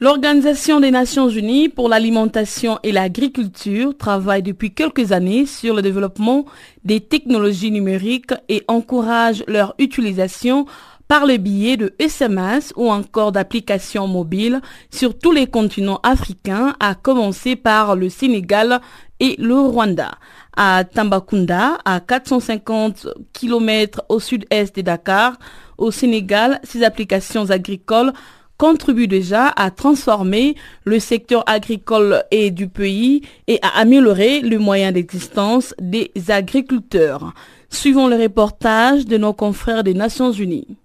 L'Organisation 0.00 0.80
des 0.80 0.90
Nations 0.90 1.28
Unies 1.28 1.68
pour 1.68 1.88
l'alimentation 1.88 2.78
et 2.82 2.92
l'agriculture 2.92 3.96
travaille 3.96 4.42
depuis 4.42 4.74
quelques 4.74 5.12
années 5.12 5.46
sur 5.46 5.74
le 5.74 5.82
développement 5.82 6.44
des 6.84 7.00
technologies 7.00 7.70
numériques 7.70 8.34
et 8.48 8.64
encourage 8.68 9.44
leur 9.46 9.74
utilisation 9.78 10.66
par 11.08 11.26
le 11.26 11.36
biais 11.36 11.76
de 11.76 11.94
SMS 11.98 12.72
ou 12.76 12.90
encore 12.90 13.32
d'applications 13.32 14.06
mobiles 14.06 14.60
sur 14.90 15.18
tous 15.18 15.32
les 15.32 15.46
continents 15.46 16.00
africains, 16.02 16.74
à 16.80 16.94
commencer 16.94 17.56
par 17.56 17.96
le 17.96 18.08
Sénégal 18.08 18.80
et 19.20 19.36
le 19.38 19.54
Rwanda. 19.56 20.12
À 20.56 20.84
Tambacounda, 20.84 21.78
à 21.84 22.00
450 22.00 23.08
km 23.32 24.02
au 24.08 24.20
sud-est 24.20 24.76
de 24.76 24.82
Dakar, 24.82 25.34
au 25.78 25.90
Sénégal, 25.90 26.60
ces 26.62 26.82
applications 26.84 27.50
agricoles 27.50 28.12
contribue 28.56 29.08
déjà 29.08 29.48
à 29.48 29.70
transformer 29.70 30.54
le 30.84 31.00
secteur 31.00 31.42
agricole 31.46 32.22
et 32.30 32.50
du 32.50 32.68
pays 32.68 33.22
et 33.48 33.58
à 33.62 33.80
améliorer 33.80 34.40
le 34.40 34.58
moyen 34.58 34.92
d'existence 34.92 35.74
des 35.80 36.12
agriculteurs. 36.28 37.34
Suivons 37.68 38.06
le 38.06 38.16
reportage 38.16 39.06
de 39.06 39.16
nos 39.16 39.32
confrères 39.32 39.82
des 39.82 39.94
Nations 39.94 40.30
Unies. 40.30 40.76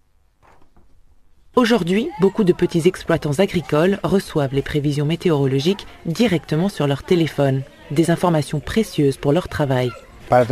Aujourd'hui, 1.60 2.10
beaucoup 2.22 2.46
de 2.46 2.54
petits 2.54 2.88
exploitants 2.88 3.38
agricoles 3.38 4.00
reçoivent 4.02 4.54
les 4.54 4.62
prévisions 4.62 5.04
météorologiques 5.04 5.86
directement 6.06 6.70
sur 6.70 6.88
leur 6.88 7.04
téléphone, 7.04 7.64
des 7.92 8.12
informations 8.12 8.62
précieuses 8.62 9.18
pour 9.18 9.34
leur 9.34 9.50
travail. 9.50 9.92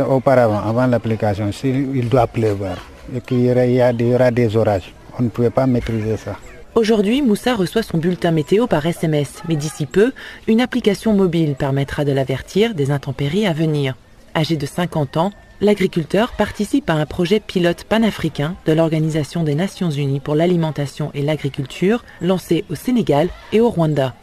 Auparavant, 0.06 0.58
avant 0.58 0.86
l'application, 0.86 1.48
il 1.64 2.10
doit 2.10 2.26
pleuvoir 2.26 2.76
et 3.16 3.22
qu'il 3.22 3.40
y 3.40 4.14
aura 4.14 4.30
des 4.30 4.54
orages, 4.54 4.92
on 5.18 5.22
ne 5.22 5.30
pouvait 5.30 5.48
pas 5.48 5.66
maîtriser 5.66 6.18
ça. 6.18 6.36
Aujourd'hui, 6.74 7.22
Moussa 7.22 7.54
reçoit 7.54 7.82
son 7.82 7.96
bulletin 7.96 8.30
météo 8.30 8.66
par 8.66 8.84
SMS, 8.84 9.42
mais 9.48 9.56
d'ici 9.56 9.86
peu, 9.86 10.12
une 10.46 10.60
application 10.60 11.14
mobile 11.14 11.54
permettra 11.54 12.04
de 12.04 12.12
l'avertir 12.12 12.74
des 12.74 12.90
intempéries 12.90 13.46
à 13.46 13.54
venir. 13.54 13.96
Âgé 14.36 14.58
de 14.58 14.66
50 14.66 15.16
ans, 15.16 15.32
l'agriculteur 15.60 16.32
participe 16.32 16.90
à 16.90 16.94
un 16.94 17.06
projet 17.06 17.40
pilote 17.40 17.84
panafricain 17.84 18.56
de 18.66 18.72
l'Organisation 18.72 19.42
des 19.42 19.54
Nations 19.54 19.90
Unies 19.90 20.20
pour 20.20 20.34
l'alimentation 20.34 21.10
et 21.14 21.22
l'agriculture 21.22 22.04
lancé 22.20 22.64
au 22.70 22.74
Sénégal 22.74 23.28
et 23.52 23.60
au 23.60 23.68
Rwanda. 23.70 24.14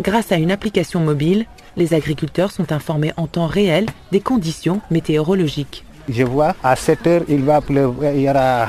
Grâce 0.00 0.30
à 0.32 0.36
une 0.36 0.52
application 0.52 1.00
mobile, 1.00 1.46
Les 1.78 1.94
agriculteurs 1.94 2.50
sont 2.50 2.72
informés 2.72 3.12
en 3.16 3.28
temps 3.28 3.46
réel 3.46 3.86
des 4.10 4.20
conditions 4.20 4.80
météorologiques. 4.90 5.84
Je 6.08 6.24
vois 6.24 6.56
à 6.60 6.74
7 6.74 7.06
heures, 7.06 7.22
il 7.28 7.44
va 7.44 7.60
pleuvoir, 7.60 8.12
il 8.12 8.22
y 8.22 8.28
aura 8.28 8.68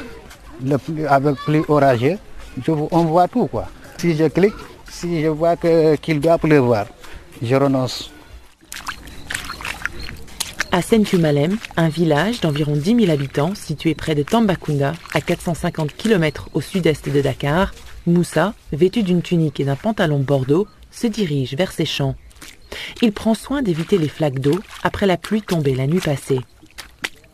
le 0.64 0.78
plus, 0.78 1.08
avec 1.08 1.36
orageux. 1.68 2.20
on 2.68 3.04
voit 3.06 3.28
tout 3.28 3.48
quoi. 3.48 3.66
Si 3.98 4.16
je 4.16 4.26
clique, 4.26 4.54
si 4.88 5.24
je 5.24 5.28
vois 5.28 5.56
qu'il 5.56 6.20
doit 6.20 6.38
pleuvoir, 6.38 6.86
je 7.42 7.56
renonce. 7.56 8.12
À 10.72 10.84
Senkumalem, 10.84 11.58
un 11.78 11.90
village 11.90 12.42
d'environ 12.42 12.74
10 12.76 12.96
000 13.06 13.12
habitants 13.12 13.56
situé 13.56 13.96
près 13.96 14.14
de 14.14 14.22
Tambacounda, 14.22 14.94
à 15.16 15.22
450 15.22 15.96
km 15.96 16.50
au 16.54 16.62
sud-est 16.62 17.10
de 17.10 17.22
Dakar, 17.22 17.74
Moussa, 18.06 18.54
vêtu 18.72 19.02
d'une 19.02 19.24
tunique 19.24 19.60
et 19.60 19.64
d'un 19.64 19.76
pantalon 19.76 20.20
bordeaux, 20.20 20.68
se 20.92 21.08
dirige 21.08 21.56
vers 21.56 21.72
ses 21.72 21.86
champs. 21.86 22.14
Il 23.02 23.14
prend 23.14 23.34
soin 23.34 23.64
d'éviter 23.64 23.98
les 23.98 24.10
flaques 24.10 24.40
d'eau 24.40 24.60
après 24.84 25.08
la 25.08 25.18
pluie 25.18 25.42
tombée 25.42 25.74
la 25.74 25.88
nuit 25.88 26.02
passée. 26.02 26.42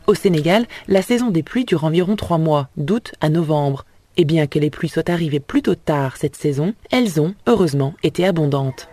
Au 0.06 0.14
Sénégal, 0.14 0.66
la 0.88 1.02
saison 1.02 1.30
des 1.30 1.42
pluies 1.42 1.66
dure 1.66 1.84
environ 1.84 2.16
trois 2.16 2.38
mois, 2.38 2.70
d'août 2.78 3.12
à 3.20 3.28
novembre. 3.28 3.84
Et 4.16 4.24
bien 4.24 4.46
que 4.46 4.58
les 4.58 4.70
pluies 4.70 4.88
soient 4.88 5.10
arrivées 5.10 5.40
plutôt 5.40 5.74
tard 5.74 6.16
cette 6.16 6.36
saison, 6.36 6.72
elles 6.90 7.20
ont, 7.20 7.34
heureusement, 7.46 7.92
été 8.02 8.24
abondantes. 8.24 8.88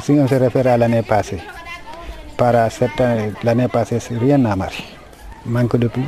si 0.00 0.12
on 0.12 0.26
se 0.26 0.36
réfère 0.36 0.68
à 0.68 0.78
l'année 0.78 1.02
passée, 1.02 1.40
par 2.44 3.32
l'année 3.42 3.68
passée, 3.68 3.98
rien 4.10 4.38
n'a 4.38 4.54
marché. 4.54 4.84
Manque 5.46 5.76
de 5.76 5.88
pluie. 5.88 6.04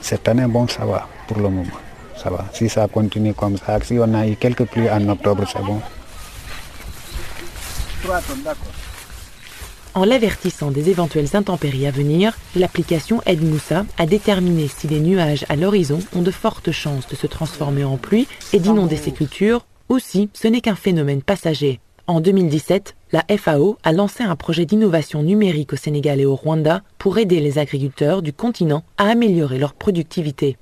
Cette 0.00 0.28
année, 0.28 0.46
bon, 0.46 0.68
ça 0.68 0.84
va 0.84 1.08
pour 1.26 1.38
le 1.38 1.48
moment. 1.48 1.78
Ça 2.16 2.30
va. 2.30 2.44
Si 2.52 2.68
ça 2.68 2.86
continue 2.86 3.34
comme 3.34 3.56
ça, 3.56 3.78
si 3.82 3.98
on 3.98 4.14
a 4.14 4.26
eu 4.26 4.36
quelques 4.36 4.64
pluies 4.66 4.90
en 4.90 5.08
octobre, 5.08 5.44
c'est 5.50 5.62
bon. 5.62 5.80
En 9.94 10.04
l'avertissant 10.04 10.70
des 10.70 10.88
éventuelles 10.88 11.34
intempéries 11.34 11.86
à 11.86 11.90
venir, 11.90 12.36
l'application 12.54 13.20
aide 13.26 13.42
Moussa 13.42 13.84
à 13.98 14.06
déterminer 14.06 14.68
si 14.68 14.86
les 14.86 15.00
nuages 15.00 15.44
à 15.48 15.56
l'horizon 15.56 15.98
ont 16.14 16.22
de 16.22 16.30
fortes 16.30 16.70
chances 16.70 17.08
de 17.08 17.16
se 17.16 17.26
transformer 17.26 17.84
en 17.84 17.96
pluie 17.96 18.28
et 18.52 18.60
d'inonder 18.60 18.96
ses 18.96 19.12
cultures, 19.12 19.66
ou 19.88 19.98
si 19.98 20.30
ce 20.32 20.48
n'est 20.48 20.60
qu'un 20.60 20.76
phénomène 20.76 21.22
passager. 21.22 21.80
En 22.06 22.20
2017, 22.20 22.94
la 23.12 23.24
FAO 23.36 23.78
a 23.82 23.92
lancé 23.92 24.22
un 24.22 24.36
projet 24.36 24.64
d'innovation 24.64 25.22
numérique 25.22 25.72
au 25.72 25.76
Sénégal 25.76 26.20
et 26.20 26.26
au 26.26 26.34
Rwanda 26.34 26.82
pour 26.98 27.18
aider 27.18 27.40
les 27.40 27.58
agriculteurs 27.58 28.22
du 28.22 28.32
continent 28.32 28.84
à 28.98 29.08
améliorer 29.08 29.58
leur 29.58 29.74
productivité. 29.74 30.56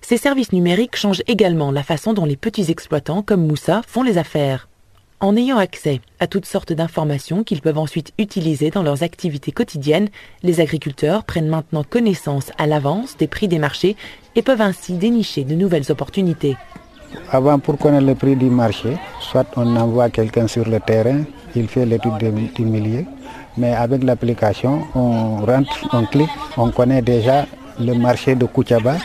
Ces 0.00 0.16
services 0.16 0.52
numériques 0.52 0.96
changent 0.96 1.22
également 1.26 1.70
la 1.70 1.82
façon 1.82 2.12
dont 2.12 2.24
les 2.24 2.36
petits 2.36 2.70
exploitants 2.70 3.22
comme 3.22 3.46
Moussa 3.46 3.82
font 3.86 4.02
les 4.02 4.16
affaires 4.16 4.68
en 5.22 5.36
ayant 5.36 5.56
accès 5.56 6.00
à 6.18 6.26
toutes 6.26 6.46
sortes 6.46 6.72
d'informations 6.72 7.44
qu'ils 7.44 7.60
peuvent 7.60 7.78
ensuite 7.78 8.12
utiliser 8.18 8.70
dans 8.70 8.82
leurs 8.82 9.04
activités 9.04 9.52
quotidiennes, 9.52 10.08
les 10.42 10.60
agriculteurs 10.60 11.22
prennent 11.22 11.48
maintenant 11.48 11.84
connaissance 11.84 12.50
à 12.58 12.66
l'avance 12.66 13.16
des 13.16 13.28
prix 13.28 13.46
des 13.46 13.60
marchés 13.60 13.96
et 14.34 14.42
peuvent 14.42 14.60
ainsi 14.60 14.94
dénicher 14.94 15.44
de 15.44 15.54
nouvelles 15.54 15.92
opportunités. 15.92 16.56
Avant, 17.30 17.60
pour 17.60 17.78
connaître 17.78 18.04
le 18.06 18.16
prix 18.16 18.34
du 18.34 18.50
marché, 18.50 18.96
soit 19.20 19.46
on 19.56 19.76
envoie 19.76 20.10
quelqu'un 20.10 20.48
sur 20.48 20.68
le 20.68 20.80
terrain, 20.80 21.22
il 21.54 21.68
fait 21.68 21.86
l'étude 21.86 22.12
du 22.54 22.64
milieu, 22.64 23.04
mais 23.56 23.72
avec 23.74 24.02
l'application, 24.02 24.82
on 24.94 25.44
rentre, 25.44 25.88
on 25.92 26.04
clique, 26.06 26.30
on 26.56 26.70
connaît 26.70 27.02
déjà 27.02 27.46
le 27.78 27.94
marché 27.94 28.34
de 28.34 28.46
Koutiaba, 28.46 28.96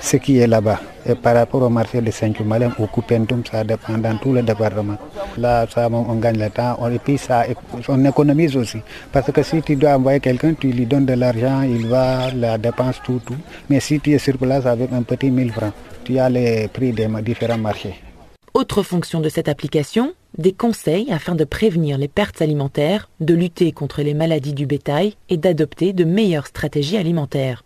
ce 0.00 0.16
qui 0.16 0.38
est 0.38 0.46
là-bas. 0.46 0.80
Et 1.06 1.14
par 1.14 1.34
rapport 1.34 1.62
au 1.62 1.68
marché 1.70 2.00
de 2.00 2.10
Saint-Cumalem 2.10 2.72
ou 2.78 2.86
Coupentum, 2.86 3.42
ça 3.50 3.64
dépend 3.64 3.96
dans 3.96 4.16
tout 4.18 4.32
le 4.32 4.42
département. 4.42 4.96
Là, 5.38 5.66
ça, 5.72 5.88
on 5.90 6.14
gagne 6.16 6.38
le 6.38 6.50
temps 6.50 6.76
et 6.88 6.98
puis 6.98 7.16
ça, 7.16 7.44
on 7.88 8.04
économise 8.04 8.56
aussi. 8.56 8.78
Parce 9.12 9.30
que 9.30 9.42
si 9.42 9.62
tu 9.62 9.76
dois 9.76 9.96
envoyer 9.96 10.20
quelqu'un, 10.20 10.54
tu 10.54 10.68
lui 10.68 10.86
donnes 10.86 11.06
de 11.06 11.14
l'argent, 11.14 11.62
il 11.62 11.86
va, 11.86 12.30
la 12.34 12.58
dépense, 12.58 13.00
tout, 13.04 13.20
tout. 13.24 13.36
Mais 13.70 13.80
si 13.80 14.00
tu 14.00 14.12
es 14.12 14.18
sur 14.18 14.36
place 14.36 14.66
avec 14.66 14.92
un 14.92 15.02
petit 15.02 15.30
1000 15.30 15.52
francs, 15.52 15.72
tu 16.04 16.18
as 16.18 16.28
les 16.28 16.68
prix 16.68 16.92
des 16.92 17.08
différents 17.22 17.58
marchés. 17.58 17.94
Autre 18.54 18.82
fonction 18.82 19.20
de 19.20 19.28
cette 19.28 19.48
application, 19.48 20.14
des 20.36 20.52
conseils 20.52 21.10
afin 21.10 21.34
de 21.34 21.44
prévenir 21.44 21.98
les 21.98 22.08
pertes 22.08 22.42
alimentaires, 22.42 23.08
de 23.20 23.34
lutter 23.34 23.72
contre 23.72 24.02
les 24.02 24.14
maladies 24.14 24.54
du 24.54 24.66
bétail 24.66 25.14
et 25.28 25.36
d'adopter 25.36 25.92
de 25.92 26.04
meilleures 26.04 26.46
stratégies 26.46 26.96
alimentaires. 26.96 27.64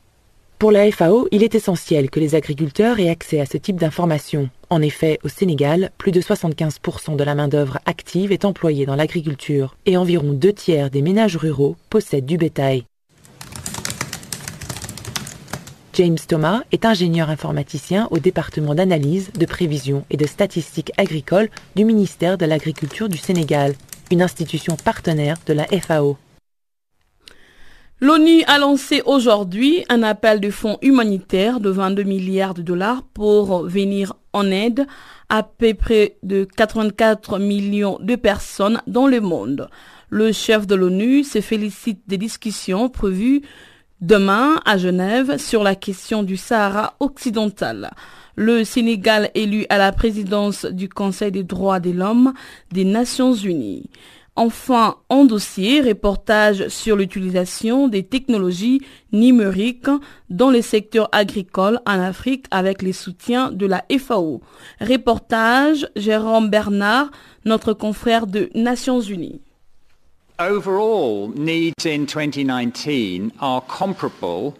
Pour 0.58 0.70
la 0.70 0.88
FAO, 0.92 1.26
il 1.32 1.42
est 1.42 1.56
essentiel 1.56 2.08
que 2.08 2.20
les 2.20 2.36
agriculteurs 2.36 3.00
aient 3.00 3.08
accès 3.08 3.40
à 3.40 3.46
ce 3.46 3.56
type 3.56 3.80
d'informations. 3.80 4.48
En 4.70 4.80
effet, 4.80 5.18
au 5.24 5.28
Sénégal, 5.28 5.90
plus 5.98 6.12
de 6.12 6.20
75% 6.20 7.16
de 7.16 7.24
la 7.24 7.34
main-d'œuvre 7.34 7.78
active 7.84 8.30
est 8.30 8.44
employée 8.44 8.86
dans 8.86 8.94
l'agriculture 8.94 9.76
et 9.86 9.96
environ 9.96 10.32
deux 10.32 10.52
tiers 10.52 10.88
des 10.90 11.02
ménages 11.02 11.36
ruraux 11.36 11.76
possèdent 11.90 12.26
du 12.26 12.36
bétail. 12.36 12.84
James 15.94 16.18
Thomas 16.26 16.62
est 16.72 16.86
ingénieur 16.86 17.28
informaticien 17.28 18.08
au 18.10 18.18
département 18.18 18.74
d'analyse, 18.74 19.30
de 19.32 19.44
prévision 19.44 20.06
et 20.08 20.16
de 20.16 20.26
statistiques 20.26 20.90
agricoles 20.96 21.50
du 21.76 21.84
ministère 21.84 22.38
de 22.38 22.46
l'Agriculture 22.46 23.10
du 23.10 23.18
Sénégal, 23.18 23.74
une 24.10 24.22
institution 24.22 24.76
partenaire 24.76 25.36
de 25.46 25.52
la 25.52 25.66
FAO. 25.66 26.16
L'ONU 28.00 28.42
a 28.46 28.58
lancé 28.58 29.02
aujourd'hui 29.04 29.84
un 29.90 30.02
appel 30.02 30.40
de 30.40 30.50
fonds 30.50 30.78
humanitaires 30.80 31.60
de 31.60 31.68
22 31.68 32.02
milliards 32.04 32.54
de 32.54 32.62
dollars 32.62 33.02
pour 33.14 33.64
venir 33.68 34.14
en 34.32 34.50
aide 34.50 34.86
à 35.28 35.42
peu 35.42 35.74
près 35.74 36.16
de 36.22 36.44
84 36.56 37.38
millions 37.38 37.98
de 38.00 38.16
personnes 38.16 38.80
dans 38.86 39.06
le 39.06 39.20
monde. 39.20 39.68
Le 40.08 40.32
chef 40.32 40.66
de 40.66 40.74
l'ONU 40.74 41.22
se 41.22 41.40
félicite 41.40 42.02
des 42.06 42.18
discussions 42.18 42.88
prévues 42.88 43.42
demain 44.02 44.60
à 44.66 44.76
Genève 44.76 45.38
sur 45.38 45.62
la 45.62 45.74
question 45.74 46.22
du 46.22 46.36
Sahara 46.36 46.96
occidental. 47.00 47.92
Le 48.34 48.64
Sénégal 48.64 49.30
élu 49.34 49.64
à 49.68 49.78
la 49.78 49.92
présidence 49.92 50.66
du 50.66 50.88
Conseil 50.88 51.30
des 51.30 51.44
droits 51.44 51.80
de 51.80 51.90
l'homme 51.90 52.34
des 52.72 52.84
Nations 52.84 53.32
Unies. 53.32 53.88
Enfin, 54.34 54.96
en 55.10 55.26
dossier, 55.26 55.82
reportage 55.82 56.68
sur 56.68 56.96
l'utilisation 56.96 57.86
des 57.86 58.02
technologies 58.02 58.80
numériques 59.12 59.90
dans 60.30 60.50
le 60.50 60.62
secteur 60.62 61.08
agricole 61.12 61.78
en 61.86 62.00
Afrique 62.00 62.46
avec 62.50 62.80
les 62.80 62.94
soutiens 62.94 63.52
de 63.52 63.66
la 63.66 63.84
FAO. 63.98 64.40
Reportage 64.80 65.86
Jérôme 65.96 66.48
Bernard, 66.48 67.10
notre 67.44 67.74
confrère 67.74 68.26
de 68.26 68.48
Nations 68.54 69.02
Unies. 69.02 69.42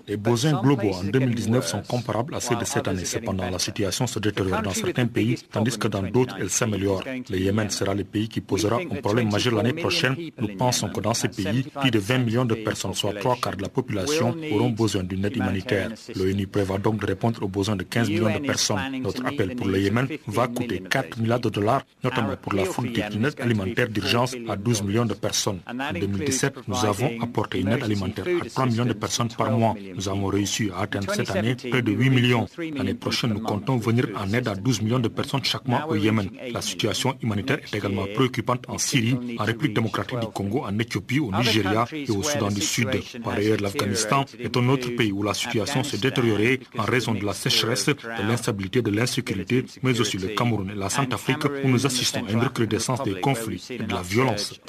Les 0.07 0.17
besoins 0.17 0.63
globaux 0.63 0.93
en 0.93 1.03
2019 1.05 1.67
sont 1.67 1.83
comparables 1.83 2.35
à 2.37 2.41
ceux 2.41 2.55
de 2.55 2.65
cette 2.65 2.87
année. 2.87 3.05
Cependant, 3.05 3.51
la 3.51 3.59
situation 3.59 4.07
se 4.07 4.21
détériore 4.21 4.63
dans 4.63 4.71
certains 4.71 5.07
pays, 5.07 5.37
tandis 5.51 5.77
que 5.77 5.89
dans 5.89 6.03
d'autres, 6.03 6.37
elle 6.39 6.51
s'améliore. 6.51 7.03
Le 7.29 7.37
Yémen 7.39 7.69
sera 7.71 7.95
le 7.95 8.05
pays 8.05 8.29
qui 8.29 8.41
posera 8.41 8.77
un 8.77 9.01
problème 9.01 9.31
majeur 9.31 9.55
l'année 9.55 9.73
prochaine. 9.73 10.15
Nous 10.39 10.55
pensons 10.57 10.89
que 10.89 11.01
dans 11.01 11.15
ces 11.15 11.29
pays, 11.29 11.65
plus 11.81 11.91
de 11.91 11.99
20 11.99 12.19
millions 12.19 12.45
de 12.45 12.55
personnes, 12.55 12.95
soit 12.95 13.15
trois 13.15 13.37
quarts 13.37 13.57
de 13.57 13.63
la 13.63 13.69
population, 13.69 14.37
auront 14.53 14.71
besoin 14.71 15.03
d'une 15.03 15.25
aide 15.25 15.37
humanitaire. 15.37 15.91
L'ONU 16.15 16.47
prévoit 16.47 16.79
donc 16.79 17.01
de 17.01 17.07
répondre 17.07 17.43
aux 17.43 17.49
besoins 17.49 17.77
de 17.77 17.83
15 17.83 18.09
millions 18.09 18.33
de 18.33 18.47
personnes. 18.47 19.01
Notre 19.03 19.27
appel 19.27 19.57
pour 19.57 19.67
le 19.67 19.81
Yémen 19.81 20.07
va 20.29 20.47
coûter 20.47 20.81
4 20.89 21.19
milliards 21.19 21.41
de 21.41 21.49
dollars, 21.49 21.83
notamment 22.05 22.37
pour 22.41 22.53
la 22.53 22.65
fourniture 22.65 23.09
d'une 23.11 23.25
aide 23.25 23.41
alimentaire 23.41 23.89
d'urgence 23.89 24.37
à 24.49 24.57
12 24.57 24.83
millions 24.83 25.07
de 25.07 25.15
personnes. 25.15 25.59
En 25.73 25.93
2017, 25.93 26.69
nous 26.69 26.85
avons 26.85 27.11
apporté 27.23 27.61
une 27.61 27.69
aide 27.69 27.83
alimentaire 27.83 28.27
à 28.43 28.45
3 28.49 28.67
millions 28.67 28.85
de 28.85 28.93
personnes 28.93 29.29
par 29.29 29.51
mois. 29.51 29.75
Nous 29.95 30.09
avons 30.09 30.27
réussi 30.27 30.71
à 30.77 30.83
atteindre 30.83 31.13
cette 31.15 31.31
année 31.31 31.55
près 31.55 31.81
de 31.81 31.93
8 31.93 32.11
millions. 32.11 32.47
L'année 32.77 32.95
prochaine, 32.95 33.33
nous 33.33 33.41
comptons 33.41 33.77
venir 33.79 34.09
en 34.17 34.31
aide 34.35 34.49
à 34.49 34.55
12 34.55 34.83
millions 34.83 34.99
de 34.99 35.09
personnes 35.09 35.43
chaque 35.45 35.67
mois 35.67 35.87
au 35.89 35.95
Yémen. 35.95 36.29
La 36.53 36.61
situation 36.61 37.15
humanitaire 37.23 37.59
est 37.61 37.75
également 37.77 38.05
préoccupante 38.15 38.65
en 38.69 38.77
Syrie, 38.79 39.17
en 39.39 39.45
République 39.45 39.75
démocratique 39.75 40.21
du 40.21 40.27
Congo, 40.27 40.65
en 40.65 40.79
Éthiopie, 40.79 41.21
au 41.21 41.31
Nigeria 41.33 41.87
et 41.93 42.11
au 42.11 42.23
Soudan 42.23 42.49
du 42.49 42.61
Sud. 42.61 42.89
Par 43.25 43.35
ailleurs, 43.35 43.59
l'Afghanistan 43.61 44.25
est 44.39 44.55
un 44.57 44.69
autre 44.69 44.91
pays 44.91 45.13
où 45.13 45.23
la 45.23 45.35
situation 45.35 45.83
s'est 45.85 45.99
détériorée 45.99 46.61
en 46.79 46.83
raison 46.83 47.15
de 47.15 47.25
la 47.25 47.33
sécheresse, 47.33 47.87
de 47.87 47.97
l'instabilité, 48.29 48.83
de 48.83 48.91
l'insécurité, 48.91 49.65
mais 49.83 49.99
aussi 50.01 50.19
le 50.19 50.29
Cameroun 50.29 50.71
et 50.71 50.75
la 50.75 50.91
Centrafrique 50.91 51.45
où 51.65 51.69
nous 51.69 51.87
assistons 51.87 52.25
à 52.29 52.31
une 52.31 52.41
recrudescence 52.41 53.03
des 53.05 53.21
conflits 53.21 53.65
et 53.71 53.79
de 53.79 53.93
la 53.93 54.03
violence. 54.03 54.61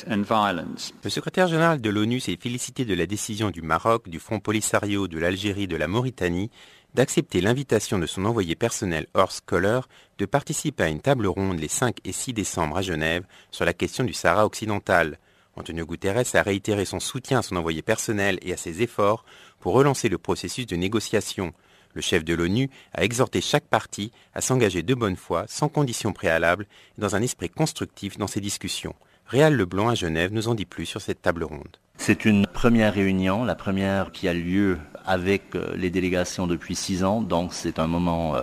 Le 1.03 1.09
secrétaire 1.09 1.47
général 1.47 1.81
de 1.81 1.89
l'ONU 1.89 2.19
s'est 2.19 2.37
félicité 2.39 2.85
de 2.85 2.93
la 2.93 3.05
décision 3.05 3.51
du 3.51 3.61
Maroc, 3.61 4.09
du 4.09 4.19
Front 4.19 4.39
Polisario, 4.39 5.07
de 5.07 5.19
l'Algérie, 5.19 5.67
de 5.67 5.75
la 5.75 5.87
Mauritanie 5.87 6.49
d'accepter 6.93 7.41
l'invitation 7.41 7.99
de 7.99 8.05
son 8.05 8.25
envoyé 8.25 8.55
personnel 8.55 9.07
Horst 9.13 9.43
Kohler 9.45 9.81
de 10.17 10.25
participer 10.25 10.83
à 10.83 10.89
une 10.89 11.01
table 11.01 11.25
ronde 11.25 11.59
les 11.59 11.67
5 11.67 11.97
et 12.03 12.11
6 12.11 12.33
décembre 12.33 12.77
à 12.77 12.81
Genève 12.81 13.25
sur 13.51 13.65
la 13.65 13.73
question 13.73 14.03
du 14.03 14.13
Sahara 14.13 14.45
occidental. 14.45 15.17
Antonio 15.55 15.85
Guterres 15.85 16.35
a 16.35 16.41
réitéré 16.41 16.85
son 16.85 16.99
soutien 16.99 17.39
à 17.39 17.41
son 17.41 17.55
envoyé 17.55 17.81
personnel 17.81 18.39
et 18.41 18.53
à 18.53 18.57
ses 18.57 18.81
efforts 18.81 19.25
pour 19.59 19.73
relancer 19.73 20.09
le 20.09 20.17
processus 20.17 20.65
de 20.65 20.75
négociation. 20.75 21.53
Le 21.93 22.01
chef 22.01 22.23
de 22.23 22.33
l'ONU 22.33 22.69
a 22.93 23.03
exhorté 23.03 23.39
chaque 23.39 23.65
partie 23.65 24.11
à 24.33 24.41
s'engager 24.41 24.81
de 24.81 24.95
bonne 24.95 25.15
foi, 25.15 25.45
sans 25.47 25.69
conditions 25.69 26.11
préalables, 26.11 26.65
et 26.97 27.01
dans 27.01 27.15
un 27.15 27.21
esprit 27.21 27.49
constructif 27.49 28.17
dans 28.17 28.27
ces 28.27 28.41
discussions. 28.41 28.95
Réal 29.27 29.55
Leblanc 29.55 29.89
à 29.89 29.95
Genève 29.95 30.31
nous 30.33 30.47
en 30.47 30.55
dit 30.55 30.65
plus 30.65 30.85
sur 30.85 31.01
cette 31.01 31.21
table 31.21 31.43
ronde. 31.43 31.77
C'est 31.97 32.25
une 32.25 32.47
première 32.47 32.93
réunion, 32.93 33.45
la 33.45 33.55
première 33.55 34.11
qui 34.11 34.27
a 34.27 34.33
lieu 34.33 34.77
avec 35.05 35.55
euh, 35.55 35.73
les 35.75 35.89
délégations 35.89 36.47
depuis 36.47 36.75
six 36.75 37.03
ans, 37.03 37.21
donc 37.21 37.53
c'est 37.53 37.77
un 37.79 37.87
moment 37.87 38.35
euh, 38.35 38.41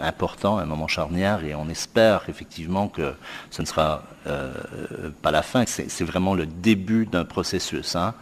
important, 0.00 0.58
un 0.58 0.64
moment 0.64 0.88
charnière, 0.88 1.44
et 1.44 1.54
on 1.54 1.68
espère 1.68 2.24
effectivement 2.28 2.88
que 2.88 3.14
ce 3.50 3.62
ne 3.62 3.66
sera 3.66 4.02
euh, 4.26 4.52
pas 5.22 5.30
la 5.30 5.42
fin, 5.42 5.64
c'est 5.66 6.04
vraiment 6.04 6.34
le 6.34 6.46
début 6.46 7.06
d'un 7.06 7.24
processus. 7.24 7.96
Hein. 7.96 8.14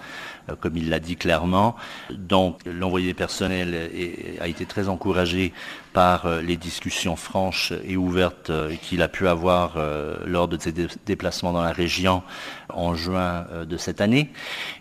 Comme 0.61 0.77
il 0.77 0.91
l'a 0.91 1.01
dit 1.01 1.17
clairement. 1.17 1.75
Donc 2.11 2.61
l'envoyé 2.67 3.15
personnel 3.15 3.91
a 4.39 4.47
été 4.47 4.67
très 4.67 4.91
encouragé 4.91 5.55
par 5.95 6.27
euh, 6.27 6.43
les 6.43 6.59
discussions 6.59 7.17
franches 7.17 7.73
et 7.87 7.97
ouvertes 7.97 8.51
euh, 8.51 8.75
qu'il 8.83 9.01
a 9.01 9.09
pu 9.09 9.27
avoir 9.27 9.79
lors 10.27 10.49
de 10.49 10.59
ses 10.59 10.73
déplacements 11.07 11.53
dans 11.53 11.63
la 11.63 11.73
région 11.73 12.23
en 12.69 12.95
juin 12.95 13.47
de 13.67 13.77
cette 13.77 14.01
année. 14.01 14.31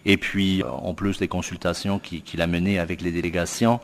Et 0.05 0.18
puis, 0.18 0.64
en 0.64 0.93
plus, 0.93 1.20
des 1.20 1.28
consultations 1.28 1.99
qu'il 1.99 2.41
a 2.41 2.47
menées 2.47 2.80
avec 2.80 3.01
les 3.01 3.11
délégations 3.11 3.80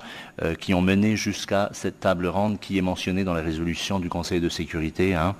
qui 0.59 0.73
ont 0.73 0.82
mené 0.82 1.15
jusqu'à 1.15 1.69
cette 1.73 1.99
table 1.99 2.27
ronde 2.27 2.59
qui 2.59 2.77
est 2.77 2.82
mentionnée 2.82 3.23
dans 3.23 3.34
la 3.34 3.41
résolution 3.41 3.99
du 3.99 4.09
Conseil 4.09 4.41
de 4.41 4.49
sécurité, 4.49 5.13
hein. 5.13 5.36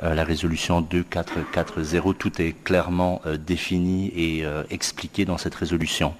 la 0.00 0.24
résolution 0.24 0.80
2440. 0.80 2.18
Tout 2.18 2.40
est 2.40 2.52
clairement 2.64 3.20
défini 3.44 4.12
et 4.14 4.44
expliqué 4.70 5.24
dans 5.24 5.38
cette 5.38 5.54
résolution 5.54 6.14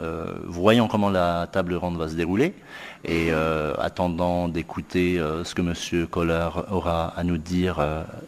euh, 0.00 0.24
voyons 0.44 0.88
comment 0.88 1.10
la 1.10 1.46
table 1.50 1.74
ronde 1.74 1.98
va 1.98 2.08
se 2.08 2.14
dérouler 2.14 2.54
et 3.04 3.28
euh, 3.30 3.74
attendant 3.78 4.48
d'écouter 4.48 5.18
euh, 5.18 5.42
ce 5.44 5.54
que 5.54 5.62
M. 5.62 6.06
Kohler 6.06 6.48
aura 6.70 7.08
à 7.08 7.24
nous 7.24 7.38
dire 7.38 7.84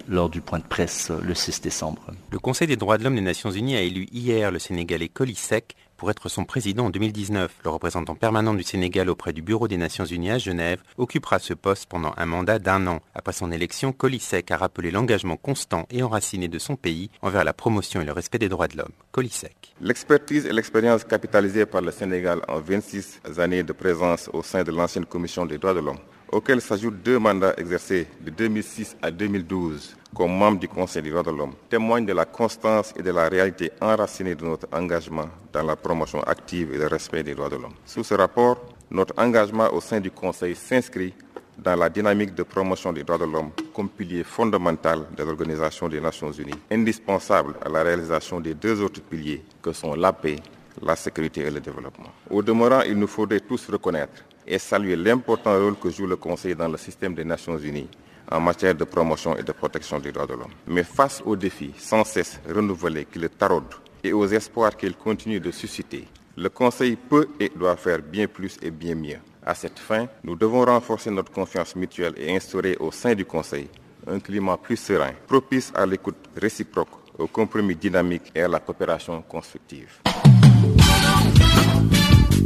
lors 0.08 0.28
du 0.28 0.40
point 0.40 0.58
de 0.58 0.64
presse 0.64 1.10
le 1.10 1.34
6 1.34 1.60
décembre. 1.60 2.02
Le 2.30 2.38
Conseil 2.38 2.66
des 2.66 2.76
droits 2.76 2.98
de 2.98 3.04
l'homme 3.04 3.14
des 3.14 3.20
Nations 3.20 3.50
Unies 3.50 3.76
a 3.76 3.80
élu 3.82 4.06
hier 4.12 4.50
le 4.50 4.58
Sénégalais 4.58 5.08
Colisec 5.08 5.76
pour 6.02 6.10
être 6.10 6.28
son 6.28 6.44
président 6.44 6.86
en 6.86 6.90
2019. 6.90 7.58
Le 7.62 7.70
représentant 7.70 8.16
permanent 8.16 8.54
du 8.54 8.64
Sénégal 8.64 9.08
auprès 9.08 9.32
du 9.32 9.40
Bureau 9.40 9.68
des 9.68 9.76
Nations 9.76 10.04
Unies 10.04 10.32
à 10.32 10.38
Genève 10.38 10.82
occupera 10.98 11.38
ce 11.38 11.54
poste 11.54 11.86
pendant 11.86 12.12
un 12.16 12.26
mandat 12.26 12.58
d'un 12.58 12.88
an. 12.88 13.00
Après 13.14 13.32
son 13.32 13.52
élection, 13.52 13.92
Colisec 13.92 14.50
a 14.50 14.56
rappelé 14.56 14.90
l'engagement 14.90 15.36
constant 15.36 15.86
et 15.92 16.02
enraciné 16.02 16.48
de 16.48 16.58
son 16.58 16.74
pays 16.74 17.08
envers 17.22 17.44
la 17.44 17.52
promotion 17.52 18.00
et 18.00 18.04
le 18.04 18.10
respect 18.10 18.38
des 18.38 18.48
droits 18.48 18.66
de 18.66 18.78
l'homme. 18.78 18.90
Colisec. 19.12 19.76
L'expertise 19.80 20.46
et 20.46 20.52
l'expérience 20.52 21.04
capitalisées 21.04 21.66
par 21.66 21.82
le 21.82 21.92
Sénégal 21.92 22.40
en 22.48 22.58
26 22.58 23.20
années 23.38 23.62
de 23.62 23.72
présence 23.72 24.28
au 24.32 24.42
sein 24.42 24.64
de 24.64 24.72
l'ancienne 24.72 25.06
Commission 25.06 25.46
des 25.46 25.58
droits 25.58 25.74
de 25.74 25.80
l'homme 25.80 25.98
auxquels 26.32 26.62
s'ajoutent 26.62 27.02
deux 27.02 27.18
mandats 27.18 27.54
exercés 27.58 28.06
de 28.20 28.30
2006 28.30 28.96
à 29.02 29.10
2012 29.10 29.96
comme 30.14 30.36
membre 30.36 30.58
du 30.58 30.68
Conseil 30.68 31.02
des 31.02 31.10
droits 31.10 31.22
de 31.22 31.30
l'homme, 31.30 31.54
témoignent 31.70 32.04
de 32.06 32.12
la 32.12 32.24
constance 32.24 32.92
et 32.98 33.02
de 33.02 33.10
la 33.10 33.28
réalité 33.28 33.70
enracinée 33.80 34.34
de 34.34 34.44
notre 34.44 34.66
engagement 34.72 35.28
dans 35.52 35.62
la 35.62 35.76
promotion 35.76 36.22
active 36.22 36.74
et 36.74 36.78
le 36.78 36.86
respect 36.86 37.22
des 37.22 37.34
droits 37.34 37.48
de 37.48 37.56
l'homme. 37.56 37.72
Sous 37.86 38.04
ce 38.04 38.14
rapport, 38.14 38.58
notre 38.90 39.14
engagement 39.16 39.72
au 39.72 39.80
sein 39.80 40.00
du 40.00 40.10
Conseil 40.10 40.54
s'inscrit 40.54 41.14
dans 41.58 41.76
la 41.76 41.88
dynamique 41.88 42.34
de 42.34 42.42
promotion 42.42 42.92
des 42.92 43.04
droits 43.04 43.18
de 43.18 43.24
l'homme 43.24 43.50
comme 43.74 43.88
pilier 43.88 44.24
fondamental 44.24 45.06
de 45.16 45.22
l'Organisation 45.22 45.88
des 45.88 46.00
Nations 46.00 46.32
Unies, 46.32 46.58
indispensable 46.70 47.54
à 47.64 47.68
la 47.68 47.82
réalisation 47.82 48.40
des 48.40 48.54
deux 48.54 48.80
autres 48.82 49.00
piliers 49.00 49.42
que 49.62 49.72
sont 49.72 49.94
la 49.94 50.12
paix, 50.12 50.36
la 50.82 50.96
sécurité 50.96 51.42
et 51.42 51.50
le 51.50 51.60
développement. 51.60 52.10
Au 52.30 52.42
demeurant, 52.42 52.82
il 52.82 52.98
nous 52.98 53.06
faudrait 53.06 53.40
tous 53.40 53.68
reconnaître 53.70 54.24
et 54.46 54.58
saluer 54.58 54.96
l'important 54.96 55.58
rôle 55.58 55.76
que 55.76 55.90
joue 55.90 56.06
le 56.06 56.16
Conseil 56.16 56.54
dans 56.54 56.68
le 56.68 56.76
système 56.76 57.14
des 57.14 57.24
Nations 57.24 57.56
Unies 57.58 57.88
en 58.30 58.40
matière 58.40 58.74
de 58.74 58.84
promotion 58.84 59.36
et 59.36 59.42
de 59.42 59.52
protection 59.52 59.98
des 59.98 60.12
droits 60.12 60.26
de 60.26 60.34
l'homme. 60.34 60.52
Mais 60.66 60.84
face 60.84 61.22
aux 61.24 61.36
défis 61.36 61.72
sans 61.76 62.04
cesse 62.04 62.40
renouvelés 62.48 63.04
qui 63.04 63.18
le 63.18 63.28
taraudent 63.28 63.76
et 64.02 64.12
aux 64.12 64.26
espoirs 64.26 64.76
qu'il 64.76 64.94
continue 64.96 65.40
de 65.40 65.50
susciter, 65.50 66.06
le 66.36 66.48
Conseil 66.48 66.96
peut 66.96 67.28
et 67.38 67.50
doit 67.54 67.76
faire 67.76 68.00
bien 68.00 68.26
plus 68.26 68.56
et 68.62 68.70
bien 68.70 68.94
mieux. 68.94 69.18
À 69.44 69.54
cette 69.54 69.78
fin, 69.78 70.06
nous 70.24 70.36
devons 70.36 70.64
renforcer 70.64 71.10
notre 71.10 71.32
confiance 71.32 71.76
mutuelle 71.76 72.14
et 72.16 72.34
instaurer 72.34 72.76
au 72.80 72.90
sein 72.90 73.14
du 73.14 73.24
Conseil 73.24 73.68
un 74.06 74.18
climat 74.18 74.56
plus 74.56 74.76
serein, 74.76 75.12
propice 75.26 75.72
à 75.74 75.86
l'écoute 75.86 76.16
réciproque, 76.36 76.88
au 77.18 77.26
compromis 77.26 77.76
dynamique 77.76 78.32
et 78.34 78.42
à 78.42 78.48
la 78.48 78.58
coopération 78.58 79.20
constructive. 79.22 80.00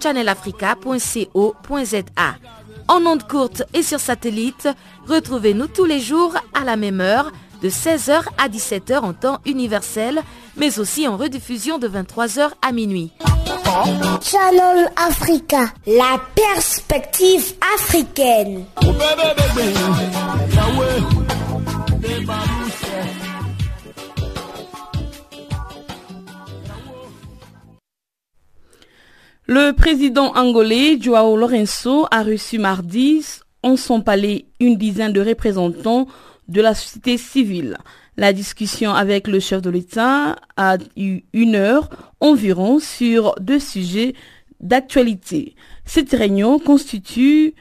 channelafrica.co.za. 0.00 2.34
En 2.88 3.06
ondes 3.06 3.26
courtes 3.26 3.62
et 3.74 3.82
sur 3.82 4.00
satellite, 4.00 4.68
retrouvez-nous 5.06 5.66
tous 5.66 5.84
les 5.84 6.00
jours 6.00 6.34
à 6.54 6.64
la 6.64 6.76
même 6.76 7.00
heure 7.00 7.30
de 7.62 7.68
16h 7.68 8.22
à 8.38 8.48
17h 8.48 9.00
en 9.00 9.12
temps 9.12 9.38
universel, 9.44 10.20
mais 10.56 10.78
aussi 10.78 11.06
en 11.06 11.16
rediffusion 11.16 11.78
de 11.78 11.88
23h 11.88 12.50
à 12.62 12.72
minuit. 12.72 13.12
Channel 14.22 14.90
Africa, 14.96 15.66
la 15.86 16.18
perspective 16.34 17.52
africaine. 17.74 18.64
Le 29.50 29.72
président 29.72 30.34
angolais 30.36 31.00
Joao 31.00 31.34
Lorenzo 31.34 32.06
a 32.10 32.22
reçu 32.22 32.58
mardi 32.58 33.24
en 33.62 33.78
son 33.78 34.02
palais 34.02 34.44
une 34.60 34.76
dizaine 34.76 35.14
de 35.14 35.22
représentants 35.22 36.06
de 36.48 36.60
la 36.60 36.74
société 36.74 37.16
civile. 37.16 37.78
La 38.18 38.34
discussion 38.34 38.92
avec 38.92 39.26
le 39.26 39.40
chef 39.40 39.62
de 39.62 39.70
l'État 39.70 40.36
a 40.58 40.76
eu 40.98 41.22
une 41.32 41.54
heure 41.54 41.88
environ 42.20 42.78
sur 42.78 43.36
deux 43.40 43.58
sujets 43.58 44.12
d'actualité. 44.60 45.54
Cette 45.86 46.10
réunion 46.10 46.58
constitue 46.58 47.54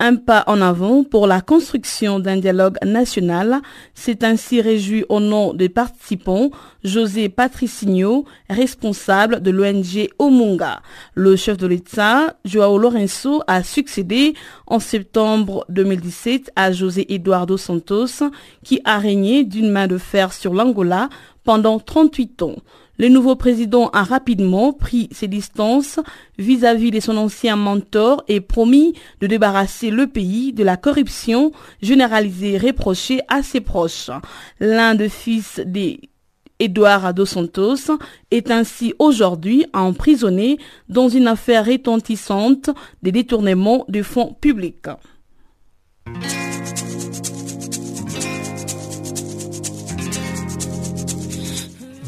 un 0.00 0.16
pas 0.16 0.44
en 0.48 0.60
avant 0.60 1.04
pour 1.04 1.26
la 1.26 1.40
construction 1.40 2.18
d'un 2.18 2.36
dialogue 2.36 2.76
national. 2.84 3.60
C'est 3.94 4.24
ainsi 4.24 4.60
réjoui 4.60 5.04
au 5.08 5.20
nom 5.20 5.54
des 5.54 5.68
participants 5.68 6.50
José 6.82 7.28
Patricinho, 7.28 8.24
responsable 8.50 9.40
de 9.40 9.50
l'ONG 9.50 10.08
Omunga. 10.18 10.82
Le 11.14 11.36
chef 11.36 11.56
de 11.56 11.66
l'État, 11.66 12.34
Joao 12.44 12.76
Lorenzo, 12.76 13.42
a 13.46 13.62
succédé 13.62 14.34
en 14.66 14.80
septembre 14.80 15.64
2017 15.68 16.50
à 16.56 16.72
José 16.72 17.12
Eduardo 17.14 17.56
Santos, 17.56 18.24
qui 18.62 18.80
a 18.84 18.98
régné 18.98 19.44
d'une 19.44 19.70
main 19.70 19.86
de 19.86 19.98
fer 19.98 20.32
sur 20.32 20.54
l'Angola 20.54 21.08
pendant 21.44 21.78
38 21.78 22.42
ans. 22.42 22.56
Le 22.98 23.08
nouveau 23.08 23.34
président 23.34 23.88
a 23.88 24.04
rapidement 24.04 24.72
pris 24.72 25.08
ses 25.10 25.26
distances 25.26 25.98
vis-à-vis 26.38 26.90
de 26.90 27.00
son 27.00 27.16
ancien 27.16 27.56
mentor 27.56 28.22
et 28.28 28.40
promis 28.40 28.94
de 29.20 29.26
débarrasser 29.26 29.90
le 29.90 30.06
pays 30.06 30.52
de 30.52 30.62
la 30.62 30.76
corruption 30.76 31.52
généralisée 31.82 32.56
reprochée 32.56 33.20
à 33.28 33.42
ses 33.42 33.60
proches. 33.60 34.10
L'un 34.60 34.94
des 34.94 35.08
fils 35.08 35.60
des 35.66 36.00
Dos 36.60 37.26
Santos 37.26 37.90
est 38.30 38.50
ainsi 38.50 38.94
aujourd'hui 38.98 39.66
emprisonné 39.72 40.58
dans 40.88 41.08
une 41.08 41.26
affaire 41.26 41.66
retentissante 41.66 42.70
des 43.02 43.12
détournements 43.12 43.84
de 43.88 44.02
fonds 44.02 44.34
publics. 44.40 44.88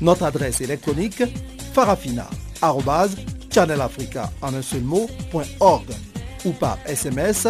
Notre 0.00 0.24
adresse 0.24 0.60
électronique 0.60 1.22
farafina.channelafrica 1.72 4.30
en 4.42 4.54
un 4.54 4.62
seul 4.62 4.82
ou 6.44 6.50
par 6.52 6.78
SMS 6.86 7.48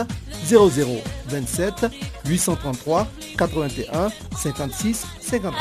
0027 0.48 1.86
833 2.26 3.06
81 3.38 4.08
56 4.36 5.06
59. 5.20 5.54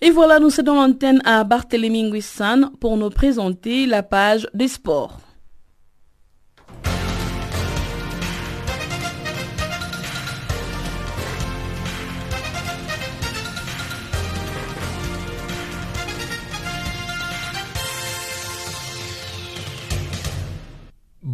Et 0.00 0.10
voilà, 0.10 0.38
nous 0.38 0.50
cédons 0.50 0.76
l'antenne 0.76 1.20
à 1.24 1.42
Barthélémy 1.42 2.04
Nguissan 2.04 2.70
pour 2.80 2.96
nous 2.96 3.10
présenter 3.10 3.86
la 3.86 4.04
page 4.04 4.48
des 4.54 4.68
sports. 4.68 5.18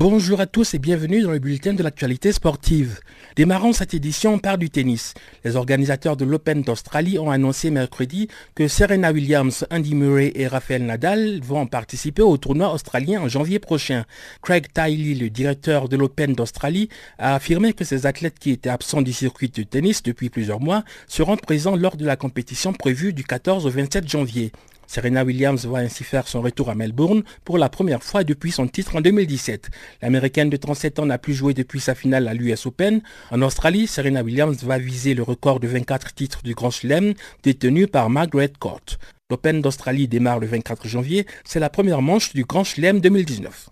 Bonjour 0.06 0.38
à 0.42 0.46
tous 0.46 0.74
et 0.74 0.78
bienvenue 0.78 1.22
dans 1.22 1.30
le 1.30 1.38
bulletin 1.38 1.72
de 1.72 1.82
l'actualité 1.82 2.30
sportive. 2.30 3.00
Démarrons 3.36 3.72
cette 3.72 3.94
édition 3.94 4.38
par 4.38 4.58
du 4.58 4.68
tennis. 4.68 5.14
Les 5.46 5.56
organisateurs 5.56 6.18
de 6.18 6.26
l'Open 6.26 6.60
d'Australie 6.60 7.18
ont 7.18 7.30
annoncé 7.30 7.70
mercredi 7.70 8.28
que 8.54 8.68
Serena 8.68 9.12
Williams, 9.12 9.66
Andy 9.70 9.94
Murray 9.94 10.30
et 10.34 10.46
Rafael 10.46 10.84
Nadal 10.84 11.40
vont 11.42 11.66
participer 11.66 12.20
au 12.20 12.36
tournoi 12.36 12.70
australien 12.70 13.22
en 13.22 13.28
janvier 13.28 13.58
prochain. 13.58 14.04
Craig 14.42 14.66
Tiley, 14.74 15.14
le 15.14 15.30
directeur 15.30 15.88
de 15.88 15.96
l'Open 15.96 16.34
d'Australie, 16.34 16.90
a 17.16 17.34
affirmé 17.36 17.72
que 17.72 17.86
ces 17.86 18.04
athlètes 18.04 18.38
qui 18.38 18.50
étaient 18.50 18.68
absents 18.68 19.00
du 19.00 19.14
circuit 19.14 19.48
de 19.48 19.62
tennis 19.62 20.02
depuis 20.02 20.28
plusieurs 20.28 20.60
mois 20.60 20.84
seront 21.08 21.38
présents 21.38 21.76
lors 21.76 21.96
de 21.96 22.04
la 22.04 22.16
compétition 22.16 22.74
prévue 22.74 23.14
du 23.14 23.24
14 23.24 23.64
au 23.64 23.70
27 23.70 24.06
janvier. 24.06 24.52
Serena 24.94 25.24
Williams 25.24 25.66
va 25.66 25.78
ainsi 25.78 26.04
faire 26.04 26.28
son 26.28 26.40
retour 26.40 26.70
à 26.70 26.76
Melbourne 26.76 27.24
pour 27.44 27.58
la 27.58 27.68
première 27.68 28.04
fois 28.04 28.22
depuis 28.22 28.52
son 28.52 28.68
titre 28.68 28.94
en 28.94 29.00
2017. 29.00 29.68
L'américaine 30.02 30.50
de 30.50 30.56
37 30.56 31.00
ans 31.00 31.06
n'a 31.06 31.18
plus 31.18 31.34
joué 31.34 31.52
depuis 31.52 31.80
sa 31.80 31.96
finale 31.96 32.28
à 32.28 32.32
l'US 32.32 32.64
Open. 32.66 33.02
En 33.32 33.42
Australie, 33.42 33.88
Serena 33.88 34.22
Williams 34.22 34.62
va 34.62 34.78
viser 34.78 35.14
le 35.14 35.24
record 35.24 35.58
de 35.58 35.66
24 35.66 36.14
titres 36.14 36.44
du 36.44 36.54
Grand 36.54 36.70
Chelem 36.70 37.14
détenu 37.42 37.88
par 37.88 38.08
Margaret 38.08 38.52
Court. 38.60 38.84
L'Open 39.30 39.60
d'Australie 39.62 40.06
démarre 40.06 40.38
le 40.38 40.46
24 40.46 40.86
janvier. 40.86 41.26
C'est 41.42 41.58
la 41.58 41.70
première 41.70 42.00
manche 42.00 42.32
du 42.32 42.44
Grand 42.44 42.62
Chelem 42.62 43.00
2019. 43.00 43.70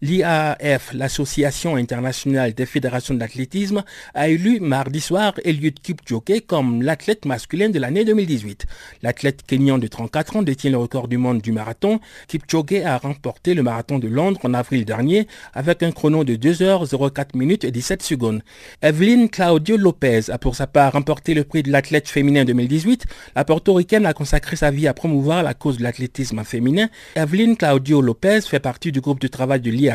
L'IAAF, 0.00 0.92
l'Association 0.94 1.74
internationale 1.74 2.54
des 2.54 2.66
fédérations 2.66 3.14
d'athlétisme, 3.14 3.82
a 4.14 4.28
élu 4.28 4.60
mardi 4.60 5.00
soir 5.00 5.34
Eliud 5.44 5.80
Kipchoge 5.80 6.42
comme 6.46 6.82
l'athlète 6.82 7.24
masculin 7.24 7.68
de 7.68 7.80
l'année 7.80 8.04
2018. 8.04 8.66
L'athlète 9.02 9.42
kenyan 9.44 9.78
de 9.78 9.88
34 9.88 10.36
ans 10.36 10.42
détient 10.42 10.70
le 10.70 10.76
record 10.76 11.08
du 11.08 11.18
monde 11.18 11.40
du 11.40 11.50
marathon. 11.50 11.98
Kipchoge 12.28 12.84
a 12.84 12.96
remporté 12.96 13.54
le 13.54 13.64
marathon 13.64 13.98
de 13.98 14.06
Londres 14.06 14.38
en 14.44 14.54
avril 14.54 14.84
dernier 14.84 15.26
avec 15.52 15.82
un 15.82 15.90
chrono 15.90 16.22
de 16.22 16.36
2 16.36 16.52
h 16.52 17.12
04 17.12 17.34
minutes 17.34 17.64
et 17.64 17.72
17 17.72 18.00
secondes. 18.00 18.42
Evelyn 18.82 19.26
Claudio 19.26 19.76
Lopez 19.76 20.30
a 20.30 20.38
pour 20.38 20.54
sa 20.54 20.68
part 20.68 20.92
remporté 20.92 21.34
le 21.34 21.42
prix 21.42 21.64
de 21.64 21.72
l'athlète 21.72 22.08
féminin 22.08 22.44
2018. 22.44 23.04
La 23.34 23.44
portoricaine 23.44 24.06
a 24.06 24.12
consacré 24.12 24.54
sa 24.54 24.70
vie 24.70 24.86
à 24.86 24.94
promouvoir 24.94 25.42
la 25.42 25.54
cause 25.54 25.78
de 25.78 25.82
l'athlétisme 25.82 26.44
féminin. 26.44 26.88
Evelyn 27.16 27.56
Claudio 27.56 28.00
Lopez 28.00 28.42
fait 28.42 28.60
partie 28.60 28.92
du 28.92 29.00
groupe 29.00 29.18
de 29.18 29.26
travail 29.26 29.60
de 29.60 29.72
l'IAAF 29.72 29.87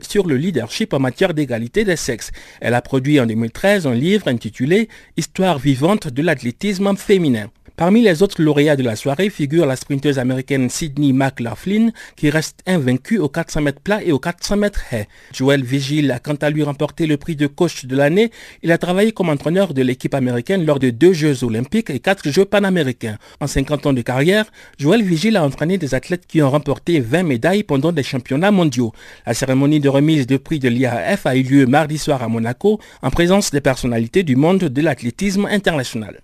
sur 0.00 0.26
le 0.26 0.36
leadership 0.36 0.92
en 0.92 0.98
matière 0.98 1.34
d'égalité 1.34 1.84
des 1.84 1.96
sexes. 1.96 2.30
Elle 2.60 2.74
a 2.74 2.82
produit 2.82 3.20
en 3.20 3.26
2013 3.26 3.86
un 3.86 3.94
livre 3.94 4.28
intitulé 4.28 4.88
Histoire 5.16 5.58
vivante 5.58 6.08
de 6.08 6.22
l'athlétisme 6.22 6.96
féminin. 6.96 7.50
Parmi 7.80 8.02
les 8.02 8.22
autres 8.22 8.42
lauréats 8.42 8.76
de 8.76 8.82
la 8.82 8.94
soirée 8.94 9.30
figure 9.30 9.64
la 9.64 9.74
sprinteuse 9.74 10.18
américaine 10.18 10.68
Sydney 10.68 11.14
McLaughlin 11.14 11.92
qui 12.14 12.28
reste 12.28 12.60
invaincue 12.66 13.16
aux 13.16 13.30
400 13.30 13.62
mètres 13.62 13.80
plats 13.80 14.04
et 14.04 14.12
aux 14.12 14.18
400 14.18 14.58
mètres 14.58 14.82
haies. 14.92 15.08
Joel 15.32 15.64
Vigil 15.64 16.10
a 16.10 16.18
quant 16.18 16.34
à 16.34 16.50
lui 16.50 16.62
remporté 16.62 17.06
le 17.06 17.16
prix 17.16 17.36
de 17.36 17.46
coach 17.46 17.86
de 17.86 17.96
l'année. 17.96 18.32
Il 18.62 18.70
a 18.70 18.76
travaillé 18.76 19.12
comme 19.12 19.30
entraîneur 19.30 19.72
de 19.72 19.80
l'équipe 19.80 20.12
américaine 20.12 20.66
lors 20.66 20.78
de 20.78 20.90
deux 20.90 21.14
Jeux 21.14 21.42
olympiques 21.42 21.88
et 21.88 22.00
quatre 22.00 22.28
Jeux 22.28 22.44
panaméricains. 22.44 23.16
En 23.40 23.46
50 23.46 23.86
ans 23.86 23.92
de 23.94 24.02
carrière, 24.02 24.44
Joel 24.76 25.02
Vigil 25.02 25.38
a 25.38 25.42
entraîné 25.42 25.78
des 25.78 25.94
athlètes 25.94 26.26
qui 26.26 26.42
ont 26.42 26.50
remporté 26.50 27.00
20 27.00 27.22
médailles 27.22 27.62
pendant 27.62 27.92
des 27.92 28.02
championnats 28.02 28.50
mondiaux. 28.50 28.92
La 29.24 29.32
cérémonie 29.32 29.80
de 29.80 29.88
remise 29.88 30.26
de 30.26 30.36
prix 30.36 30.58
de 30.58 30.68
l'IAF 30.68 31.24
a 31.24 31.34
eu 31.34 31.44
lieu 31.44 31.64
mardi 31.64 31.96
soir 31.96 32.22
à 32.22 32.28
Monaco 32.28 32.78
en 33.00 33.08
présence 33.08 33.50
des 33.50 33.62
personnalités 33.62 34.22
du 34.22 34.36
monde 34.36 34.64
de 34.64 34.82
l'athlétisme 34.82 35.46
international. 35.46 36.20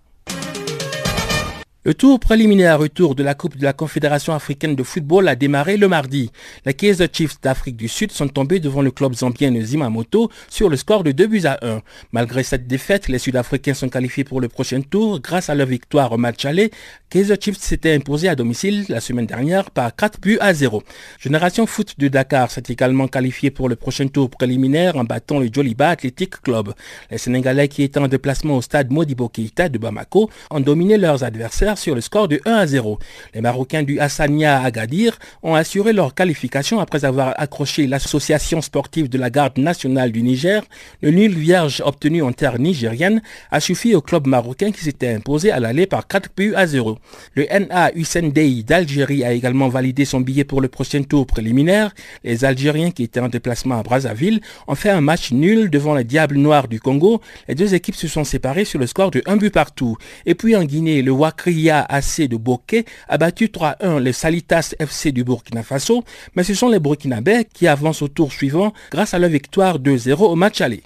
Le 1.87 1.95
tour 1.95 2.19
préliminaire 2.19 2.81
retour 2.81 3.15
de 3.15 3.23
la 3.23 3.35
Coupe 3.35 3.57
de 3.57 3.63
la 3.63 3.73
Confédération 3.73 4.35
africaine 4.35 4.75
de 4.75 4.83
football 4.83 5.29
a 5.29 5.37
démarré 5.37 5.77
le 5.77 5.87
mardi. 5.87 6.33
Les 6.65 6.75
Kaiser 6.75 7.07
Chiefs 7.13 7.41
d'Afrique 7.41 7.77
du 7.77 7.87
Sud 7.87 8.11
sont 8.11 8.27
tombés 8.27 8.59
devant 8.59 8.83
le 8.83 8.91
club 8.91 9.15
zambien 9.15 9.55
Zimamoto 9.61 10.29
sur 10.49 10.69
le 10.69 10.77
score 10.77 11.05
de 11.05 11.13
2 11.13 11.27
buts 11.29 11.43
à 11.45 11.65
1. 11.65 11.83
Malgré 12.11 12.43
cette 12.43 12.67
défaite, 12.67 13.07
les 13.07 13.21
Sud-Africains 13.21 13.75
sont 13.75 13.89
qualifiés 13.89 14.25
pour 14.25 14.41
le 14.41 14.49
prochain 14.49 14.81
tour 14.81 15.21
grâce 15.21 15.49
à 15.49 15.55
leur 15.55 15.69
victoire 15.69 16.11
au 16.11 16.17
match 16.17 16.45
aller. 16.45 16.73
Kaiser 17.09 17.37
Chiefs 17.41 17.59
s'était 17.61 17.95
imposé 17.95 18.29
à 18.29 18.35
domicile 18.35 18.85
la 18.89 18.99
semaine 18.99 19.27
dernière 19.27 19.71
par 19.71 19.95
4 19.95 20.21
buts 20.21 20.39
à 20.41 20.53
0. 20.55 20.83
Génération 21.21 21.67
Foot 21.67 21.95
de 21.99 22.09
Dakar 22.09 22.51
s'est 22.51 22.65
également 22.69 23.07
qualifié 23.07 23.53
pour 23.53 23.69
le 23.69 23.77
prochain 23.77 24.09
tour 24.09 24.29
préliminaire 24.29 24.97
en 24.97 25.05
battant 25.05 25.39
le 25.39 25.49
Joliba 25.53 25.91
Athletic 25.91 26.43
Club. 26.43 26.75
Les 27.13 27.19
Sénégalais 27.19 27.69
qui 27.69 27.85
étaient 27.85 28.01
en 28.01 28.09
déplacement 28.09 28.57
au 28.57 28.61
stade 28.61 28.91
Modibo 28.91 29.29
Keita 29.29 29.69
de 29.69 29.79
Bamako 29.79 30.29
ont 30.51 30.59
dominé 30.59 30.97
leurs 30.97 31.23
adversaires 31.23 31.76
sur 31.77 31.95
le 31.95 32.01
score 32.01 32.29
de 32.29 32.41
1 32.45 32.53
à 32.55 32.67
0. 32.67 32.99
Les 33.35 33.41
Marocains 33.41 33.83
du 33.83 34.01
Hassania 34.01 34.63
Agadir 34.63 35.19
ont 35.43 35.55
assuré 35.55 35.93
leur 35.93 36.15
qualification 36.15 36.81
après 36.81 37.05
avoir 37.05 37.35
accroché 37.39 37.87
l'association 37.87 38.61
sportive 38.61 39.09
de 39.09 39.19
la 39.19 39.31
garde 39.31 39.59
nationale 39.59 40.13
du 40.13 40.23
Niger. 40.23 40.63
Le 41.03 41.11
nul 41.11 41.35
vierge 41.35 41.83
obtenu 41.85 42.23
en 42.23 42.33
terre 42.33 42.59
nigérienne 42.59 43.23
a 43.51 43.61
suffi 43.61 43.95
au 43.95 44.01
club 44.01 44.27
marocain 44.27 44.73
qui 44.73 44.83
s'était 44.83 45.13
imposé 45.13 45.51
à 45.51 45.61
l'aller 45.61 45.87
par 45.87 46.07
4 46.07 46.31
buts 46.37 46.55
à 46.57 46.67
0. 46.67 46.99
Le 47.35 47.47
NA 47.51 47.93
Hussein 47.95 48.31
d'Algérie 48.33 49.25
a 49.25 49.33
également 49.33 49.69
validé 49.69 50.05
son 50.05 50.21
billet 50.21 50.45
pour 50.45 50.61
le 50.61 50.69
prochain 50.69 51.03
tour 51.03 51.27
préliminaire. 51.27 51.93
Les 52.25 52.45
Algériens 52.45 52.91
qui 52.91 53.03
étaient 53.03 53.21
en 53.21 53.29
déplacement 53.29 53.79
à 53.79 53.83
Brazzaville 53.83 54.41
ont 54.67 54.75
fait 54.75 54.91
un 54.91 55.01
match 55.01 55.33
nul 55.33 55.71
devant 55.71 55.95
les 55.95 56.05
Diables 56.05 56.37
Noirs 56.37 56.69
du 56.69 56.81
Congo. 56.81 57.21
Les 57.49 57.55
deux 57.55 57.75
équipes 57.75 57.95
se 57.95 58.09
sont 58.09 58.25
séparées 58.25 58.65
sur 58.65 58.79
le 58.79 58.87
score 58.87 59.11
de 59.11 59.23
1 59.27 59.37
but 59.37 59.53
partout. 59.53 59.97
Et 60.25 60.35
puis 60.35 60.57
en 60.57 60.65
Guinée, 60.65 61.03
le 61.03 61.11
Wakri 61.13 61.66
AC 61.71 62.23
de 62.23 62.37
Bokeh 62.37 62.85
a 63.09 63.19
battu 63.19 63.47
3-1 63.47 63.99
les 63.99 64.13
Salitas 64.13 64.75
FC 64.79 65.13
du 65.13 65.25
Burkina 65.25 65.63
Faso, 65.63 66.05
mais 66.35 66.45
ce 66.45 66.55
sont 66.55 66.69
les 66.69 66.79
Burkinabés 66.79 67.47
qui 67.53 67.67
avancent 67.67 68.03
au 68.03 68.09
tour 68.09 68.33
suivant 68.33 68.73
grâce 68.91 69.15
à 69.15 69.19
leur 69.19 69.31
victoire 69.31 69.79
2-0 69.79 70.15
au 70.15 70.35
match 70.37 70.61
aller. 70.61 70.83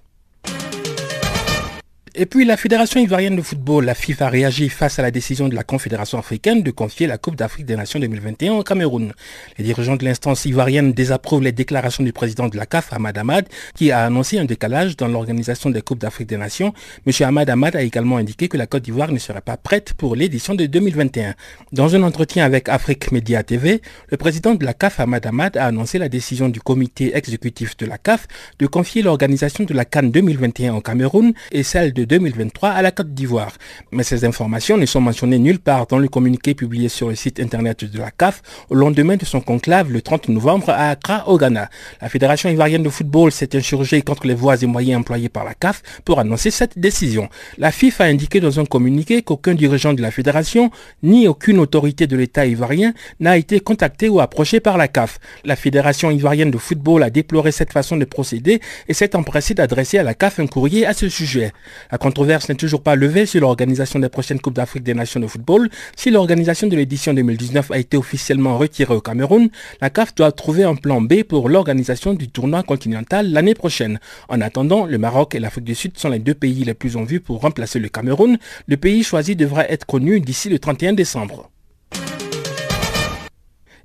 Et 2.17 2.27
puis 2.27 2.45
la 2.45 2.57
Fédération 2.57 2.99
ivoirienne 2.99 3.37
de 3.37 3.43
football, 3.43 3.85
la 3.85 3.95
FIFA, 3.95 4.31
réagit 4.31 4.69
face 4.69 4.99
à 4.99 5.03
la 5.03 5.13
décision 5.13 5.49
de 5.49 5.55
la 5.55 5.63
Confédération 5.63 6.19
africaine 6.19 6.65
de 6.65 6.73
confier 6.73 7.07
la 7.07 7.19
Coupe 7.19 7.37
d'Afrique 7.37 7.67
des 7.67 7.77
Nations 7.77 8.01
2021 8.01 8.55
au 8.55 8.65
Cameroun. 8.65 9.13
Les 9.59 9.65
dirigeants 9.65 9.95
de 9.95 10.05
l'instance 10.05 10.45
ivoirienne 10.45 10.93
désapprouvent 10.93 11.45
les 11.45 11.53
déclarations 11.53 12.03
du 12.03 12.13
président 12.13 12.49
de 12.49 12.57
la 12.57 12.67
CAF, 12.67 12.93
Ahmad 12.93 13.17
Ahmad, 13.17 13.47
qui 13.77 13.93
a 13.93 14.05
annoncé 14.05 14.41
un 14.41 14.45
décalage 14.45 14.97
dans 14.97 15.07
l'organisation 15.07 15.71
des 15.71 15.83
Coupes 15.83 16.01
d'Afrique 16.01 16.29
des 16.29 16.37
Nations. 16.37 16.75
M. 17.07 17.13
Ahmad 17.21 17.49
Ahmad 17.49 17.77
a 17.77 17.83
également 17.83 18.17
indiqué 18.17 18.49
que 18.49 18.57
la 18.57 18.67
Côte 18.67 18.83
d'Ivoire 18.83 19.13
ne 19.13 19.19
serait 19.19 19.41
pas 19.41 19.57
prête 19.57 19.95
pour 19.95 20.17
l'édition 20.17 20.55
de 20.55 20.67
2021. 20.67 21.35
Dans 21.71 21.95
un 21.95 22.03
entretien 22.03 22.45
avec 22.45 22.69
Afrique 22.69 23.13
Media 23.13 23.45
TV, 23.45 23.83
le 24.09 24.17
président 24.17 24.57
de 24.57 24.65
la 24.65 24.75
CAF, 24.75 24.99
Ahmad 24.99 25.25
Ahmad, 25.27 25.57
a 25.57 25.67
annoncé 25.67 25.99
la 25.99 26.09
décision 26.09 26.49
du 26.49 26.61
comité 26.61 27.17
exécutif 27.17 27.77
de 27.77 27.87
la 27.87 27.99
CAF 27.99 28.27
de 28.59 28.67
confier 28.67 29.03
l'organisation 29.03 29.63
de 29.63 29.75
la 29.75 29.85
Cannes 29.85 30.11
2021 30.11 30.75
au 30.75 30.81
Cameroun 30.81 31.35
et 31.53 31.63
celle 31.63 31.93
de 31.93 32.00
2023 32.05 32.71
à 32.71 32.83
la 32.83 32.91
Côte 32.91 33.15
d'Ivoire. 33.15 33.53
Mais 33.93 34.03
ces 34.03 34.25
informations 34.25 34.77
ne 34.77 34.87
sont 34.87 35.01
mentionnées 35.01 35.39
nulle 35.39 35.59
part 35.59 35.87
dans 35.87 35.99
le 35.99 36.09
communiqué 36.09 36.55
publié 36.55 36.89
sur 36.89 37.09
le 37.09 37.15
site 37.15 37.41
internet 37.41 37.85
de 37.85 37.99
la 37.99 38.11
CAF 38.11 38.43
au 38.69 38.75
lendemain 38.75 39.17
de 39.17 39.25
son 39.25 39.41
conclave 39.41 39.91
le 39.91 40.03
30 40.03 40.29
novembre 40.29 40.71
à 40.71 40.91
Accra, 40.91 41.29
au 41.29 41.39
Ghana. 41.39 41.71
La 42.01 42.09
Fédération 42.09 42.49
ivoirienne 42.49 42.83
de 42.83 42.89
football 42.89 43.33
s'est 43.33 43.57
insurgée 43.57 44.03
contre 44.03 44.27
les 44.27 44.35
voies 44.35 44.63
et 44.63 44.67
moyens 44.67 45.01
employés 45.01 45.29
par 45.29 45.45
la 45.45 45.55
CAF 45.55 45.83
pour 46.05 46.19
annoncer 46.19 46.51
cette 46.51 46.79
décision. 46.79 47.29
La 47.59 47.71
FIFA 47.71 48.05
a 48.05 48.07
indiqué 48.09 48.41
dans 48.41 48.61
un 48.61 48.65
communiqué 48.65 49.23
qu'aucun 49.23 49.55
dirigeant 49.55 49.95
de 49.95 50.03
la 50.03 50.11
fédération 50.11 50.71
ni 51.03 51.29
aucune 51.29 51.59
autorité 51.59 52.07
de 52.07 52.17
l'État 52.17 52.47
ivoirien 52.47 52.93
n'a 53.19 53.37
été 53.37 53.61
contacté 53.61 54.09
ou 54.09 54.21
approché 54.21 54.61
par 54.61 54.77
la 54.77 54.89
CAF. 54.89 55.19
La 55.45 55.57
Fédération 55.57 56.11
ivoirienne 56.11 56.51
de 56.51 56.59
football 56.59 57.03
a 57.03 57.11
déploré 57.11 57.53
cette 57.53 57.73
façon 57.73 57.97
de 57.97 58.05
procéder 58.05 58.61
et 58.89 58.95
s'est 58.95 59.17
empressée 59.17 59.55
d'adresser 59.55 59.99
à 59.99 60.03
la 60.03 60.15
CAF 60.15 60.41
un 60.41 60.47
courrier 60.47 60.87
à 60.87 60.93
ce 60.93 61.09
sujet. 61.09 61.53
La 61.93 61.99
controverse 61.99 62.49
n'est 62.49 62.55
toujours 62.55 62.83
pas 62.83 62.95
levée 62.95 63.27
sur 63.27 63.41
l'organisation 63.41 63.99
des 63.99 64.09
prochaines 64.09 64.41
Coupes 64.41 64.55
d'Afrique 64.55 64.85
des 64.85 64.95
Nations 64.95 65.21
de 65.21 65.27
football. 65.27 65.69
Si 65.97 66.11
l'organisation 66.11 66.69
de 66.69 66.77
l'édition 66.77 67.13
2019 67.13 67.71
a 67.73 67.79
été 67.79 67.97
officiellement 67.97 68.59
retirée 68.59 68.95
au 68.95 69.01
Cameroun, 69.01 69.49
la 69.81 69.91
CAF 69.91 70.15
doit 70.15 70.33
trouver 70.33 70.65
un 70.65 70.77
plan 70.77 71.01
B 71.01 71.23
pour 71.23 71.49
l'organisation 71.49 72.15
du 72.15 72.29
tournoi 72.29 72.63
continental 72.63 73.31
l'année 73.33 73.55
prochaine. 73.55 73.99
En 74.29 74.41
attendant, 74.41 74.87
le 74.87 74.99
Maroc 74.99 75.35
et 75.35 75.41
l'Afrique 75.41 75.65
du 75.65 75.75
Sud 75.75 75.99
sont 75.99 76.09
les 76.09 76.21
deux 76.21 76.35
pays 76.35 76.65
les 76.65 76.75
plus 76.75 76.97
en 76.97 77.05
vue 77.05 77.21
pour 77.21 77.41
remplacer 77.41 77.79
le 77.79 77.89
Cameroun. 77.89 78.39
Le 78.67 78.77
pays 78.77 79.03
choisi 79.03 79.35
devra 79.35 79.69
être 79.69 79.87
connu 79.87 80.21
d'ici 80.21 80.49
le 80.49 80.59
31 80.59 80.93
décembre. 80.93 81.51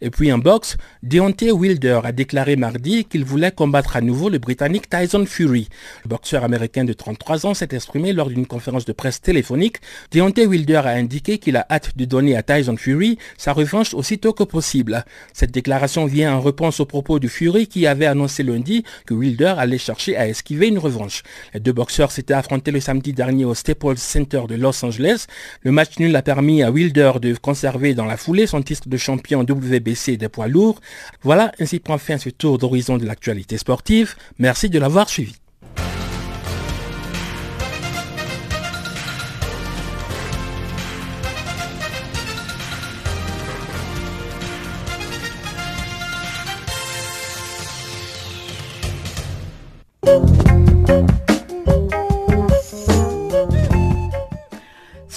Et 0.06 0.12
puis 0.12 0.32
en 0.32 0.38
boxe, 0.38 0.78
Deontay 1.02 1.50
Wilder 1.50 2.02
a 2.04 2.12
déclaré 2.12 2.58
mardi 2.58 3.06
qu'il 3.06 3.26
voulait 3.26 3.50
combattre 3.50 3.96
à 3.96 4.02
nouveau 4.02 4.30
le 4.30 4.38
Britannique 4.38 4.88
Tyson 4.88 5.26
Fury. 5.26 5.68
Le 6.04 6.10
boxeur 6.10 6.44
américain 6.44 6.86
de 6.86 6.94
33 6.94 7.48
ans 7.48 7.56
s'est 7.56 7.70
exprimé 7.72 8.14
lors 8.14 8.30
d'une 8.30 8.46
conférence 8.46 8.86
de 8.86 8.94
presse 8.94 9.20
téléphonique. 9.20 9.78
Deontay 10.12 10.46
Wilder 10.46 10.84
a 10.86 10.90
indiqué 10.90 11.40
qu'il 11.40 11.58
a 11.58 11.66
hâte 11.72 11.98
de 11.98 12.06
donner 12.06 12.38
à 12.38 12.44
Tyson 12.44 12.78
Fury 12.78 13.18
sa 13.36 13.52
revanche 13.52 13.96
aussitôt 13.96 14.32
que 14.32 14.44
possible. 14.44 15.06
Cette 15.34 15.50
déclaration 15.50 16.06
vient 16.06 16.36
en 16.36 16.40
réponse 16.40 16.80
aux 16.80 16.86
propos 16.86 17.18
de 17.18 17.28
Fury 17.28 17.66
qui 17.66 17.88
avait 17.88 18.06
annoncé 18.06 18.44
lundi 18.44 18.84
que 19.08 19.16
Wilder 19.16 19.56
allait 19.58 19.80
chercher 19.80 20.16
à 20.18 20.28
esquiver 20.28 20.68
une 20.68 20.78
revanche. 20.78 21.24
Les 21.56 21.60
deux 21.60 21.74
boxeurs 21.74 22.12
s'étaient 22.12 22.36
affrontés 22.36 22.70
le 22.70 22.80
samedi 22.80 23.12
dernier 23.12 23.46
au 23.46 23.56
Staples 23.56 23.98
Center 23.98 24.44
de 24.48 24.54
Los 24.54 24.86
Angeles. 24.86 25.26
Le 25.64 25.72
match 25.72 25.98
nul 25.98 26.16
a 26.16 26.22
permis 26.22 26.62
à 26.62 26.70
Wilder 26.70 27.14
de 27.20 27.34
conserver 27.34 27.96
dans 27.96 28.06
la 28.06 28.18
foulée 28.18 28.46
son 28.46 28.62
titre 28.62 28.88
de 28.88 28.98
champion 28.98 29.40
WB 29.42 29.95
des 30.18 30.30
poids 30.30 30.48
lourds. 30.48 30.80
Voilà, 31.24 31.52
ainsi 31.60 31.80
prend 31.80 31.98
fin 31.98 32.18
ce 32.18 32.30
tour 32.30 32.58
d'horizon 32.58 32.98
de 32.98 33.06
l'actualité 33.06 33.58
sportive. 33.58 34.16
Merci 34.38 34.70
de 34.70 34.80
l'avoir 34.80 35.10
suivi. 35.10 35.36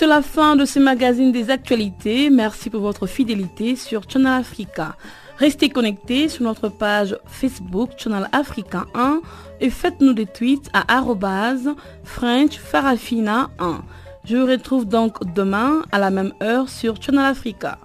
La 0.08 0.22
fin 0.22 0.56
de 0.56 0.64
ce 0.64 0.78
magazine 0.78 1.32
des 1.32 1.50
actualités. 1.50 2.30
Merci 2.30 2.70
pour 2.70 2.80
votre 2.80 3.06
fidélité 3.06 3.76
sur 3.76 4.08
Channel 4.08 4.40
Africa. 4.40 4.96
Restez 5.36 5.68
connectés 5.68 6.28
sur 6.28 6.44
notre 6.44 6.70
page 6.70 7.18
Facebook 7.26 7.90
Channel 7.98 8.26
Africa 8.32 8.86
1 8.94 9.20
et 9.60 9.68
faites-nous 9.68 10.14
des 10.14 10.24
tweets 10.24 10.70
à 10.72 11.02
French 12.04 12.56
Farafina 12.56 13.50
1. 13.58 13.82
Je 14.24 14.36
vous 14.38 14.46
retrouve 14.46 14.86
donc 14.86 15.22
demain 15.34 15.82
à 15.92 15.98
la 15.98 16.10
même 16.10 16.32
heure 16.42 16.70
sur 16.70 17.00
Channel 17.02 17.26
Africa. 17.26 17.78